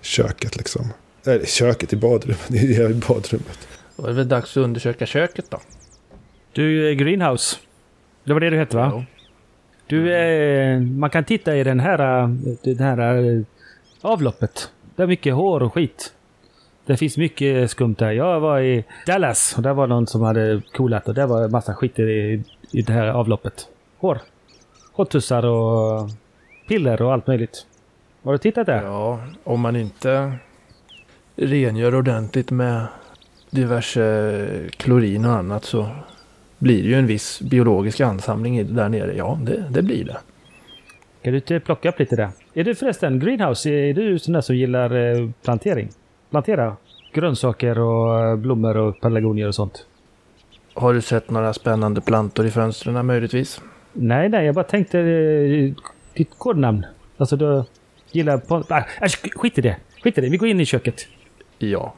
köket 0.00 0.56
liksom. 0.56 0.86
Eller 1.28 1.44
köket 1.46 1.92
i 1.92 1.96
badrummet, 1.96 2.50
i 2.54 2.94
badrummet. 3.08 3.68
Då 3.96 4.04
är 4.04 4.08
det 4.08 4.14
väl 4.14 4.28
dags 4.28 4.56
att 4.56 4.64
undersöka 4.64 5.06
köket 5.06 5.50
då. 5.50 5.60
Du, 6.52 6.94
Greenhouse. 6.94 7.56
Det 8.24 8.32
var 8.32 8.40
det 8.40 8.50
du 8.50 8.56
hette 8.56 8.76
va? 8.76 8.90
Ja. 8.94 9.04
Du, 9.86 10.14
eh, 10.14 10.80
man 10.80 11.10
kan 11.10 11.24
titta 11.24 11.56
i 11.56 11.64
den 11.64 11.80
här, 11.80 11.98
den 12.62 12.78
här 12.78 12.98
eh, 12.98 13.42
avloppet. 14.00 14.70
Det 14.96 15.02
är 15.02 15.06
mycket 15.06 15.34
hår 15.34 15.62
och 15.62 15.74
skit. 15.74 16.12
Det 16.86 16.96
finns 16.96 17.16
mycket 17.16 17.70
skumt 17.70 17.94
där. 17.98 18.10
Jag 18.10 18.40
var 18.40 18.60
i 18.60 18.84
Dallas 19.06 19.54
och 19.56 19.62
där 19.62 19.74
var 19.74 19.86
någon 19.86 20.06
som 20.06 20.22
hade 20.22 20.62
coolat 20.72 21.08
och 21.08 21.14
där 21.14 21.26
var 21.26 21.48
massa 21.48 21.74
skit 21.74 21.98
i, 21.98 22.42
i 22.72 22.82
det 22.82 22.92
här 22.92 23.06
avloppet. 23.06 23.68
Hår. 23.98 24.20
Hårtussar 24.92 25.44
och 25.44 26.10
piller 26.68 27.02
och 27.02 27.12
allt 27.12 27.26
möjligt. 27.26 27.66
Har 28.22 28.32
du 28.32 28.38
tittat 28.38 28.66
där? 28.66 28.82
Ja, 28.82 29.20
om 29.44 29.60
man 29.60 29.76
inte 29.76 30.38
rengör 31.38 31.94
ordentligt 31.94 32.50
med 32.50 32.86
diverse 33.50 34.68
klorin 34.76 35.24
och 35.24 35.32
annat 35.32 35.64
så 35.64 35.88
blir 36.58 36.82
det 36.82 36.88
ju 36.88 36.94
en 36.94 37.06
viss 37.06 37.40
biologisk 37.40 38.00
ansamling 38.00 38.74
där 38.74 38.88
nere. 38.88 39.16
Ja, 39.16 39.38
det, 39.42 39.64
det 39.70 39.82
blir 39.82 40.04
det. 40.04 40.16
Kan 41.22 41.32
du 41.32 41.38
inte 41.38 41.60
plocka 41.60 41.88
upp 41.88 41.98
lite 41.98 42.16
där? 42.16 42.28
Är 42.54 42.64
du 42.64 42.74
förresten 42.74 43.20
Greenhouse? 43.20 43.70
Är 43.70 43.94
du 43.94 44.18
sån 44.18 44.34
där 44.34 44.40
som 44.40 44.56
gillar 44.56 44.96
eh, 44.96 45.30
plantering? 45.44 45.88
Plantera 46.30 46.76
grönsaker 47.12 47.78
och 47.78 48.20
eh, 48.20 48.36
blommor 48.36 48.76
och 48.76 49.00
pelargonier 49.00 49.48
och 49.48 49.54
sånt? 49.54 49.86
Har 50.74 50.94
du 50.94 51.00
sett 51.00 51.30
några 51.30 51.52
spännande 51.52 52.00
plantor 52.00 52.46
i 52.46 52.50
fönstren 52.50 53.06
möjligtvis? 53.06 53.60
Nej, 53.92 54.28
nej, 54.28 54.46
jag 54.46 54.54
bara 54.54 54.64
tänkte 54.64 54.98
eh, 54.98 55.74
ditt 56.14 56.38
kodnamn. 56.38 56.86
Alltså 57.16 57.36
du 57.36 57.64
gillar... 58.12 58.38
På, 58.38 58.64
ah, 58.68 58.82
äsch, 59.00 59.32
skit 59.34 59.58
i 59.58 59.60
det. 59.60 59.76
Skit 60.02 60.18
i 60.18 60.20
det. 60.20 60.28
Vi 60.28 60.36
går 60.36 60.48
in 60.48 60.60
i 60.60 60.64
köket. 60.64 61.08
Ja. 61.58 61.94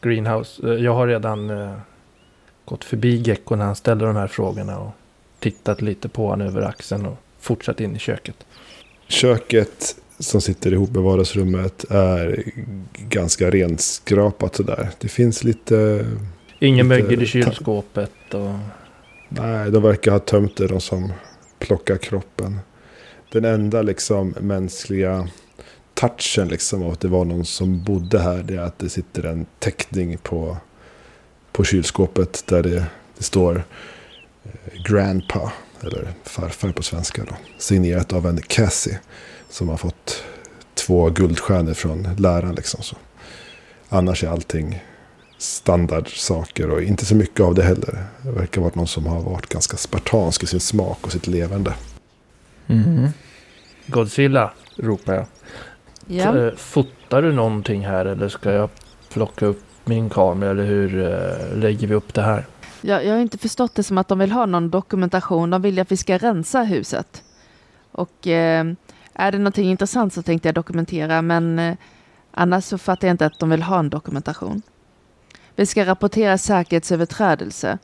Greenhouse. 0.00 0.68
Eh, 0.68 0.84
Jag 0.84 0.94
har 0.94 1.06
redan 1.06 1.50
eh, 1.50 1.72
gått 2.64 2.84
förbi 2.84 3.16
Gecko 3.16 3.56
när 3.56 3.64
han 3.64 3.76
ställde 3.76 4.06
de 4.06 4.16
här 4.16 4.26
frågorna 4.26 4.78
och 4.78 4.90
tittat 5.38 5.82
lite 5.82 6.08
på 6.08 6.26
honom 6.26 6.46
över 6.46 6.62
axeln 6.62 7.06
och 7.06 7.16
fortsatt 7.40 7.80
in 7.80 7.96
i 7.96 7.98
köket. 7.98 8.46
Köket 9.08 9.96
som 10.18 10.40
sitter 10.40 10.72
ihop 10.72 10.90
med 10.90 11.02
vardagsrummet 11.02 11.84
är 11.90 12.44
ganska 12.98 13.50
renskrapat 13.50 14.54
sådär. 14.56 14.90
Det 14.98 15.08
finns 15.08 15.44
lite... 15.44 16.06
Ingen 16.58 16.88
mögel 16.88 17.22
i 17.22 17.26
kylskåpet 17.26 18.34
och... 18.34 18.50
Nej, 19.28 19.70
de 19.70 19.82
verkar 19.82 20.12
ha 20.12 20.18
tömt 20.18 20.56
det 20.56 20.66
de 20.66 20.80
som 20.80 21.12
plockar 21.58 21.96
kroppen. 21.96 22.58
Den 23.32 23.44
enda 23.44 23.82
liksom 23.82 24.34
mänskliga 24.40 25.28
touchen 25.94 26.48
liksom 26.48 26.82
av 26.82 26.92
att 26.92 27.00
det 27.00 27.08
var 27.08 27.24
någon 27.24 27.44
som 27.44 27.82
bodde 27.82 28.18
här. 28.18 28.42
Det 28.42 28.54
är 28.54 28.60
att 28.60 28.78
det 28.78 28.88
sitter 28.88 29.26
en 29.26 29.46
teckning 29.58 30.18
på, 30.18 30.56
på 31.52 31.64
kylskåpet 31.64 32.46
där 32.46 32.62
det, 32.62 32.84
det 33.18 33.24
står 33.24 33.64
eh, 34.44 34.82
Grandpa, 34.84 35.52
eller 35.80 36.08
farfar 36.24 36.72
på 36.72 36.82
svenska 36.82 37.24
då. 37.24 37.34
Signerat 37.58 38.12
av 38.12 38.26
en 38.26 38.40
Cassie 38.40 38.98
som 39.50 39.68
har 39.68 39.76
fått 39.76 40.24
två 40.74 41.10
guldstjärnor 41.10 41.74
från 41.74 42.08
läraren 42.18 42.54
liksom. 42.54 42.82
Så. 42.82 42.96
Annars 43.88 44.24
är 44.24 44.28
allting 44.28 44.82
standardsaker 45.38 46.70
och 46.70 46.82
inte 46.82 47.06
så 47.06 47.14
mycket 47.14 47.40
av 47.40 47.54
det 47.54 47.62
heller. 47.62 48.04
Det 48.22 48.30
verkar 48.30 48.60
vara 48.60 48.72
någon 48.74 48.86
som 48.86 49.06
har 49.06 49.20
varit 49.20 49.46
ganska 49.46 49.76
spartansk 49.76 50.42
i 50.42 50.46
sin 50.46 50.60
smak 50.60 50.98
och 51.00 51.12
sitt 51.12 51.26
levande. 51.26 51.74
Mm. 52.66 53.08
Godzilla, 53.86 54.52
ropar 54.76 55.14
jag. 55.14 55.26
Ja. 56.06 56.38
Eh, 56.38 56.54
Fotar 56.54 57.22
du 57.22 57.32
någonting 57.32 57.86
här 57.86 58.04
eller 58.04 58.28
ska 58.28 58.52
jag 58.52 58.70
plocka 59.08 59.46
upp 59.46 59.62
min 59.84 60.10
kamera 60.10 60.50
eller 60.50 60.64
hur 60.64 61.02
eh, 61.02 61.58
lägger 61.58 61.86
vi 61.86 61.94
upp 61.94 62.14
det 62.14 62.22
här? 62.22 62.46
Jag, 62.80 63.04
jag 63.04 63.12
har 63.12 63.20
inte 63.20 63.38
förstått 63.38 63.74
det 63.74 63.82
som 63.82 63.98
att 63.98 64.08
de 64.08 64.18
vill 64.18 64.32
ha 64.32 64.46
någon 64.46 64.70
dokumentation. 64.70 65.50
De 65.50 65.62
vill 65.62 65.78
att 65.78 65.92
vi 65.92 65.96
ska 65.96 66.18
rensa 66.18 66.62
huset. 66.62 67.22
Och 67.92 68.26
eh, 68.26 68.64
är 69.14 69.32
det 69.32 69.38
någonting 69.38 69.70
intressant 69.70 70.12
så 70.12 70.22
tänkte 70.22 70.48
jag 70.48 70.54
dokumentera, 70.54 71.22
men 71.22 71.58
eh, 71.58 71.76
annars 72.30 72.64
så 72.64 72.78
fattar 72.78 73.08
jag 73.08 73.14
inte 73.14 73.26
att 73.26 73.38
de 73.38 73.50
vill 73.50 73.62
ha 73.62 73.78
en 73.78 73.90
dokumentation. 73.90 74.62
Vi 75.56 75.66
ska 75.66 75.86
rapportera 75.86 76.38
säkerhetsöverträdelse. 76.38 77.78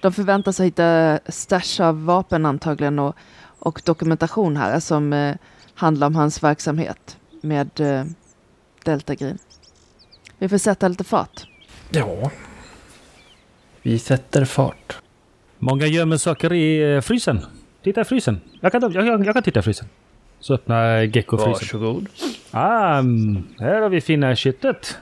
De 0.00 0.12
förväntar 0.12 0.52
sig 0.52 0.66
hitta 0.66 1.18
stash 1.28 1.80
av 1.80 2.04
vapen 2.04 2.46
antagligen 2.46 2.98
och, 2.98 3.16
och 3.58 3.82
dokumentation 3.84 4.56
här 4.56 4.80
som 4.80 5.12
eh, 5.12 5.36
handlar 5.78 6.06
om 6.06 6.14
hans 6.14 6.42
verksamhet 6.42 7.16
med 7.40 7.80
eh, 7.80 8.04
Delta 8.84 9.14
Green. 9.14 9.38
Vi 10.38 10.48
får 10.48 10.58
sätta 10.58 10.88
lite 10.88 11.04
fart. 11.04 11.46
Ja. 11.90 12.30
Vi 13.82 13.98
sätter 13.98 14.44
fart. 14.44 14.96
Många 15.58 15.86
gömmer 15.86 16.16
saker 16.16 16.52
i 16.52 16.94
eh, 16.94 17.00
frysen. 17.00 17.40
Titta 17.82 18.00
i 18.00 18.04
frysen. 18.04 18.40
Jag 18.60 18.72
kan, 18.72 18.82
jag, 18.92 19.06
jag, 19.06 19.26
jag 19.26 19.34
kan 19.34 19.42
titta 19.42 19.60
i 19.60 19.62
frysen. 19.62 19.88
Så 20.40 20.54
öppnar 20.54 21.02
Gecko 21.02 21.36
frysen. 21.36 21.52
Varsågod. 21.52 22.08
Ah, 22.50 23.02
här 23.58 23.80
har 23.80 23.88
vi 23.88 24.00
fina 24.00 24.36
köttet. 24.36 24.98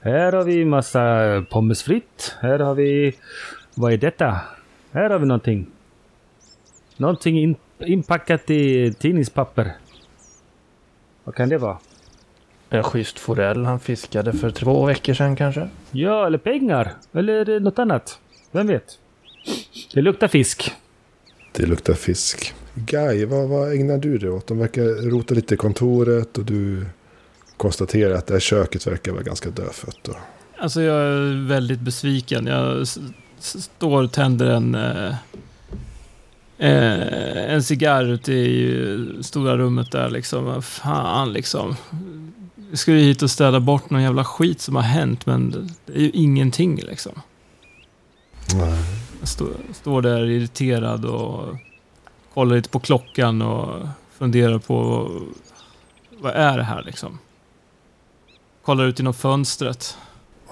Här 0.00 0.32
har 0.32 0.44
vi 0.44 0.64
massa 0.64 1.44
pommes 1.50 1.82
fritt. 1.82 2.36
Här 2.40 2.58
har 2.58 2.74
vi... 2.74 3.14
Vad 3.74 3.92
är 3.92 3.96
detta? 3.96 4.40
Här 4.92 5.10
har 5.10 5.18
vi 5.18 5.26
någonting. 5.26 5.66
Någonting 6.96 7.38
in, 7.38 7.56
inpackat 7.78 8.50
i 8.50 8.92
tidningspapper. 8.92 9.72
Vad 11.28 11.34
kan 11.34 11.48
det 11.48 11.58
vara? 11.58 11.78
En 12.70 12.82
schysst 12.82 13.18
forell 13.18 13.64
han 13.64 13.80
fiskade 13.80 14.32
för 14.32 14.50
två 14.50 14.84
veckor 14.84 15.14
sedan 15.14 15.36
kanske. 15.36 15.68
Ja, 15.90 16.26
eller 16.26 16.38
pengar. 16.38 16.94
Eller 17.12 17.60
något 17.60 17.78
annat. 17.78 18.18
Vem 18.50 18.66
vet? 18.66 18.98
Det 19.94 20.02
luktar 20.02 20.28
fisk. 20.28 20.72
Det 21.52 21.66
luktar 21.66 21.94
fisk. 21.94 22.54
Guy, 22.74 23.24
vad, 23.24 23.48
vad 23.48 23.72
ägnar 23.72 23.98
du 23.98 24.18
dig 24.18 24.30
åt? 24.30 24.46
De 24.46 24.58
verkar 24.58 25.10
rota 25.10 25.34
lite 25.34 25.54
i 25.54 25.56
kontoret 25.56 26.38
och 26.38 26.44
du 26.44 26.86
konstaterar 27.56 28.14
att 28.14 28.26
det 28.26 28.34
här 28.34 28.40
köket 28.40 28.86
verkar 28.86 29.12
vara 29.12 29.22
ganska 29.22 29.50
dödfött. 29.50 30.08
Och... 30.08 30.16
Alltså 30.58 30.82
jag 30.82 31.00
är 31.00 31.48
väldigt 31.48 31.80
besviken. 31.80 32.46
Jag 32.46 32.86
står 33.38 34.02
och 34.02 34.12
tänder 34.12 34.46
en, 34.46 34.74
eh, 36.58 37.52
en 37.54 37.62
cigarr 37.62 38.04
ute 38.04 38.32
i 38.32 38.88
stora 39.20 39.56
rummet 39.56 39.92
där 39.92 40.10
liksom. 40.10 40.62
Fan 40.62 41.32
liksom. 41.32 41.76
Jag 42.70 42.78
skulle 42.78 42.98
hit 42.98 43.22
och 43.22 43.30
städa 43.30 43.60
bort 43.60 43.90
någon 43.90 44.02
jävla 44.02 44.24
skit 44.24 44.60
som 44.60 44.76
har 44.76 44.82
hänt 44.82 45.26
men 45.26 45.70
det 45.86 45.92
är 45.92 46.00
ju 46.00 46.10
ingenting 46.10 46.76
liksom. 46.76 47.12
Nej. 48.54 48.84
Jag 49.20 49.28
står, 49.28 49.48
står 49.72 50.02
där 50.02 50.24
irriterad 50.26 51.04
och 51.04 51.56
kollar 52.34 52.56
lite 52.56 52.68
på 52.68 52.80
klockan 52.80 53.42
och 53.42 53.88
funderar 54.18 54.58
på 54.58 55.08
vad 56.20 56.32
är 56.32 56.56
det 56.56 56.64
här 56.64 56.82
liksom. 56.82 57.18
Kollar 58.64 58.84
ut 58.84 58.98
genom 58.98 59.14
fönstret. 59.14 59.96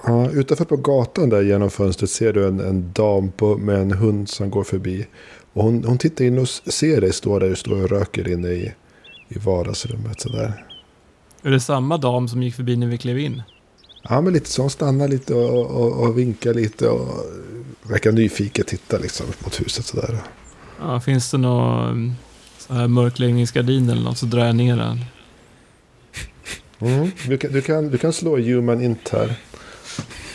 Ja, 0.03 0.29
utanför 0.29 0.65
på 0.65 0.77
gatan 0.77 1.29
där 1.29 1.41
genom 1.41 1.69
fönstret 1.69 2.09
ser 2.09 2.33
du 2.33 2.47
en, 2.47 2.59
en 2.59 2.91
dam 2.93 3.31
på, 3.31 3.57
med 3.57 3.81
en 3.81 3.91
hund 3.91 4.29
som 4.29 4.49
går 4.49 4.63
förbi. 4.63 5.07
Och 5.57 5.63
hon, 5.63 5.83
hon 5.83 5.97
tittar 5.97 6.25
in 6.25 6.39
och 6.39 6.49
ser 6.49 7.01
dig 7.01 7.13
stå 7.13 7.39
där 7.39 7.49
du 7.49 7.55
står 7.55 7.83
och 7.83 7.89
röker 7.89 8.27
inne 8.27 8.47
i, 8.47 8.73
i 9.27 9.39
vardagsrummet. 9.39 10.21
Sådär. 10.21 10.65
Är 11.43 11.51
det 11.51 11.59
samma 11.59 11.97
dam 11.97 12.27
som 12.27 12.43
gick 12.43 12.55
förbi 12.55 12.75
när 12.75 12.87
vi 12.87 12.97
klev 12.97 13.19
in? 13.19 13.41
Ja, 14.09 14.21
men 14.21 14.33
lite 14.33 14.49
så. 14.49 14.61
Hon 14.61 14.69
stannar 14.69 15.07
lite 15.07 15.33
och, 15.33 15.65
och, 15.65 16.03
och 16.03 16.17
vinkar 16.17 16.53
lite 16.53 16.87
och 16.87 17.25
verkar 17.83 18.11
nyfiken 18.11 18.65
titta 18.65 18.97
liksom 18.97 19.25
mot 19.43 19.61
huset 19.61 19.85
sådär. 19.85 20.17
Ja, 20.81 20.99
finns 20.99 21.31
det 21.31 21.37
någon 21.37 21.89
mm, 21.89 22.13
så 22.57 22.73
här 22.73 22.87
mörkläggningsgardin 22.87 23.89
eller 23.89 24.01
något 24.01 24.17
så 24.17 24.25
drar 24.25 24.45
jag 24.45 24.55
ner 24.55 24.77
den. 24.77 25.05
Mm. 26.79 27.11
Du, 27.27 27.37
kan, 27.37 27.51
du, 27.51 27.61
kan, 27.61 27.89
du 27.89 27.97
kan 27.97 28.13
slå 28.13 28.37
human 28.37 28.81
int 28.81 29.09
här. 29.09 29.35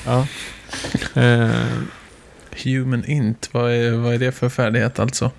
Ja. 0.07 0.27
Eh, 1.14 1.51
Human 2.65 3.05
int, 3.07 3.49
vad 3.53 3.73
är, 3.73 3.91
vad 3.93 4.15
är 4.15 4.19
det 4.19 4.33
för 4.33 4.49
färdighet 4.49 4.99
alltså? 4.99 5.31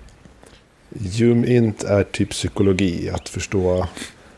Hum 1.18 1.44
int 1.44 1.84
är 1.84 2.02
typ 2.02 2.30
psykologi. 2.30 3.10
Att 3.10 3.28
förstå 3.28 3.86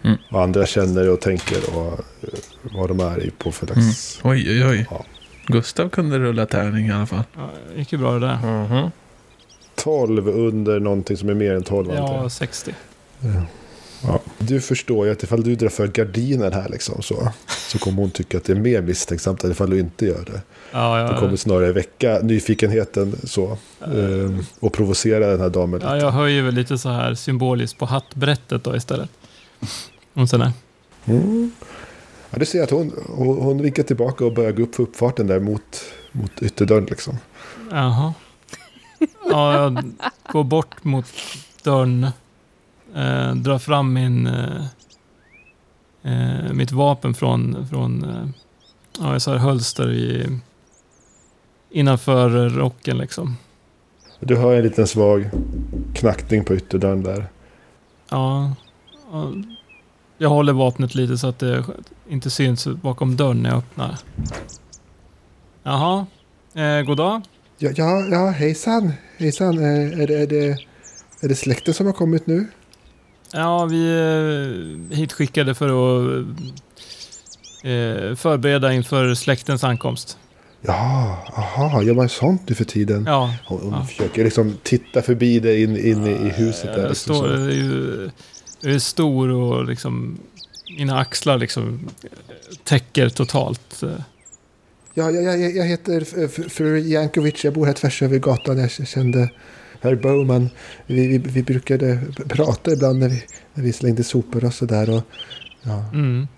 Mm. 0.05 0.19
vad 0.31 0.43
andra 0.43 0.67
känner 0.67 1.09
och 1.11 1.21
tänker 1.21 1.77
och 1.77 1.93
eh, 2.23 2.29
vad 2.63 2.89
de 2.91 3.01
är 3.01 3.27
i 3.27 3.31
på 3.31 3.53
för 3.53 3.71
Mm. 3.73 3.85
Oj, 4.25 4.51
oj, 4.51 4.67
oj. 4.67 4.87
Ja. 4.91 5.05
Gustav 5.47 5.89
kunde 5.89 6.19
rulla 6.19 6.47
tärning 6.47 6.87
i 6.87 6.93
alla 6.93 7.07
fall. 7.07 7.23
ja, 7.37 7.51
det 7.73 7.79
gick 7.79 7.93
ju 7.93 7.99
bra 7.99 8.13
det 8.13 8.21
där. 8.27 8.37
Mhm. 8.67 8.91
12 9.75 10.29
under 10.29 10.81
någonting 10.81 11.17
som 11.17 11.29
är 11.29 11.35
mer 11.35 11.55
än 11.55 11.63
12 11.63 11.91
antar 11.91 12.15
jag. 12.15 12.25
Ja, 12.25 12.31
60. 12.31 12.75
Ja. 13.21 13.29
Du 14.39 14.61
förstår 14.61 15.07
ju 15.07 15.13
att 15.13 15.23
ifall 15.23 15.43
du 15.43 15.57
drar 15.57 15.69
för 15.69 15.87
gardinen 15.87 16.53
här 16.53 16.69
liksom 16.69 17.03
så, 17.03 17.29
så 17.49 17.79
kommer 17.79 18.03
hon 18.03 18.11
tycka 18.11 18.39
att 18.39 18.45
det 18.45 18.53
är 18.53 18.57
mer 18.57 18.83
misstänksamt 18.83 19.45
än 19.45 19.51
ifall 19.51 19.71
du 19.71 19.79
inte 19.79 20.07
gör 20.07 20.25
det. 20.27 20.41
Ja, 20.73 20.97
Det 20.97 21.03
ja, 21.03 21.21
kommer 21.21 21.37
snarare 21.37 21.73
väcka 21.73 22.19
nyfikenheten 22.23 23.17
så 23.25 23.59
eh, 23.81 24.45
och 24.61 24.73
provocera 24.73 25.27
den 25.27 25.41
här 25.41 25.51
damen 25.51 25.81
ja, 25.85 25.95
lite. 25.95 26.05
jag 26.05 26.13
höjer 26.13 26.43
väl 26.43 26.55
lite 26.55 26.79
så 26.79 26.89
här 26.89 27.15
symboliskt 27.15 27.79
på 27.79 27.87
hattbrättet 27.87 28.65
då 28.65 28.77
istället. 28.77 29.11
Och 30.13 30.29
sen 30.29 30.41
är. 30.43 30.53
Mm. 31.05 31.53
Ja, 32.31 32.39
du 32.39 32.47
ser 32.47 32.63
att 32.63 32.71
hon, 32.71 32.93
hon, 33.09 33.39
hon 33.39 33.63
vinkar 33.63 33.83
tillbaka 33.83 34.25
och 34.25 34.33
börjar 34.35 34.53
gå 34.53 34.63
upp 34.63 34.75
för 34.75 34.83
uppfarten 34.83 35.27
där 35.27 35.41
mot, 35.41 35.85
mot 36.13 36.43
ytterdörren 36.43 36.85
liksom. 36.85 37.19
Jaha. 37.71 38.15
Ja, 39.31 39.55
jag 39.63 39.93
går 40.33 40.45
bort 40.45 40.85
mot 40.85 41.07
dörren. 41.63 42.07
Eh, 42.97 43.35
drar 43.35 43.59
fram 43.59 43.93
min... 43.93 44.27
Eh, 44.27 44.65
eh, 46.03 46.53
mitt 46.53 46.73
vapen 46.73 47.15
från... 47.15 47.67
från 47.71 48.05
eh, 48.05 48.29
ja, 49.01 49.13
jag 49.13 49.23
sa 49.23 49.37
hölster 49.37 49.93
i... 49.93 50.39
Innanför 51.71 52.49
rocken 52.49 52.99
liksom. 52.99 53.37
Du 54.21 54.37
hör 54.37 54.57
en 54.57 54.63
liten 54.63 54.87
svag 54.87 55.31
knackning 55.95 56.45
på 56.45 56.55
ytterdörren 56.55 57.03
där. 57.03 57.27
Ja. 58.11 58.55
ja. 59.11 59.33
Jag 60.19 60.29
håller 60.29 60.53
vapnet 60.53 60.95
lite 60.95 61.19
så 61.19 61.27
att 61.27 61.39
det 61.39 61.65
inte 62.09 62.31
syns 62.31 62.67
bakom 62.67 63.17
dörren 63.17 63.43
när 63.43 63.51
jag 63.51 63.59
öppnar. 63.59 63.99
Jaha. 65.63 66.07
Eh, 66.55 66.83
god 66.83 66.97
dag. 66.97 67.23
Ja, 67.59 67.71
ja, 67.75 68.07
ja 68.11 68.31
hejsan, 68.31 68.93
hejsan. 69.17 69.59
Eh, 69.59 70.01
Är 70.01 70.07
det, 70.07 70.19
är, 70.19 70.27
det, 70.27 70.59
är 71.21 71.29
det 71.29 71.35
släkten 71.35 71.75
som 71.75 71.87
har 71.87 71.93
kommit 71.93 72.27
nu? 72.27 72.47
Ja, 73.33 73.65
vi 73.65 73.89
är 73.93 74.95
hitskickade 74.95 75.55
för 75.55 75.67
att 75.69 76.27
eh, 77.65 78.15
förbereda 78.17 78.73
inför 78.73 79.15
släktens 79.15 79.65
ankomst. 79.65 80.19
Ja, 80.61 81.19
aha, 81.37 81.83
gör 81.83 81.95
man 81.95 82.09
sånt 82.09 82.49
nu 82.49 82.55
för 82.55 82.65
tiden? 82.65 83.05
Ja, 83.07 83.35
Hon, 83.47 83.61
hon 83.63 83.73
Ja. 83.73 83.85
försöker 83.85 84.25
liksom 84.25 84.55
titta 84.63 85.03
förbi 85.03 85.41
dig 85.41 85.63
in, 85.63 85.77
in 85.77 86.07
i, 86.07 86.29
huset 86.29 86.65
där. 86.75 86.81
jag 86.81 86.89
Liksom, 86.89 87.15
står, 87.17 87.29
är 87.29 87.51
ju, 87.51 88.11
jag 88.61 88.73
är 88.73 88.79
stor 88.79 89.29
och 89.31 89.65
liksom 89.65 90.19
mina 90.79 90.99
axlar 90.99 91.39
liksom 91.39 91.89
täcker 92.65 93.09
totalt. 93.09 93.83
eh. 93.83 93.89
Ja, 94.95 95.11
ja, 95.11 95.21
ja, 95.21 95.35
jag 95.37 95.65
heter 95.65 96.05
fru 96.49 96.79
Jankovic, 96.79 97.45
jag 97.45 97.55
bor 97.55 97.67
här 97.67 97.73
tvärs 97.73 98.03
över 98.03 98.19
gatan. 98.19 98.59
Jag 98.59 98.89
kände 98.89 99.31
herr 99.81 99.95
Bowman. 99.95 100.51
Vi, 100.87 101.07
vi, 101.09 101.19
vi 101.19 101.43
brukade 101.43 102.01
prata 102.29 102.73
ibland 102.73 102.99
när 102.99 103.09
vi, 103.09 103.25
när 103.55 103.65
vi 103.65 103.73
slängde 103.73 104.05
sopor 104.05 104.45
och 104.45 104.55
sådär. 104.55 104.91
Och, 104.91 105.03
ja. 105.63 105.85
Mm. 105.93 106.29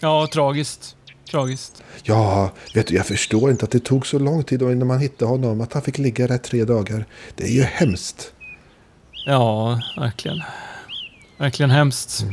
Ja, 0.00 0.28
tragiskt. 0.32 0.96
Tragiskt. 1.30 1.82
ja, 2.02 2.52
vet 2.74 2.86
du, 2.86 2.94
jag 2.94 3.06
förstår 3.06 3.50
inte 3.50 3.64
att 3.64 3.70
det 3.70 3.84
tog 3.84 4.06
så 4.06 4.18
lång 4.18 4.44
tid 4.44 4.62
innan 4.62 4.88
man 4.88 5.00
hittade 5.00 5.30
honom. 5.30 5.60
Att 5.60 5.72
han 5.72 5.82
fick 5.82 5.98
ligga 5.98 6.26
där 6.26 6.38
tre 6.38 6.64
dagar. 6.64 7.04
Det 7.34 7.44
är 7.44 7.52
ju 7.52 7.62
hemskt. 7.62 8.32
Ja, 9.26 9.80
verkligen. 9.96 10.42
Verkligen 11.38 11.70
hemskt. 11.70 12.24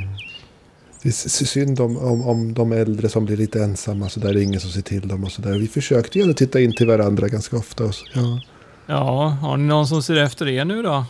det 1.01 1.09
är 1.09 1.45
synd 1.45 1.80
om, 1.80 1.97
om, 1.97 2.28
om 2.28 2.53
de 2.53 2.72
äldre 2.72 3.09
som 3.09 3.26
blir 3.26 3.38
lite 3.38 3.64
ensamma. 3.64 4.09
Så 4.09 4.20
där 4.20 4.30
är 4.30 4.38
ingen 4.38 4.59
som 4.59 4.70
ser 4.70 4.82
till 4.82 5.07
dem 5.07 5.24
och 5.24 5.32
så 5.32 5.41
där. 5.41 5.57
Vi 5.57 5.68
försökte 5.68 6.18
ju 6.18 6.22
ändå 6.22 6.34
titta 6.34 6.59
in 6.59 6.76
till 6.76 6.88
varandra 6.88 7.28
ganska 7.28 7.57
ofta. 7.57 7.84
Och 7.84 7.95
så, 7.95 8.05
ja. 8.14 8.41
Ja, 8.86 9.27
har 9.41 9.57
ni 9.57 9.63
någon 9.63 9.88
som 9.88 10.03
ser 10.03 10.15
efter 10.15 10.47
er 10.47 10.65
nu 10.65 10.81
då? 10.81 11.05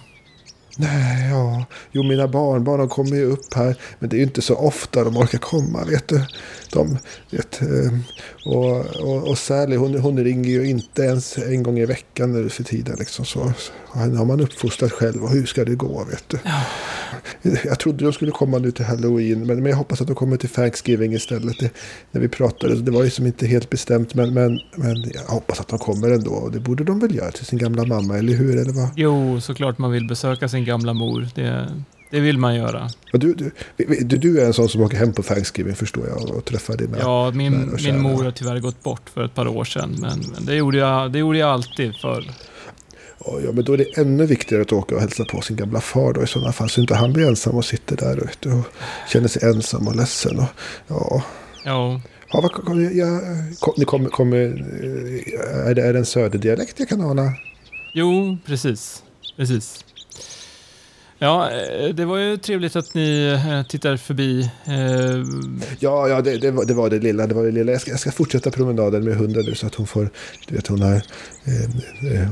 Nej, 0.77 1.29
ja. 1.29 1.65
Jo, 1.91 2.03
mina 2.03 2.27
barnbarn 2.27 2.79
de 2.79 2.89
kommer 2.89 3.15
ju 3.15 3.23
upp 3.25 3.53
här. 3.55 3.75
Men 3.99 4.09
det 4.09 4.15
är 4.15 4.17
ju 4.17 4.23
inte 4.23 4.41
så 4.41 4.55
ofta 4.55 5.03
de 5.03 5.17
orkar 5.17 5.37
komma, 5.37 5.83
vet 5.85 6.07
du. 6.07 6.25
De, 6.73 6.97
vet, 7.29 7.61
eh, 7.61 7.93
och, 8.45 8.85
och, 8.85 9.27
och 9.27 9.37
Sally, 9.37 9.75
hon, 9.75 9.99
hon 9.99 10.23
ringer 10.23 10.49
ju 10.49 10.69
inte 10.69 11.01
ens 11.01 11.37
en 11.37 11.63
gång 11.63 11.79
i 11.79 11.85
veckan 11.85 12.31
nu 12.33 12.49
för 12.49 12.63
tiden. 12.63 12.95
Liksom, 12.99 13.25
så. 13.25 13.53
Henne 13.93 14.17
har 14.17 14.25
man 14.25 14.41
uppfostrat 14.41 14.91
själv 14.91 15.23
och 15.23 15.29
hur 15.29 15.45
ska 15.45 15.65
det 15.65 15.75
gå, 15.75 16.03
vet 16.03 16.23
du. 16.29 16.39
Jag 17.65 17.79
trodde 17.79 18.03
de 18.05 18.13
skulle 18.13 18.31
komma 18.31 18.57
nu 18.57 18.71
till 18.71 18.85
Halloween, 18.85 19.47
men, 19.47 19.57
men 19.57 19.65
jag 19.65 19.77
hoppas 19.77 20.01
att 20.01 20.07
de 20.07 20.15
kommer 20.15 20.37
till 20.37 20.49
Thanksgiving 20.49 21.13
istället. 21.13 21.59
Det, 21.59 21.69
när 22.11 22.21
vi 22.21 22.27
pratade, 22.27 22.81
det 22.81 22.91
var 22.91 23.03
ju 23.03 23.09
som 23.09 23.25
inte 23.25 23.47
helt 23.47 23.69
bestämt, 23.69 24.13
men, 24.13 24.33
men, 24.33 24.59
men 24.75 25.11
jag 25.13 25.21
hoppas 25.21 25.59
att 25.59 25.67
de 25.67 25.79
kommer 25.79 26.11
ändå. 26.11 26.31
Och 26.31 26.51
det 26.51 26.59
borde 26.59 26.83
de 26.83 26.99
väl 26.99 27.15
göra 27.15 27.31
till 27.31 27.45
sin 27.45 27.59
gamla 27.59 27.85
mamma, 27.85 28.17
eller 28.17 28.33
hur? 28.33 28.57
Eller 28.57 28.73
vad? 28.73 28.89
Jo, 28.95 29.41
såklart 29.41 29.77
man 29.77 29.91
vill 29.91 30.07
besöka 30.07 30.49
sin 30.49 30.65
gamla 30.65 30.93
mor. 30.93 31.27
Det, 31.35 31.67
det 32.13 32.19
vill 32.19 32.37
man 32.37 32.55
göra. 32.55 32.89
Och 33.13 33.19
du, 33.19 33.33
du, 33.33 33.51
du, 33.77 34.17
du 34.17 34.41
är 34.41 34.45
en 34.45 34.53
sån 34.53 34.69
som 34.69 34.81
åker 34.81 34.97
hem 34.97 35.13
på 35.13 35.23
Thanksgiving 35.23 35.75
förstår 35.75 36.07
jag 36.07 36.35
och 36.35 36.45
träffar 36.45 36.77
dina... 36.77 36.97
Ja, 36.99 37.31
min, 37.31 37.73
och 37.73 37.81
min 37.83 38.01
mor 38.01 38.23
har 38.23 38.31
tyvärr 38.31 38.59
gått 38.59 38.83
bort 38.83 39.09
för 39.13 39.25
ett 39.25 39.35
par 39.35 39.47
år 39.47 39.63
sedan. 39.63 39.95
Men, 39.99 40.19
men 40.33 40.45
det, 40.45 40.55
gjorde 40.55 40.77
jag, 40.77 41.11
det 41.11 41.19
gjorde 41.19 41.37
jag 41.37 41.49
alltid 41.49 41.95
förr. 41.95 42.31
Ja, 43.25 43.51
men 43.53 43.63
då 43.63 43.73
är 43.73 43.77
det 43.77 43.97
ännu 43.97 44.25
viktigare 44.25 44.61
att 44.61 44.73
åka 44.73 44.95
och 44.95 45.01
hälsa 45.01 45.25
på 45.25 45.41
sin 45.41 45.55
gamla 45.55 45.81
far 45.81 46.13
då 46.13 46.23
i 46.23 46.27
sådana 46.27 46.51
fall. 46.51 46.69
Så 46.69 46.81
inte 46.81 46.95
han 46.95 47.13
blir 47.13 47.27
ensam 47.27 47.55
och 47.55 47.65
sitter 47.65 47.97
där 47.97 48.29
du, 48.39 48.51
och 48.53 48.65
känner 49.09 49.27
sig 49.27 49.49
ensam 49.49 49.87
och 49.87 49.95
ledsen. 49.95 50.39
Och, 50.39 50.47
ja, 50.87 51.23
Ja, 51.65 52.01
ja 52.31 52.41
vad, 52.41 52.51
kom, 52.51 52.97
jag, 52.97 53.21
kom, 53.59 53.73
ni 53.77 53.85
kommer, 53.85 54.09
kommer, 54.09 54.37
eh, 54.37 55.67
är, 55.69 55.75
det, 55.75 55.81
är 55.81 55.93
det 55.93 55.99
en 55.99 56.05
söderdialekt 56.05 56.79
jag 56.79 56.89
kan 56.89 57.01
ana? 57.01 57.33
jo, 57.93 58.37
precis. 58.45 59.03
Precis. 59.37 59.85
Ja, 61.23 61.51
eh, 61.51 61.95
det 61.95 62.05
var 62.05 62.17
ju 62.17 62.37
trevligt 62.37 62.75
att 62.75 62.93
ni 62.93 63.39
eh, 63.45 63.67
tittar 63.67 63.97
förbi. 63.97 64.49
Eh, 64.65 64.73
Ja, 65.79 66.07
ja 66.07 66.21
det, 66.21 66.37
det, 66.37 66.51
var, 66.51 66.65
det 66.65 66.73
var 66.73 66.89
det 66.89 66.99
lilla. 66.99 67.27
Det 67.27 67.35
var 67.35 67.43
det 67.43 67.51
lilla. 67.51 67.71
Jag, 67.71 67.81
ska, 67.81 67.91
jag 67.91 67.99
ska 67.99 68.11
fortsätta 68.11 68.51
promenaden 68.51 69.03
med 69.03 69.15
hunden 69.15 69.45
nu 69.45 69.55
så 69.55 69.67
att 69.67 69.75
hon 69.75 69.87
får... 69.87 70.09
Du 70.47 70.55
vet, 70.55 70.67
hon 70.67 70.81
har, 70.81 70.95
eh, 70.95 71.01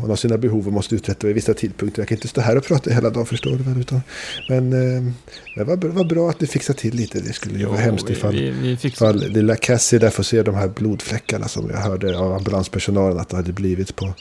hon 0.02 0.10
har 0.10 0.16
sina 0.16 0.38
behov 0.38 0.68
och 0.68 0.74
måste 0.74 0.96
uträtta 0.96 1.28
vid 1.28 1.36
vissa 1.36 1.54
tidpunkter. 1.54 2.02
Jag 2.02 2.08
kan 2.08 2.16
inte 2.18 2.28
stå 2.28 2.42
här 2.42 2.58
och 2.58 2.64
prata 2.64 2.90
hela 2.90 3.10
dagen 3.10 3.26
förstår 3.26 3.52
du 3.52 3.64
väl. 3.64 3.80
Utan, 3.80 4.02
men 4.50 4.74
eh, 4.74 5.14
det 5.56 5.64
var, 5.64 5.78
var 5.78 6.04
bra 6.04 6.30
att 6.30 6.42
ni 6.42 6.48
fixade 6.48 6.80
till 6.80 6.96
lite. 6.96 7.20
Det 7.20 7.34
skulle 7.34 7.60
ju 7.60 7.66
vara 7.66 7.80
hemskt 7.80 8.10
ifall... 8.10 8.34
vi, 8.34 8.50
vi 8.50 8.78
Ifall 8.88 9.20
lilla 9.20 9.56
Cassie 9.56 10.00
där 10.00 10.10
får 10.10 10.24
se 10.24 10.44
de 10.44 10.56
här 10.56 10.68
blodfläckarna 10.68 11.48
som 11.48 11.70
jag 11.70 11.78
hörde 11.78 12.18
av 12.18 12.34
ambulanspersonalen 12.34 13.20
att 13.20 13.30
det 13.30 13.36
hade 13.36 13.54
blivit 13.54 13.96
på, 13.96 14.14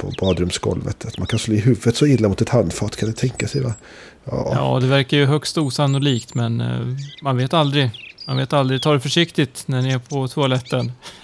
på 0.00 0.12
badrumsgolvet. 0.20 1.04
Att 1.04 1.18
man 1.18 1.26
kan 1.26 1.38
slå 1.38 1.54
i 1.54 1.58
huvudet 1.60 1.96
så 1.96 2.06
illa 2.06 2.28
mot 2.28 2.40
ett 2.40 2.48
handfat, 2.48 2.96
kan 2.96 3.08
det 3.08 3.16
tänka 3.16 3.48
sig 3.48 3.60
va? 3.62 3.74
Ja, 4.24 4.52
Ja, 4.54 4.80
det 4.80 4.86
verkar 4.86 5.16
ju 5.16 5.26
högst 5.26 5.58
osannolikt, 5.58 6.34
men 6.34 6.60
eh, 6.60 6.86
man 7.22 7.36
vet 7.36 7.54
aldrig. 7.54 7.90
Man 8.26 8.36
vet 8.36 8.52
aldrig. 8.52 8.82
Ta 8.82 8.92
det 8.92 9.00
försiktigt 9.00 9.62
när 9.66 9.82
ni 9.82 9.92
är 9.92 9.98
på 9.98 10.28
toaletten. 10.28 10.92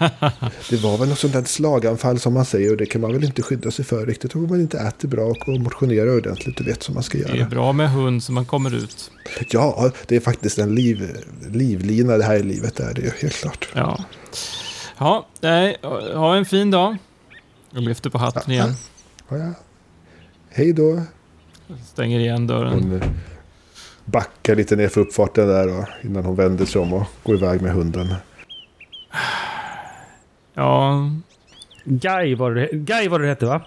det 0.71 0.77
var 0.77 0.99
väl 0.99 1.09
något 1.09 1.19
sånt 1.19 1.33
där 1.33 1.45
slaganfall 1.45 2.19
som 2.19 2.35
man 2.35 2.45
säger 2.45 2.71
och 2.71 2.77
det 2.77 2.87
kan 2.87 3.01
man 3.01 3.13
väl 3.13 3.25
inte 3.25 3.43
skydda 3.43 3.71
sig 3.71 3.85
för 3.85 4.07
riktigt. 4.07 4.35
Om 4.35 4.49
man 4.49 4.61
inte 4.61 4.79
äter 4.79 5.09
bra 5.09 5.23
och, 5.25 5.49
och 5.49 5.61
motionerar 5.61 6.17
ordentligt, 6.17 6.57
du 6.57 6.65
vet 6.65 6.83
som 6.83 6.95
man 6.95 7.03
ska 7.03 7.19
Det 7.19 7.25
är 7.25 7.35
göra. 7.37 7.49
bra 7.49 7.73
med 7.73 7.91
hund 7.91 8.23
så 8.23 8.33
man 8.33 8.45
kommer 8.45 8.75
ut. 8.75 9.11
Ja, 9.51 9.91
det 10.07 10.17
är 10.17 10.21
faktiskt 10.21 10.59
en 10.59 10.75
liv, 10.75 11.17
livlina 11.51 12.17
det 12.17 12.25
här 12.25 12.37
i 12.37 12.43
livet, 12.43 12.77
det 12.77 12.83
är 12.85 12.95
det 12.95 13.01
ju 13.01 13.11
helt 13.23 13.35
klart. 13.35 13.69
Ja. 13.75 14.05
Ja, 14.99 15.27
nej, 15.41 15.77
ha 16.15 16.37
en 16.37 16.45
fin 16.45 16.71
dag. 16.71 16.97
Jag 17.77 17.85
lyfter 17.85 18.11
på 18.11 18.19
hatten 18.19 18.53
igen. 18.53 18.75
Ja, 19.29 19.37
ja. 19.37 19.53
Hej 20.51 20.73
då. 20.73 21.03
Stänger 21.85 22.21
igen 22.21 22.47
dörren. 22.47 22.73
Hon 22.73 23.01
backar 24.05 24.55
lite 24.55 24.77
ner 24.77 24.89
för 24.89 25.01
uppfarten 25.01 25.49
där 25.49 25.79
och, 25.79 25.85
innan 26.03 26.25
hon 26.25 26.37
vänder 26.37 26.65
sig 26.65 26.81
om 26.81 26.93
och 26.93 27.07
går 27.23 27.35
iväg 27.37 27.63
med 27.63 27.73
hunden. 27.73 28.15
Ja, 30.55 31.11
Guy 31.85 32.35
var 32.35 32.55
det, 32.55 32.69
Guy 32.73 33.09
var 33.09 33.19
det 33.19 33.27
hette 33.29 33.47
va? 33.47 33.61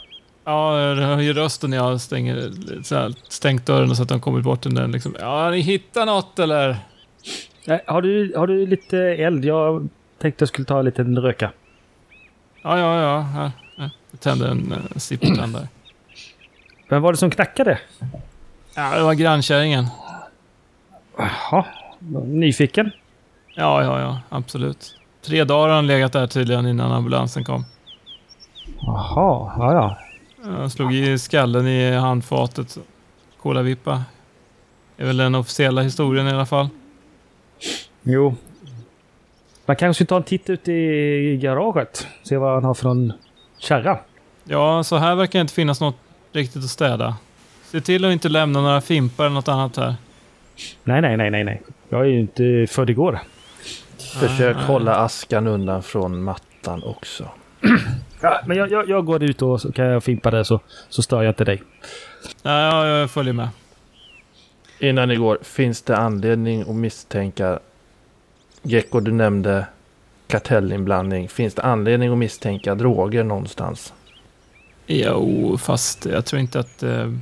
ja 0.44 0.82
jag 0.82 0.96
hör 0.96 1.20
ju 1.20 1.34
rösten 1.34 1.70
när 1.70 1.78
jag 1.78 2.02
stänger, 2.02 2.52
så 2.84 2.96
här, 2.96 3.14
stängt 3.28 3.66
dörren 3.66 3.96
så 3.96 4.04
att 4.04 4.10
de 4.10 4.22
kommer 4.22 4.42
bort 4.42 4.62
den. 4.64 4.92
Liksom. 4.92 5.16
Ja, 5.20 5.50
ni 5.50 5.60
hittar 5.60 6.06
något 6.06 6.40
eller? 6.40 6.78
Nej, 7.68 7.84
Har 7.88 8.02
du, 8.02 8.34
har 8.38 8.48
du 8.48 8.66
lite 8.66 8.98
eld? 8.98 9.46
Jag 9.46 9.90
tänkte 10.22 10.42
jag 10.42 10.50
skulle 10.50 10.66
ta 10.66 10.80
en 10.80 10.86
liten 10.86 11.20
röka. 11.20 11.52
Ja, 12.64 12.80
ja, 12.80 13.02
ja. 13.02 13.20
Här. 13.20 13.52
Tände 14.18 14.48
en 14.48 14.72
uh, 14.72 14.98
sipptänd 14.98 15.54
där. 15.54 15.68
Vem 16.90 17.02
var 17.02 17.12
det 17.12 17.18
som 17.18 17.30
knackade? 17.30 17.80
Ja, 18.76 18.98
det 18.98 19.04
var 19.04 19.14
grannkärringen. 19.14 19.88
Jaha, 21.18 21.66
nyfiken. 22.26 22.92
Ja, 23.56 23.84
ja, 23.84 24.00
ja. 24.00 24.20
Absolut. 24.30 24.96
Tre 25.22 25.44
dagar 25.44 25.68
har 25.68 25.76
han 25.76 25.88
legat 25.88 26.14
där 26.14 26.28
tydligen 26.28 26.68
innan 26.68 26.92
ambulansen 26.92 27.44
kom. 27.44 27.66
Jaha, 28.82 29.54
ja 29.58 29.74
ja. 29.74 29.98
Jag 30.60 30.72
slog 30.72 30.94
i 30.94 31.20
skallen 31.20 31.68
i 31.68 31.92
handfatet. 31.92 32.78
Kolavippa. 33.42 34.04
Det 34.96 35.04
är 35.04 35.08
väl 35.08 35.18
den 35.18 35.36
officiella 35.36 35.82
historien 35.82 36.28
i 36.28 36.32
alla 36.32 36.46
fall. 36.46 36.70
Jo. 38.04 38.36
Man 39.66 39.76
kanske 39.76 40.04
ska 40.04 40.10
ta 40.10 40.18
en 40.18 40.24
titt 40.24 40.50
ut 40.50 40.68
i 40.68 41.40
garaget. 41.42 42.08
Se 42.24 42.38
vad 42.38 42.54
han 42.54 42.64
har 42.64 42.74
för 42.74 42.88
någon 42.88 43.14
kärra. 43.60 44.00
Ja, 44.44 44.84
så 44.84 44.98
här 44.98 45.16
verkar 45.16 45.40
det 45.40 45.42
inte 45.42 45.54
finnas 45.54 45.82
något 45.82 45.96
riktigt 46.32 46.64
att 46.64 46.70
städa. 46.70 47.16
Se 47.64 47.82
till 47.82 48.06
att 48.06 48.12
inte 48.12 48.30
lämna 48.30 48.62
några 48.62 48.82
fimpar 48.82 49.26
eller 49.26 49.34
något 49.34 49.48
annat 49.48 49.78
här. 49.78 49.96
Nej, 50.84 51.02
nej, 51.02 51.18
nej, 51.18 51.30
nej, 51.32 51.44
nej. 51.44 51.62
Jag 51.90 52.02
är 52.02 52.06
ju 52.06 52.20
inte 52.20 52.68
född 52.70 52.90
igår. 52.90 53.20
Försök 54.20 54.58
hålla 54.58 54.96
askan 54.96 55.48
undan 55.48 55.84
från 55.84 56.24
mattan 56.24 56.84
också. 56.84 57.30
Ja, 58.22 58.42
men 58.46 58.58
jag, 58.58 58.72
jag, 58.72 58.90
jag 58.90 59.06
går 59.06 59.24
ut 59.24 59.42
och 59.42 59.62
så 59.62 59.72
kan 59.72 59.86
jag 59.86 60.04
fimpa 60.04 60.32
det 60.32 60.46
så, 60.46 60.60
så 60.90 61.02
stör 61.02 61.24
jag 61.24 61.32
inte 61.32 61.44
dig. 61.44 61.64
Nej, 62.44 62.64
ja, 62.66 62.88
jag 62.88 63.12
följer 63.12 63.34
med. 63.34 63.50
Innan 64.80 65.08
ni 65.08 65.16
går, 65.16 65.38
finns 65.42 65.82
det 65.82 65.98
anledning 65.98 66.62
att 66.62 66.76
misstänka... 66.76 67.60
Gecko, 68.62 69.00
du 69.00 69.12
nämnde 69.12 69.66
kartellinblandning. 70.30 71.30
Finns 71.30 71.54
det 71.54 71.62
anledning 71.62 72.12
att 72.12 72.18
misstänka 72.18 72.76
droger 72.76 73.24
någonstans? 73.24 73.94
Jo, 74.88 75.58
fast 75.58 76.06
jag 76.06 76.26
tror 76.26 76.40
inte 76.42 76.60
att 76.60 76.84
eh, 76.84 77.14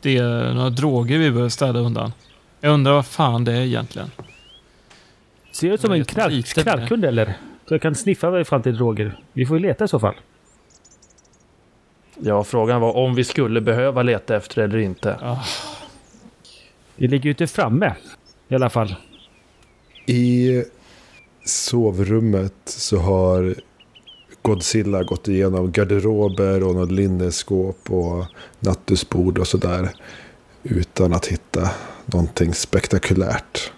det 0.00 0.16
är 0.16 0.54
några 0.54 0.70
droger 0.70 1.18
vi 1.18 1.30
behöver 1.30 1.48
städa 1.48 1.78
undan. 1.80 2.12
Jag 2.60 2.72
undrar 2.74 2.92
vad 2.92 3.06
fan 3.06 3.44
det 3.44 3.52
är 3.52 3.60
egentligen. 3.60 4.10
Ser 5.52 5.72
ut 5.72 5.80
som 5.80 5.92
en 5.92 6.04
knark, 6.04 6.46
knarkhund 6.46 7.04
eller? 7.04 7.26
Så 7.68 7.74
jag 7.74 7.82
kan 7.82 7.94
sniffa 7.94 8.30
mig 8.30 8.44
fram 8.44 8.62
till 8.62 8.76
droger. 8.76 9.18
Vi 9.32 9.46
får 9.46 9.56
ju 9.56 9.62
leta 9.62 9.84
i 9.84 9.88
så 9.88 9.98
fall. 9.98 10.14
Ja, 12.20 12.44
frågan 12.44 12.80
var 12.80 12.96
om 12.96 13.14
vi 13.14 13.24
skulle 13.24 13.60
behöva 13.60 14.02
leta 14.02 14.36
efter 14.36 14.56
det 14.56 14.64
eller 14.64 14.78
inte. 14.78 15.18
Ah, 15.22 15.44
Vi 16.96 17.08
ligger 17.08 17.24
ju 17.24 17.30
inte 17.30 17.46
framme. 17.46 17.94
I 18.48 18.54
alla 18.54 18.70
fall. 18.70 18.94
I 20.06 20.62
sovrummet 21.48 22.54
så 22.64 22.98
har 22.98 23.54
Godzilla 24.42 25.02
gått 25.02 25.28
igenom 25.28 25.72
garderober 25.72 26.62
och 26.62 26.74
något 26.74 26.92
linneskåp 26.92 27.90
och 27.90 28.24
nattduksbord 28.60 29.38
och 29.38 29.46
sådär. 29.46 29.90
Utan 30.62 31.12
att 31.12 31.26
hitta 31.26 31.70
någonting 32.06 32.54
spektakulärt. 32.54 33.72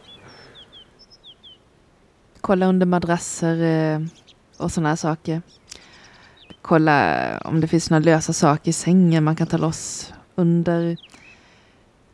Kolla 2.40 2.66
under 2.66 2.86
madrasser 2.86 3.62
eh, 3.62 4.00
och 4.56 4.72
sådana 4.72 4.96
saker. 4.96 5.42
Kolla 6.62 7.38
om 7.44 7.60
det 7.60 7.68
finns 7.68 7.90
några 7.90 8.04
lösa 8.04 8.32
saker 8.32 8.70
i 8.70 8.72
sängen 8.72 9.24
man 9.24 9.36
kan 9.36 9.46
ta 9.46 9.56
loss 9.56 10.12
under. 10.34 10.96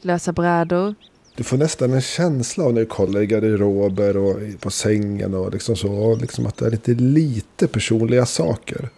Lösa 0.01 0.33
brädor. 0.33 0.95
Du 1.37 1.45
får 1.45 1.57
nästan 1.57 1.93
en 1.93 2.01
känsla 2.01 2.65
av 2.65 2.75
när 2.75 2.81
du 2.81 2.87
kollar 2.87 3.21
i 3.21 3.27
garderober 3.27 4.17
och 4.17 4.37
på 4.61 4.71
sängen 4.71 5.35
och 5.35 5.53
liksom 5.53 5.77
så. 5.77 6.17
Liksom 6.17 6.47
att 6.47 6.57
det 6.57 6.67
är 6.67 6.71
lite, 6.71 6.95
lite 6.95 7.69
personliga 7.69 8.27
saker. 8.27 8.89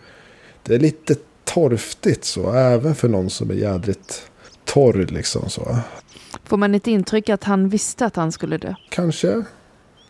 Det 0.62 0.74
är 0.74 0.78
lite 0.78 1.16
torftigt 1.44 2.24
så. 2.24 2.52
Även 2.52 2.94
för 2.94 3.08
någon 3.08 3.30
som 3.30 3.50
är 3.50 3.54
jädrigt 3.54 4.30
torr 4.64 5.06
liksom 5.10 5.48
så. 5.50 5.78
Får 6.44 6.56
man 6.56 6.74
ett 6.74 6.86
intryck 6.86 7.28
att 7.28 7.44
han 7.44 7.68
visste 7.68 8.06
att 8.06 8.16
han 8.16 8.32
skulle 8.32 8.58
dö? 8.58 8.74
Kanske. 8.90 9.44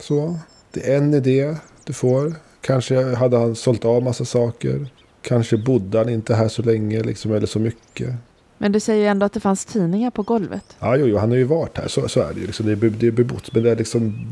Så. 0.01 0.39
Det 0.73 0.93
är 0.93 0.97
en 0.97 1.15
idé 1.15 1.57
du 1.85 1.93
får. 1.93 2.35
Kanske 2.61 3.15
hade 3.15 3.39
han 3.39 3.57
sålt 3.57 3.85
av 3.85 4.03
massa 4.03 4.25
saker. 4.25 4.89
Kanske 5.23 5.57
bodde 5.57 5.99
han 5.99 6.09
inte 6.09 6.35
här 6.35 6.49
så 6.49 6.63
länge 6.63 7.03
liksom, 7.03 7.33
eller 7.33 7.47
så 7.47 7.59
mycket. 7.59 8.15
Men 8.59 8.73
du 8.73 8.81
säger 8.81 9.01
ju 9.01 9.07
ändå 9.07 9.27
att 9.27 9.33
det 9.33 9.41
fanns 9.41 9.65
tidningar 9.65 10.11
på 10.11 10.23
golvet. 10.23 10.77
Ja, 10.79 10.97
jo, 10.97 11.07
jo, 11.07 11.19
han 11.19 11.31
har 11.31 11.37
ju 11.37 11.45
varit 11.45 11.79
här. 11.79 11.89
Så, 11.89 12.09
så 12.09 12.21
är 12.21 12.35
det 12.35 12.41
ju. 12.41 12.47
Liksom, 12.47 12.67
det, 12.67 12.73
är, 12.73 12.91
det 12.91 13.07
är 13.07 13.11
bebott. 13.11 13.55
Men 13.55 13.63
det 13.63 13.71
är 13.71 13.77
liksom 13.77 14.31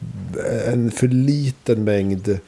en 0.67 0.91
för 0.91 1.09
liten 1.09 1.85
mängd 1.85 2.39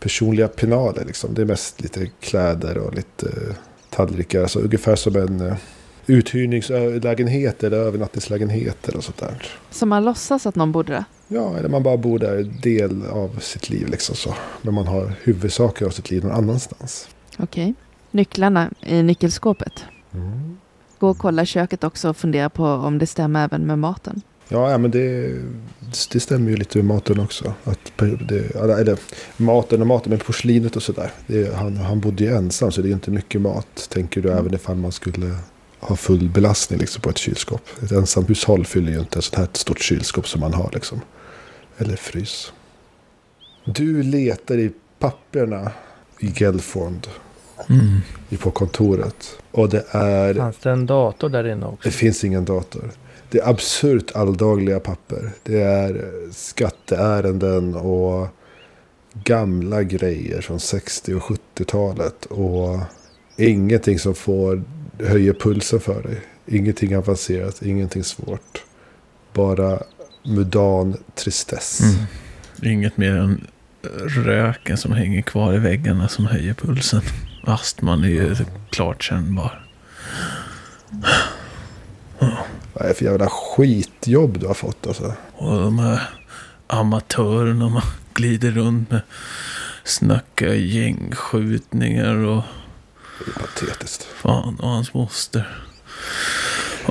personliga 0.00 0.48
penaler. 0.48 1.04
Liksom. 1.04 1.34
Det 1.34 1.42
är 1.42 1.46
mest 1.46 1.80
lite 1.80 2.06
kläder 2.20 2.78
och 2.78 2.94
lite 2.94 3.26
eh, 3.26 3.54
tallrikar. 3.90 4.42
Alltså, 4.42 4.58
ungefär 4.58 4.96
som 4.96 5.16
en 5.16 5.40
eh, 5.40 5.54
uthyrningslägenhet 6.06 7.64
eller 7.64 7.76
övernattningslägenhet 7.76 8.88
eller 8.88 9.00
sånt 9.00 9.18
där. 9.18 9.46
Så 9.70 9.86
man 9.86 10.04
låtsas 10.04 10.46
att 10.46 10.56
någon 10.56 10.72
bodde 10.72 10.92
där. 10.92 11.04
Ja, 11.28 11.56
eller 11.58 11.68
man 11.68 11.82
bara 11.82 11.96
bor 11.96 12.18
där 12.18 12.42
del 12.62 13.06
av 13.06 13.38
sitt 13.40 13.70
liv. 13.70 13.88
Liksom 13.88 14.16
så. 14.16 14.34
Men 14.62 14.74
man 14.74 14.86
har 14.86 15.12
huvudsaker 15.22 15.86
av 15.86 15.90
sitt 15.90 16.10
liv 16.10 16.24
någon 16.24 16.32
annanstans. 16.32 17.08
Okej. 17.38 17.74
Nycklarna 18.10 18.70
i 18.80 19.02
nyckelskåpet. 19.02 19.84
Gå 21.02 21.08
och 21.08 21.18
kolla 21.18 21.44
köket 21.44 21.84
också 21.84 22.08
och 22.08 22.16
fundera 22.16 22.50
på 22.50 22.64
om 22.64 22.98
det 22.98 23.06
stämmer 23.06 23.44
även 23.44 23.66
med 23.66 23.78
maten. 23.78 24.22
Ja, 24.48 24.78
men 24.78 24.90
det, 24.90 25.34
det 26.12 26.20
stämmer 26.20 26.50
ju 26.50 26.56
lite 26.56 26.78
med 26.78 26.84
maten 26.84 27.20
också. 27.20 27.54
Att 27.64 27.92
det, 28.28 28.54
eller, 28.54 28.98
maten 29.36 29.80
och 29.80 29.86
maten, 29.86 30.10
men 30.10 30.18
porslinet 30.18 30.76
och 30.76 30.82
sådär. 30.82 31.10
Han, 31.54 31.76
han 31.76 32.00
bodde 32.00 32.24
ju 32.24 32.36
ensam 32.36 32.72
så 32.72 32.82
det 32.82 32.88
är 32.88 32.92
inte 32.92 33.10
mycket 33.10 33.40
mat. 33.40 33.88
Tänker 33.92 34.20
du 34.20 34.30
även 34.30 34.54
ifall 34.54 34.76
man 34.76 34.92
skulle 34.92 35.36
ha 35.80 35.96
full 35.96 36.28
belastning 36.28 36.80
liksom, 36.80 37.02
på 37.02 37.10
ett 37.10 37.18
kylskåp. 37.18 37.62
Ett 37.82 37.92
ensamt 37.92 38.30
hushåll 38.30 38.66
fyller 38.66 38.92
ju 38.92 38.98
inte 38.98 39.18
ett 39.18 39.24
sånt 39.24 39.38
här 39.38 39.48
stort 39.52 39.80
kylskåp 39.80 40.28
som 40.28 40.40
man 40.40 40.54
har. 40.54 40.70
Liksom. 40.74 41.00
Eller 41.78 41.96
frys. 41.96 42.52
Du 43.64 44.02
letar 44.02 44.58
i 44.58 44.72
papperna 44.98 45.70
i 46.18 46.32
Gelfond. 46.36 47.06
Mm. 47.70 48.00
i- 48.28 48.36
På 48.36 48.50
kontoret. 48.50 49.38
Och 49.50 49.68
det 49.68 49.84
är... 49.90 50.34
Fanns 50.34 50.56
det 50.58 50.70
en 50.70 50.86
dator 50.86 51.28
där 51.28 51.46
inne 51.52 51.66
också? 51.66 51.88
Det 51.88 51.94
finns 51.94 52.24
ingen 52.24 52.44
dator. 52.44 52.90
Det 53.30 53.38
är 53.38 53.48
absurt 53.48 54.10
alldagliga 54.14 54.80
papper. 54.80 55.30
Det 55.42 55.60
är 55.62 56.10
skatteärenden 56.32 57.74
och 57.74 58.28
gamla 59.24 59.82
grejer 59.82 60.40
från 60.40 60.60
60 60.60 61.14
och 61.14 61.22
70-talet. 61.22 62.24
Och 62.26 62.78
ingenting 63.36 63.98
som 63.98 64.14
får 64.14 64.62
höjer 64.98 65.32
pulsen 65.32 65.80
för 65.80 66.02
dig. 66.02 66.20
Ingenting 66.46 66.96
avancerat, 66.96 67.62
ingenting 67.62 68.04
svårt. 68.04 68.62
Bara 69.32 69.82
mudan 70.22 70.96
tristess. 71.14 71.80
Mm. 71.80 72.72
Inget 72.72 72.96
mer 72.96 73.16
än 73.16 73.46
röken 74.24 74.76
som 74.76 74.92
hänger 74.92 75.22
kvar 75.22 75.54
i 75.54 75.58
väggarna 75.58 76.08
som 76.08 76.26
höjer 76.26 76.54
pulsen. 76.54 77.00
Astman 77.44 78.04
är 78.04 78.08
ju 78.08 78.36
klart 78.70 79.02
kännbar. 79.02 79.66
Vad 82.72 82.84
är 82.84 82.88
det 82.88 82.94
för 82.94 83.04
jävla 83.04 83.28
skitjobb 83.30 84.38
du 84.40 84.46
har 84.46 84.54
fått 84.54 84.86
alltså? 84.86 85.14
Och 85.34 85.60
de 85.62 85.78
här 85.78 86.02
amatörerna 86.66 87.68
man 87.68 87.82
glider 88.14 88.50
runt 88.50 88.90
med 88.90 89.00
snacka 89.84 90.54
gängskjutningar 90.54 92.14
och 92.16 92.42
Det 93.24 93.30
är 93.30 93.40
patetiskt. 93.40 94.02
fan 94.02 94.56
och 94.60 94.68
hans 94.68 94.94
moster. 94.94 95.58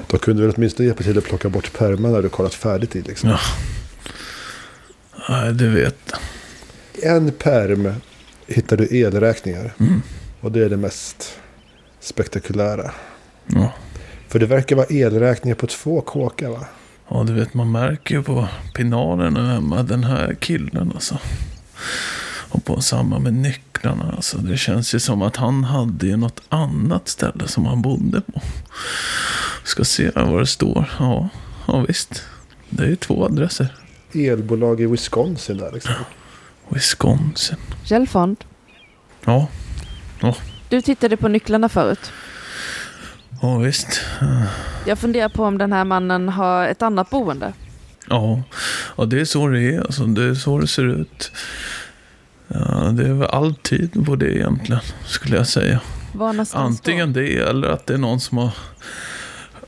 Då 0.08 0.18
kunde 0.18 0.42
du 0.42 0.48
väl 0.48 0.56
åtminstone 0.58 0.88
hjälpa 0.88 1.04
till 1.04 1.18
att 1.18 1.24
plocka 1.24 1.50
bort 1.50 1.74
pärmarna 1.78 2.14
när 2.16 2.22
du 2.22 2.30
kollat 2.30 2.54
färdigt 2.54 2.96
i. 2.96 3.02
Liksom. 3.02 3.30
Ja. 3.30 3.40
Nej, 5.30 5.54
du 5.54 5.70
vet. 5.70 6.14
en 7.04 7.32
perm 7.32 7.94
hittar 8.48 8.78
du 8.78 8.98
elräkningar. 8.98 9.74
Mm. 9.80 10.02
Och 10.42 10.52
det 10.52 10.66
är 10.66 10.70
det 10.70 10.78
mest 10.78 11.40
spektakulära. 12.00 12.92
Ja. 13.48 13.74
För 14.28 14.40
det 14.40 14.46
verkar 14.46 14.76
vara 14.76 14.88
elräkningar 14.90 15.56
på 15.56 15.68
två 15.68 16.02
kåkar 16.02 16.50
va? 16.50 16.66
Ja, 17.10 17.24
du 17.24 17.34
vet, 17.34 17.54
man 17.54 17.72
märker 17.72 18.16
ju 18.16 18.24
på 18.24 18.48
pinalerna 18.76 19.54
hemma, 19.54 19.84
den 19.84 20.04
här 20.04 20.36
killen 20.40 20.92
alltså. 20.96 21.20
Och 22.52 22.66
på 22.66 22.82
samma 22.82 23.20
med 23.20 23.34
nycklarna. 23.34 24.14
Alltså. 24.16 24.38
Det 24.38 24.58
känns 24.58 24.96
ju 24.96 25.00
som 25.00 25.22
att 25.22 25.36
han 25.36 25.64
hade 25.64 26.08
ju 26.08 26.18
något 26.18 26.42
annat 26.50 27.08
ställe 27.08 27.48
som 27.48 27.66
han 27.66 27.82
bodde 27.82 28.22
på. 28.22 28.42
Ska 29.64 29.84
se 29.84 30.12
vad 30.16 30.40
det 30.40 30.48
står. 30.48 30.90
Ja, 31.00 31.30
ja 31.68 31.86
visst. 31.88 32.24
Det 32.70 32.84
är 32.84 32.88
ju 32.88 32.96
två 32.96 33.26
adresser. 33.26 33.76
Elbolag 34.14 34.82
i 34.82 34.86
Wisconsin 34.86 35.58
där 35.58 35.72
liksom. 35.72 35.94
Wisconsin. 36.70 37.58
Gelfond, 37.84 38.38
Ja, 39.26 39.48
du 40.70 40.82
tittade 40.82 41.18
på 41.18 41.28
nycklarna 41.28 41.70
förut. 41.70 42.12
ja 43.42 43.58
visst. 43.58 44.02
Jag 44.86 45.00
funderar 45.00 45.30
på 45.30 45.44
om 45.46 45.58
den 45.58 45.74
här 45.74 45.86
mannen 45.86 46.30
har 46.30 46.68
ett 46.68 46.82
annat 46.82 47.10
boende. 47.10 47.54
Ja, 48.10 48.42
ja 48.98 49.06
det 49.06 49.22
är 49.22 49.26
så 49.26 49.48
det 49.48 49.62
är. 49.62 49.80
Alltså, 49.82 50.06
det 50.06 50.24
är 50.24 50.34
så 50.34 50.60
det 50.60 50.68
ser 50.68 50.88
ut. 50.88 51.32
Ja, 52.48 52.92
det 52.94 53.08
är 53.08 53.14
väl 53.14 53.30
alltid 53.30 54.06
på 54.06 54.16
det 54.16 54.36
egentligen, 54.36 54.82
skulle 55.06 55.38
jag 55.38 55.48
säga. 55.48 55.80
Antingen 56.54 57.14
det 57.14 57.38
eller 57.38 57.68
att 57.68 57.86
det 57.86 57.94
är 57.94 57.98
någon 57.98 58.20
som 58.20 58.38
har 58.38 58.52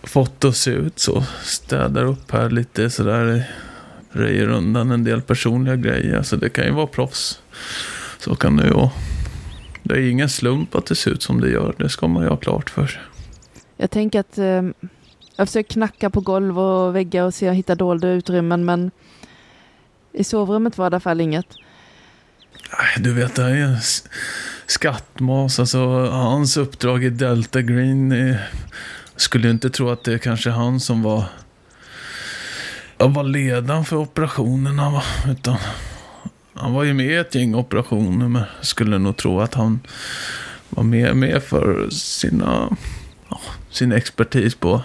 fått 0.03 0.41
det 0.41 0.47
att 0.47 0.55
se 0.55 0.71
ut 0.71 0.99
så. 0.99 1.23
Städar 1.43 2.03
upp 2.05 2.31
här 2.31 2.49
lite 2.49 2.89
sådär. 2.89 3.51
Röjer 4.11 4.47
undan 4.47 4.91
en 4.91 5.03
del 5.03 5.21
personliga 5.21 5.75
grejer. 5.75 6.23
Så 6.23 6.35
det 6.35 6.49
kan 6.49 6.65
ju 6.65 6.71
vara 6.71 6.87
proffs. 6.87 7.39
Så 8.19 8.35
kan 8.35 8.57
det 8.57 8.65
ju 8.65 8.73
vara. 8.73 8.89
Det 9.83 9.93
är 9.93 10.09
ingen 10.09 10.29
slump 10.29 10.75
att 10.75 10.85
det 10.85 10.95
ser 10.95 11.11
ut 11.11 11.23
som 11.23 11.41
det 11.41 11.49
gör. 11.49 11.75
Det 11.77 11.89
ska 11.89 12.07
man 12.07 12.23
ju 12.23 12.29
ha 12.29 12.37
klart 12.37 12.69
för 12.69 12.87
sig. 12.87 13.01
Jag 13.77 13.91
tänker 13.91 14.19
att 14.19 14.37
eh, 14.37 14.61
jag 15.35 15.47
försöker 15.47 15.73
knacka 15.73 16.09
på 16.09 16.21
golv 16.21 16.59
och 16.59 16.95
väggar 16.95 17.23
och 17.23 17.33
se 17.33 17.45
om 17.45 17.47
jag 17.47 17.55
hittar 17.55 17.75
dolda 17.75 18.07
utrymmen 18.07 18.65
men 18.65 18.91
i 20.13 20.23
sovrummet 20.23 20.77
var 20.77 20.89
det 20.89 20.93
i 20.93 20.95
alla 20.95 20.99
fall 20.99 21.21
inget. 21.21 21.45
Du 22.97 23.13
vet, 23.13 23.35
det 23.35 23.43
här 23.43 23.49
är 23.49 23.63
en 23.63 23.77
skattmas. 24.65 25.59
Alltså, 25.59 26.05
hans 26.05 26.57
uppdrag 26.57 27.03
i 27.03 27.09
Delta 27.09 27.61
Green. 27.61 28.11
eh, 28.11 28.35
skulle 29.15 29.49
inte 29.49 29.69
tro 29.69 29.89
att 29.89 30.03
det 30.03 30.13
är 30.13 30.17
kanske 30.17 30.49
han 30.49 30.79
som 30.79 31.03
var, 31.03 31.23
var 32.97 33.23
ledaren 33.23 33.85
för 33.85 33.95
operationerna. 33.95 34.89
Va? 34.89 35.03
Utan 35.27 35.57
han 36.55 36.73
var 36.73 36.83
ju 36.83 36.93
med 36.93 37.05
i 37.05 37.15
ett 37.15 37.35
gäng 37.35 37.55
operationer. 37.55 38.27
Men 38.27 38.43
skulle 38.61 38.97
nog 38.97 39.17
tro 39.17 39.41
att 39.41 39.53
han 39.53 39.79
var 40.69 40.83
med, 40.83 41.15
med 41.15 41.43
för 41.43 41.89
sina, 41.89 42.77
ja, 43.29 43.39
sin 43.69 43.91
expertis 43.91 44.55
på 44.55 44.81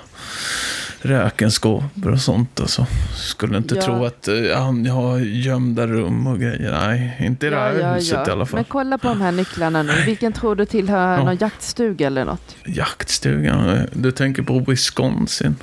räkenskaper 1.03 2.11
och 2.13 2.21
sånt. 2.21 2.61
Alltså. 2.61 2.87
Skulle 3.17 3.57
inte 3.57 3.75
Ja. 3.75 3.83
tro 3.83 4.05
att 4.05 4.29
eh, 4.29 4.35
han 4.57 4.87
har 4.87 5.19
gömda 5.19 5.87
rum 5.87 6.27
och 6.27 6.39
grejer. 6.41 6.79
Nej, 6.87 7.17
inte 7.21 7.47
i 7.47 7.51
det 7.51 7.57
här 7.57 7.95
huset 7.95 8.29
i 8.29 8.31
alla 8.31 8.47
fall. 8.47 8.57
Men 8.59 8.65
kolla 8.65 8.99
på 8.99 9.09
de 9.09 9.21
här 9.21 9.33
nycklarna 9.33 9.83
nu. 9.83 9.93
Vilken 10.07 10.33
tror 10.33 10.55
du 10.57 10.65
tillhör 10.67 11.17
Ja. 11.19 11.25
någon 11.25 11.37
jaktstuga 11.37 12.07
eller 12.07 12.25
något? 12.25 12.57
Jaktstugan, 12.67 13.87
du 13.93 14.11
tänker 14.13 14.43
på 14.43 14.59
Wisconsin? 14.61 15.57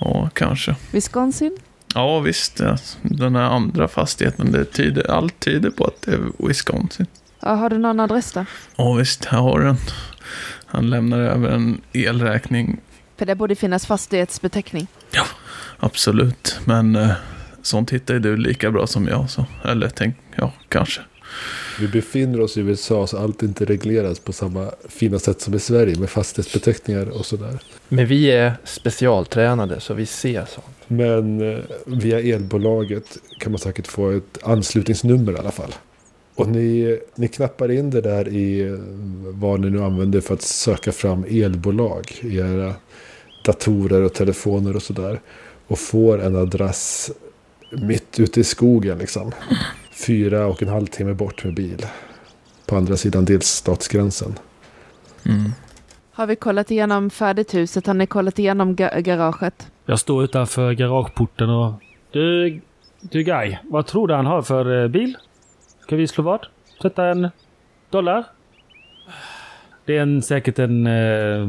Ja, 0.00 0.30
kanske. 0.34 0.76
Wisconsin? 0.90 1.56
Ja, 1.94 2.20
visst. 2.20 2.60
Ja. 2.60 2.76
Den 3.02 3.36
här 3.36 3.42
andra 3.42 3.88
fastigheten, 3.88 4.52
det 4.52 4.64
tyder, 4.64 5.10
allt 5.10 5.40
tyder 5.40 5.70
på 5.70 5.84
att 5.84 6.02
det 6.02 6.12
är 6.12 6.46
Wisconsin. 6.48 7.06
Ja, 7.40 7.54
har 7.54 7.70
du 7.70 7.78
någon 7.78 8.00
adress 8.00 8.32
där? 8.32 8.46
Ja, 8.76 8.92
visst. 8.92 9.24
Här 9.24 9.38
har 9.38 9.60
den. 9.60 9.76
Han 10.66 10.90
lämnar 10.90 11.18
över 11.18 11.48
en 11.48 11.80
elräkning. 11.92 12.80
För 13.16 13.26
det 13.26 13.34
borde 13.34 13.54
finnas 13.54 13.86
fastighetsbeteckning. 13.86 14.86
Absolut. 15.80 16.60
Men 16.64 16.96
eh, 16.96 17.10
sånt 17.62 17.90
hittar 17.90 18.14
ju 18.14 18.20
du 18.20 18.36
lika 18.36 18.70
bra 18.70 18.86
som 18.86 19.08
jag. 19.08 19.30
Så. 19.30 19.46
Eller 19.64 19.88
tänk, 19.88 20.16
ja, 20.34 20.52
kanske. 20.68 21.00
Vi 21.80 21.88
befinner 21.88 22.40
oss 22.40 22.56
i 22.56 22.60
USA 22.60 23.06
så 23.06 23.18
allt 23.18 23.42
inte 23.42 23.64
regleras 23.64 24.18
på 24.18 24.32
samma 24.32 24.70
fina 24.88 25.18
sätt 25.18 25.40
som 25.40 25.54
i 25.54 25.58
Sverige 25.58 25.98
med 25.98 26.10
fastighetsbeteckningar 26.10 27.08
och 27.08 27.26
sådär. 27.26 27.58
Men 27.88 28.06
vi 28.06 28.30
är 28.30 28.52
specialtränade 28.64 29.80
så 29.80 29.94
vi 29.94 30.06
ser 30.06 30.44
sånt. 30.44 30.66
Men 30.86 31.52
eh, 31.52 31.58
via 31.86 32.20
elbolaget 32.20 33.18
kan 33.40 33.52
man 33.52 33.58
säkert 33.58 33.86
få 33.86 34.10
ett 34.10 34.38
anslutningsnummer 34.42 35.32
i 35.32 35.36
alla 35.36 35.50
fall. 35.50 35.74
Och 36.34 36.48
ni, 36.48 36.98
ni 37.14 37.28
knappar 37.28 37.70
in 37.70 37.90
det 37.90 38.00
där 38.00 38.28
i 38.28 38.60
eh, 38.60 38.74
vad 39.20 39.60
ni 39.60 39.70
nu 39.70 39.82
använder 39.82 40.20
för 40.20 40.34
att 40.34 40.42
söka 40.42 40.92
fram 40.92 41.24
elbolag 41.24 42.12
i 42.20 42.36
era 42.36 42.74
datorer 43.44 44.02
och 44.02 44.14
telefoner 44.14 44.76
och 44.76 44.82
sådär. 44.82 45.20
Och 45.66 45.78
får 45.78 46.22
en 46.22 46.36
adress 46.36 47.10
mitt 47.70 48.20
ute 48.20 48.40
i 48.40 48.44
skogen 48.44 48.98
liksom. 48.98 49.32
Fyra 50.06 50.46
och 50.46 50.62
en 50.62 50.68
halv 50.68 50.86
timme 50.86 51.14
bort 51.14 51.44
med 51.44 51.54
bil. 51.54 51.86
På 52.66 52.76
andra 52.76 52.96
sidan 52.96 53.24
delstatsgränsen. 53.24 54.38
Mm. 55.26 55.52
Har 56.12 56.26
vi 56.26 56.36
kollat 56.36 56.70
igenom 56.70 57.10
färdigt 57.10 57.54
huset? 57.54 57.86
Har 57.86 57.94
ni 57.94 58.06
kollat 58.06 58.38
igenom 58.38 58.76
ga- 58.76 59.00
garaget? 59.00 59.66
Jag 59.86 59.98
står 59.98 60.24
utanför 60.24 60.72
garageporten 60.72 61.50
och... 61.50 61.72
Du, 62.10 62.60
du 63.00 63.22
Guy, 63.22 63.56
vad 63.64 63.86
tror 63.86 64.08
du 64.08 64.14
han 64.14 64.26
har 64.26 64.42
för 64.42 64.82
eh, 64.82 64.88
bil? 64.88 65.16
Ska 65.82 65.96
vi 65.96 66.06
slå 66.08 66.24
vad? 66.24 66.46
Sätta 66.82 67.06
en 67.06 67.28
dollar? 67.90 68.24
Det 69.84 69.96
är 69.96 70.02
en, 70.02 70.22
säkert 70.22 70.58
en... 70.58 70.86
Eh, 70.86 71.48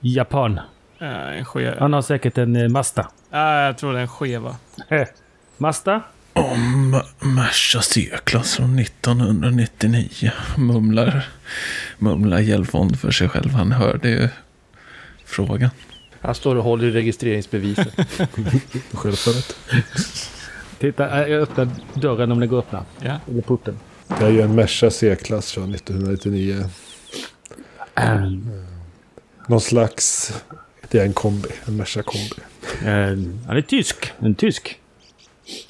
Japan. 0.00 0.60
Äh, 0.98 1.38
en. 1.38 1.78
Han 1.78 1.92
har 1.92 2.02
säkert 2.02 2.38
en 2.38 2.56
eh, 2.56 2.68
Mazda. 2.68 3.08
Äh, 3.32 3.38
jag 3.40 3.78
tror 3.78 3.92
det 3.92 4.00
är 4.00 4.06
en. 4.06 4.54
Eh, 4.88 5.06
Mazda? 5.56 6.00
Om 6.36 7.02
Merca 7.20 7.82
C-klass 7.82 8.56
från 8.56 8.78
1999. 8.78 10.30
Mumlar, 10.56 11.28
mumlar 11.98 12.40
Hjälfond 12.40 13.00
för 13.00 13.10
sig 13.10 13.28
själv. 13.28 13.50
Han 13.50 13.72
hörde 13.72 14.08
ju 14.08 14.28
frågan. 15.24 15.70
Han 16.20 16.34
står 16.34 16.56
och 16.56 16.64
håller 16.64 16.84
i 16.84 16.90
registreringsbeviset. 16.90 17.88
Självfallet. 18.92 19.56
Titta, 20.78 21.28
jag 21.28 21.42
öppnar 21.42 21.68
dörren 21.94 22.32
om 22.32 22.40
den 22.40 22.48
går 22.48 22.58
att 22.58 22.64
öppna. 22.64 22.84
Ja. 23.00 23.20
Eller 23.30 23.42
porten. 23.42 23.78
Det 24.18 24.24
är 24.24 24.30
ju 24.30 24.40
en 24.40 24.54
Merca 24.54 24.90
C-klass 24.90 25.52
från 25.52 25.74
1999. 25.74 26.70
Någon 29.48 29.60
slags... 29.60 30.32
Det 30.88 30.98
är 30.98 31.04
en 31.04 31.12
kombi. 31.12 31.48
En 31.66 31.76
Merca 31.76 32.02
kombi. 32.02 32.42
Han 33.46 33.56
är 33.56 33.62
tysk. 33.62 34.12
En 34.18 34.34
tysk. 34.34 34.78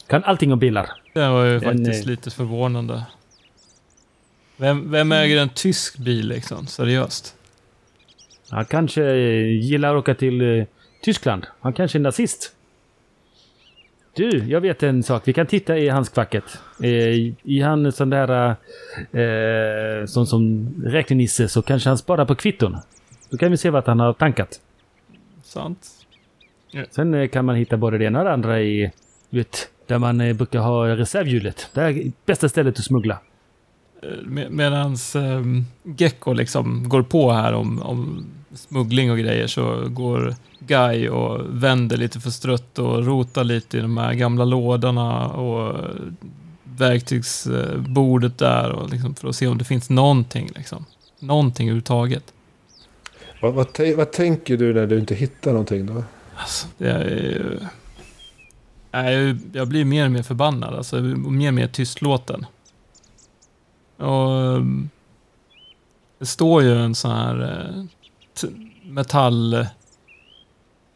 Kan 0.07 0.25
allting 0.25 0.53
om 0.53 0.59
bilar. 0.59 0.91
Det 1.15 1.29
var 1.29 1.45
ju 1.45 1.59
Den, 1.59 1.61
faktiskt 1.61 2.05
eh, 2.05 2.11
lite 2.11 2.31
förvånande. 2.31 3.07
Vem, 4.57 4.91
vem 4.91 5.13
äger 5.13 5.43
en 5.43 5.49
tysk 5.49 5.99
bil 5.99 6.29
liksom? 6.29 6.67
Seriöst? 6.67 7.35
Han 8.51 8.65
kanske 8.65 9.05
eh, 9.05 9.61
gillar 9.63 9.95
att 9.95 9.99
åka 9.99 10.15
till 10.15 10.59
eh, 10.59 10.65
Tyskland. 11.03 11.47
Han 11.61 11.73
kanske 11.73 11.99
är 11.99 12.01
nazist. 12.01 12.53
Du, 14.15 14.45
jag 14.49 14.61
vet 14.61 14.83
en 14.83 15.03
sak. 15.03 15.23
Vi 15.29 15.33
kan 15.33 15.47
titta 15.47 15.79
i 15.79 15.89
handskfacket. 15.89 16.45
Eh, 16.83 17.33
I 17.43 17.61
han 17.65 17.93
sån 17.93 18.11
där... 18.11 18.57
Eh, 19.13 20.07
sån 20.07 20.27
som 20.27 20.75
räknenisse 20.85 21.49
så 21.49 21.63
kanske 21.63 21.91
han 21.91 21.99
sparar 21.99 22.25
på 22.25 22.35
kvitton. 22.35 22.77
Då 23.31 23.37
kan 23.37 23.51
vi 23.51 23.57
se 23.57 23.71
vart 23.71 23.87
han 23.87 24.01
har 24.01 24.13
tankat. 24.13 24.61
Sant? 25.43 25.87
Sen 26.91 27.29
kan 27.29 27.45
man 27.45 27.57
hitta 27.57 27.77
både 27.77 27.99
det 27.99 28.05
ena 28.05 28.19
och 28.19 28.25
det 28.25 28.33
andra 28.33 28.63
i... 28.63 28.93
Vet, 29.31 29.69
där 29.87 29.99
man 29.99 30.21
eh, 30.21 30.37
brukar 30.37 30.59
ha 30.59 30.89
reservhjulet. 30.89 31.71
Det 31.75 31.81
är 31.81 32.13
bästa 32.27 32.49
stället 32.49 32.79
att 32.79 32.85
smuggla. 32.85 33.19
Med, 34.23 34.51
medans 34.51 35.17
um, 35.17 35.67
Gecko 35.83 36.33
liksom 36.33 36.89
går 36.89 37.03
på 37.03 37.33
här 37.33 37.53
om, 37.53 37.83
om 37.83 38.27
smuggling 38.55 39.11
och 39.11 39.19
grejer 39.19 39.47
så 39.47 39.89
går 39.89 40.35
Guy 40.59 41.09
och 41.09 41.63
vänder 41.63 41.97
lite 41.97 42.21
förstrött 42.21 42.79
och 42.79 43.07
rotar 43.07 43.45
lite 43.45 43.79
i 43.79 43.81
de 43.81 43.97
här 43.97 44.15
gamla 44.15 44.45
lådorna 44.45 45.29
och 45.29 45.77
verktygsbordet 46.65 48.39
där 48.39 48.71
och 48.73 48.91
liksom 48.91 49.15
för 49.15 49.29
att 49.29 49.37
se 49.37 49.47
om 49.47 49.59
det 49.59 49.65
finns 49.65 49.91
någonting 49.91 50.51
liksom. 50.57 50.85
Någonting 51.19 51.69
överhuvudtaget. 51.69 52.33
Vad, 53.43 53.55
vad, 53.55 53.81
vad 53.97 54.13
tänker 54.13 54.57
du 54.57 54.75
när 54.75 54.87
du 54.87 54.99
inte 54.99 55.15
hittar 55.15 55.51
någonting 55.51 55.87
då? 55.87 56.05
Alltså, 56.37 56.67
det 56.79 56.91
är 56.91 57.05
ju... 57.05 57.59
Nej, 59.03 59.15
jag- 59.15 59.39
jag 59.53 59.69
blir 59.69 59.85
mer 59.85 60.05
och 60.05 60.11
mer 60.13 60.23
förbannad. 60.23 60.75
Alltså, 60.75 60.97
mer 61.01 61.49
och 61.49 61.55
mer 61.55 61.67
tystlåten. 61.69 62.47
Och... 63.97 64.31
um, 64.31 64.91
Det 66.19 66.27
står 66.27 66.63
ju 66.63 66.83
en 66.83 66.95
sån 66.95 67.11
här 67.11 67.43
eh, 67.43 68.49
metall... 68.85 69.55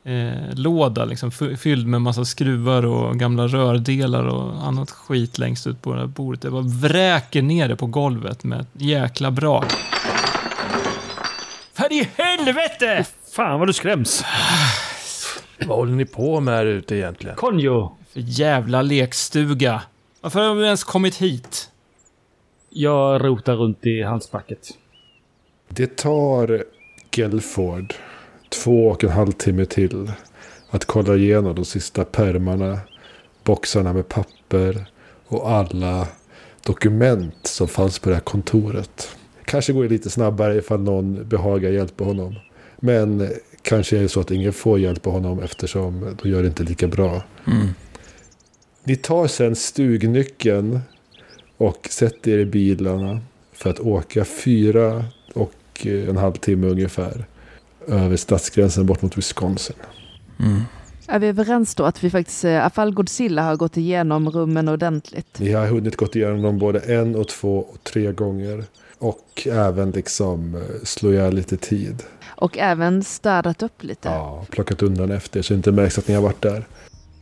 Eh, 0.05 0.55
låda 0.55 1.05
liksom 1.05 1.31
fy- 1.31 1.57
fylld 1.57 1.87
med 1.87 2.03
massa 2.03 2.25
skruvar 2.25 2.87
och 2.87 3.17
gamla 3.19 3.47
rördelar 3.47 4.25
och 4.27 4.67
annat 4.67 4.91
skit 4.91 5.39
längst 5.39 5.67
ut 5.67 5.83
på 5.83 5.93
det 5.95 6.01
här 6.01 6.07
bordet. 6.07 6.45
Jag 6.45 6.53
bara 6.53 6.63
vräker 6.63 7.43
ner 7.43 7.69
det 7.69 7.77
på 7.77 7.87
golvet 7.87 8.45
med 8.45 8.61
ett 8.61 8.69
jäkla 8.73 9.31
brak. 9.31 9.73
För 11.75 11.93
i 11.93 12.09
helvete! 12.17 13.05
Fan 13.37 13.59
vad 13.59 13.69
du 13.69 13.73
skräms! 13.73 14.25
Vad 15.67 15.79
håller 15.79 15.93
ni 15.93 16.05
på 16.05 16.41
med 16.41 16.55
här 16.55 16.67
ute 16.67 16.97
egentligen? 16.97 17.37
Konjo! 17.37 17.97
För 18.13 18.21
jävla 18.21 18.83
lekstuga. 18.83 19.83
Varför 20.21 20.41
har 20.41 20.55
vi 20.55 20.65
ens 20.65 20.85
kommit 20.85 21.17
hit? 21.17 21.71
Jag 22.71 23.25
rotar 23.25 23.57
runt 23.57 23.87
i 23.87 24.03
handskfacket. 24.03 24.69
Det 25.69 25.97
tar 25.97 26.65
Gelford 27.17 27.95
två 28.49 28.89
och 28.89 29.05
en 29.05 29.11
halv 29.11 29.33
timme 29.33 29.65
till 29.65 30.13
att 30.71 30.85
kolla 30.85 31.17
igenom 31.17 31.55
de 31.55 31.65
sista 31.65 32.05
pärmarna, 32.05 32.79
boxarna 33.45 33.93
med 33.93 34.09
papper 34.09 34.87
och 35.27 35.51
alla 35.51 36.09
dokument 36.67 37.47
som 37.47 37.69
fanns 37.69 37.99
på 37.99 38.09
det 38.09 38.15
här 38.15 38.23
kontoret. 38.23 39.17
Kanske 39.45 39.73
går 39.73 39.83
det 39.83 39.89
lite 39.89 40.11
snabbare 40.11 40.57
ifall 40.57 40.81
någon 40.81 41.29
behagar 41.29 41.71
hjälpa 41.71 42.05
honom. 42.05 42.35
Men 42.77 43.31
kanske 43.63 43.99
är 43.99 44.03
det 44.03 44.09
så 44.09 44.21
att 44.21 44.31
ingen 44.31 44.53
får 44.53 44.79
hjälpa 44.79 45.11
honom 45.11 45.43
eftersom 45.43 46.17
då 46.23 46.29
gör 46.29 46.43
det 46.43 46.49
inte 46.49 46.63
lika 46.63 46.89
bra. 46.89 47.23
Ni 48.85 48.97
tar 48.97 49.27
sen 49.27 49.57
stugnyckeln 49.57 50.81
och 51.57 51.89
sätter 51.91 52.31
er 52.31 52.39
i 52.39 52.47
bilarna 52.47 53.21
för 53.53 53.71
att 53.71 53.81
åka 53.81 54.25
fyra 54.25 55.05
och 55.35 55.87
en 55.87 56.17
halv 56.17 56.33
timme 56.33 56.67
ungefär 56.67 57.25
över 57.87 58.17
stadsgränsen 58.17 58.87
bort 58.87 59.03
mot 59.03 59.19
Wisconsin. 59.19 59.77
Är 61.13 61.19
vi 61.19 61.27
överens 61.27 61.75
då 61.75 61.85
att 61.85 62.05
vi 62.05 62.11
faktiskt, 62.11 62.45
eh, 62.45 62.51
i 62.51 62.57
alla 62.57 62.71
fall 62.71 62.95
Godzilla 62.95 63.43
har 63.43 63.57
gått 63.57 63.77
igenom 63.77 64.31
rummen 64.31 64.69
ordentligt? 64.69 65.39
Ni 65.39 65.53
har 65.53 65.67
hunnit 65.67 65.97
gått 65.97 66.17
igenom 66.17 66.43
dem 66.43 66.59
både 66.59 66.79
en 66.79 67.15
och 67.15 67.29
två 67.29 67.59
och 67.59 67.85
tre 67.85 68.13
gånger. 68.13 68.65
Och 69.01 69.47
även 69.47 69.91
liksom 69.91 70.55
eh, 70.55 70.85
slå 70.85 71.13
ihjäl 71.13 71.35
lite 71.35 71.57
tid. 71.57 72.03
Och 72.27 72.59
även 72.59 73.05
städat 73.05 73.63
upp 73.63 73.83
lite. 73.83 74.09
Ja, 74.09 74.47
plockat 74.51 74.83
undan 74.83 75.11
efter 75.11 75.43
så 75.43 75.53
det 75.53 75.57
inte 75.57 75.73
märks 75.73 75.99
att 75.99 76.09
ni 76.09 76.15
har 76.15 76.23
varit 76.23 76.43
där. 76.43 76.67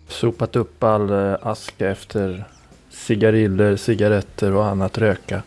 Sopat 0.09 0.57
upp 0.57 0.83
all 0.83 1.11
eh, 1.11 1.37
aska 1.43 1.91
efter 1.91 2.45
cigariller, 2.91 3.77
cigaretter 3.77 4.55
och 4.55 4.67
annat 4.67 4.99
röka. 4.99 5.43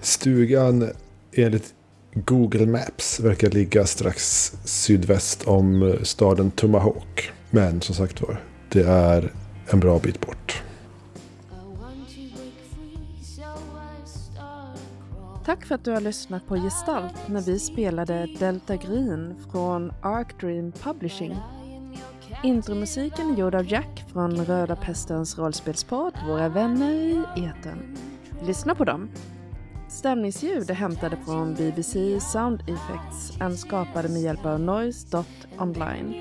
Stugan 0.00 0.90
enligt 1.32 1.74
Google 2.14 2.66
Maps 2.66 3.20
verkar 3.20 3.50
ligga 3.50 3.86
strax 3.86 4.52
sydväst 4.64 5.44
om 5.46 5.82
eh, 5.82 6.02
staden 6.02 6.50
Tomahawk. 6.50 7.32
Men 7.50 7.80
som 7.80 7.94
sagt 7.94 8.22
var, 8.22 8.40
det 8.68 8.82
är 8.82 9.32
en 9.66 9.80
bra 9.80 9.98
bit 9.98 10.20
bort. 10.20 10.62
Tack 15.44 15.66
för 15.66 15.74
att 15.74 15.84
du 15.84 15.90
har 15.90 16.00
lyssnat 16.00 16.46
på 16.46 16.56
Gestalt 16.56 17.28
när 17.28 17.40
vi 17.40 17.58
spelade 17.58 18.28
Delta 18.38 18.76
Green 18.76 19.34
från 19.50 19.92
Arc 20.02 20.26
Dream 20.40 20.72
Publishing. 20.72 21.36
Intromusiken 22.42 23.30
är 23.30 23.38
gjord 23.38 23.54
av 23.54 23.72
Jack 23.72 24.04
från 24.12 24.44
Röda 24.44 24.76
Pestens 24.76 25.38
rollspelspodd 25.38 26.14
Våra 26.26 26.48
vänner 26.48 26.92
i 26.92 27.24
etern. 27.36 27.96
Lyssna 28.46 28.74
på 28.74 28.84
dem! 28.84 29.10
Stämningsljud 29.88 30.70
är 30.70 30.74
hämtade 30.74 31.16
från 31.16 31.54
BBC 31.54 32.20
Sound 32.20 32.60
Effects 32.60 33.40
och 33.40 33.58
skapade 33.58 34.08
med 34.08 34.22
hjälp 34.22 34.46
av 34.46 34.60
Noise.online. 34.60 36.14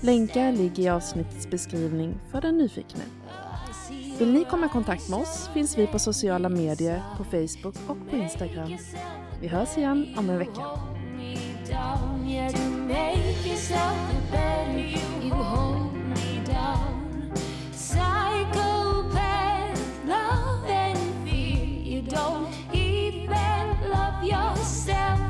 Länkar 0.00 0.52
ligger 0.52 0.82
i 0.82 0.88
avsnittets 0.88 1.50
beskrivning 1.50 2.14
för 2.30 2.40
den 2.40 2.58
nyfikne. 2.58 3.02
Vill 4.18 4.32
ni 4.32 4.44
komma 4.44 4.66
i 4.66 4.68
kontakt 4.68 5.08
med 5.08 5.18
oss 5.18 5.50
finns 5.54 5.78
vi 5.78 5.86
på 5.86 5.98
sociala 5.98 6.48
medier, 6.48 7.02
på 7.16 7.24
Facebook 7.24 7.74
och 7.88 8.10
på 8.10 8.16
Instagram. 8.16 8.76
Vi 9.40 9.48
hörs 9.48 9.78
igen 9.78 10.14
om 10.18 10.30
en 10.30 10.38
vecka. 10.38 10.62
yourself 24.24 25.21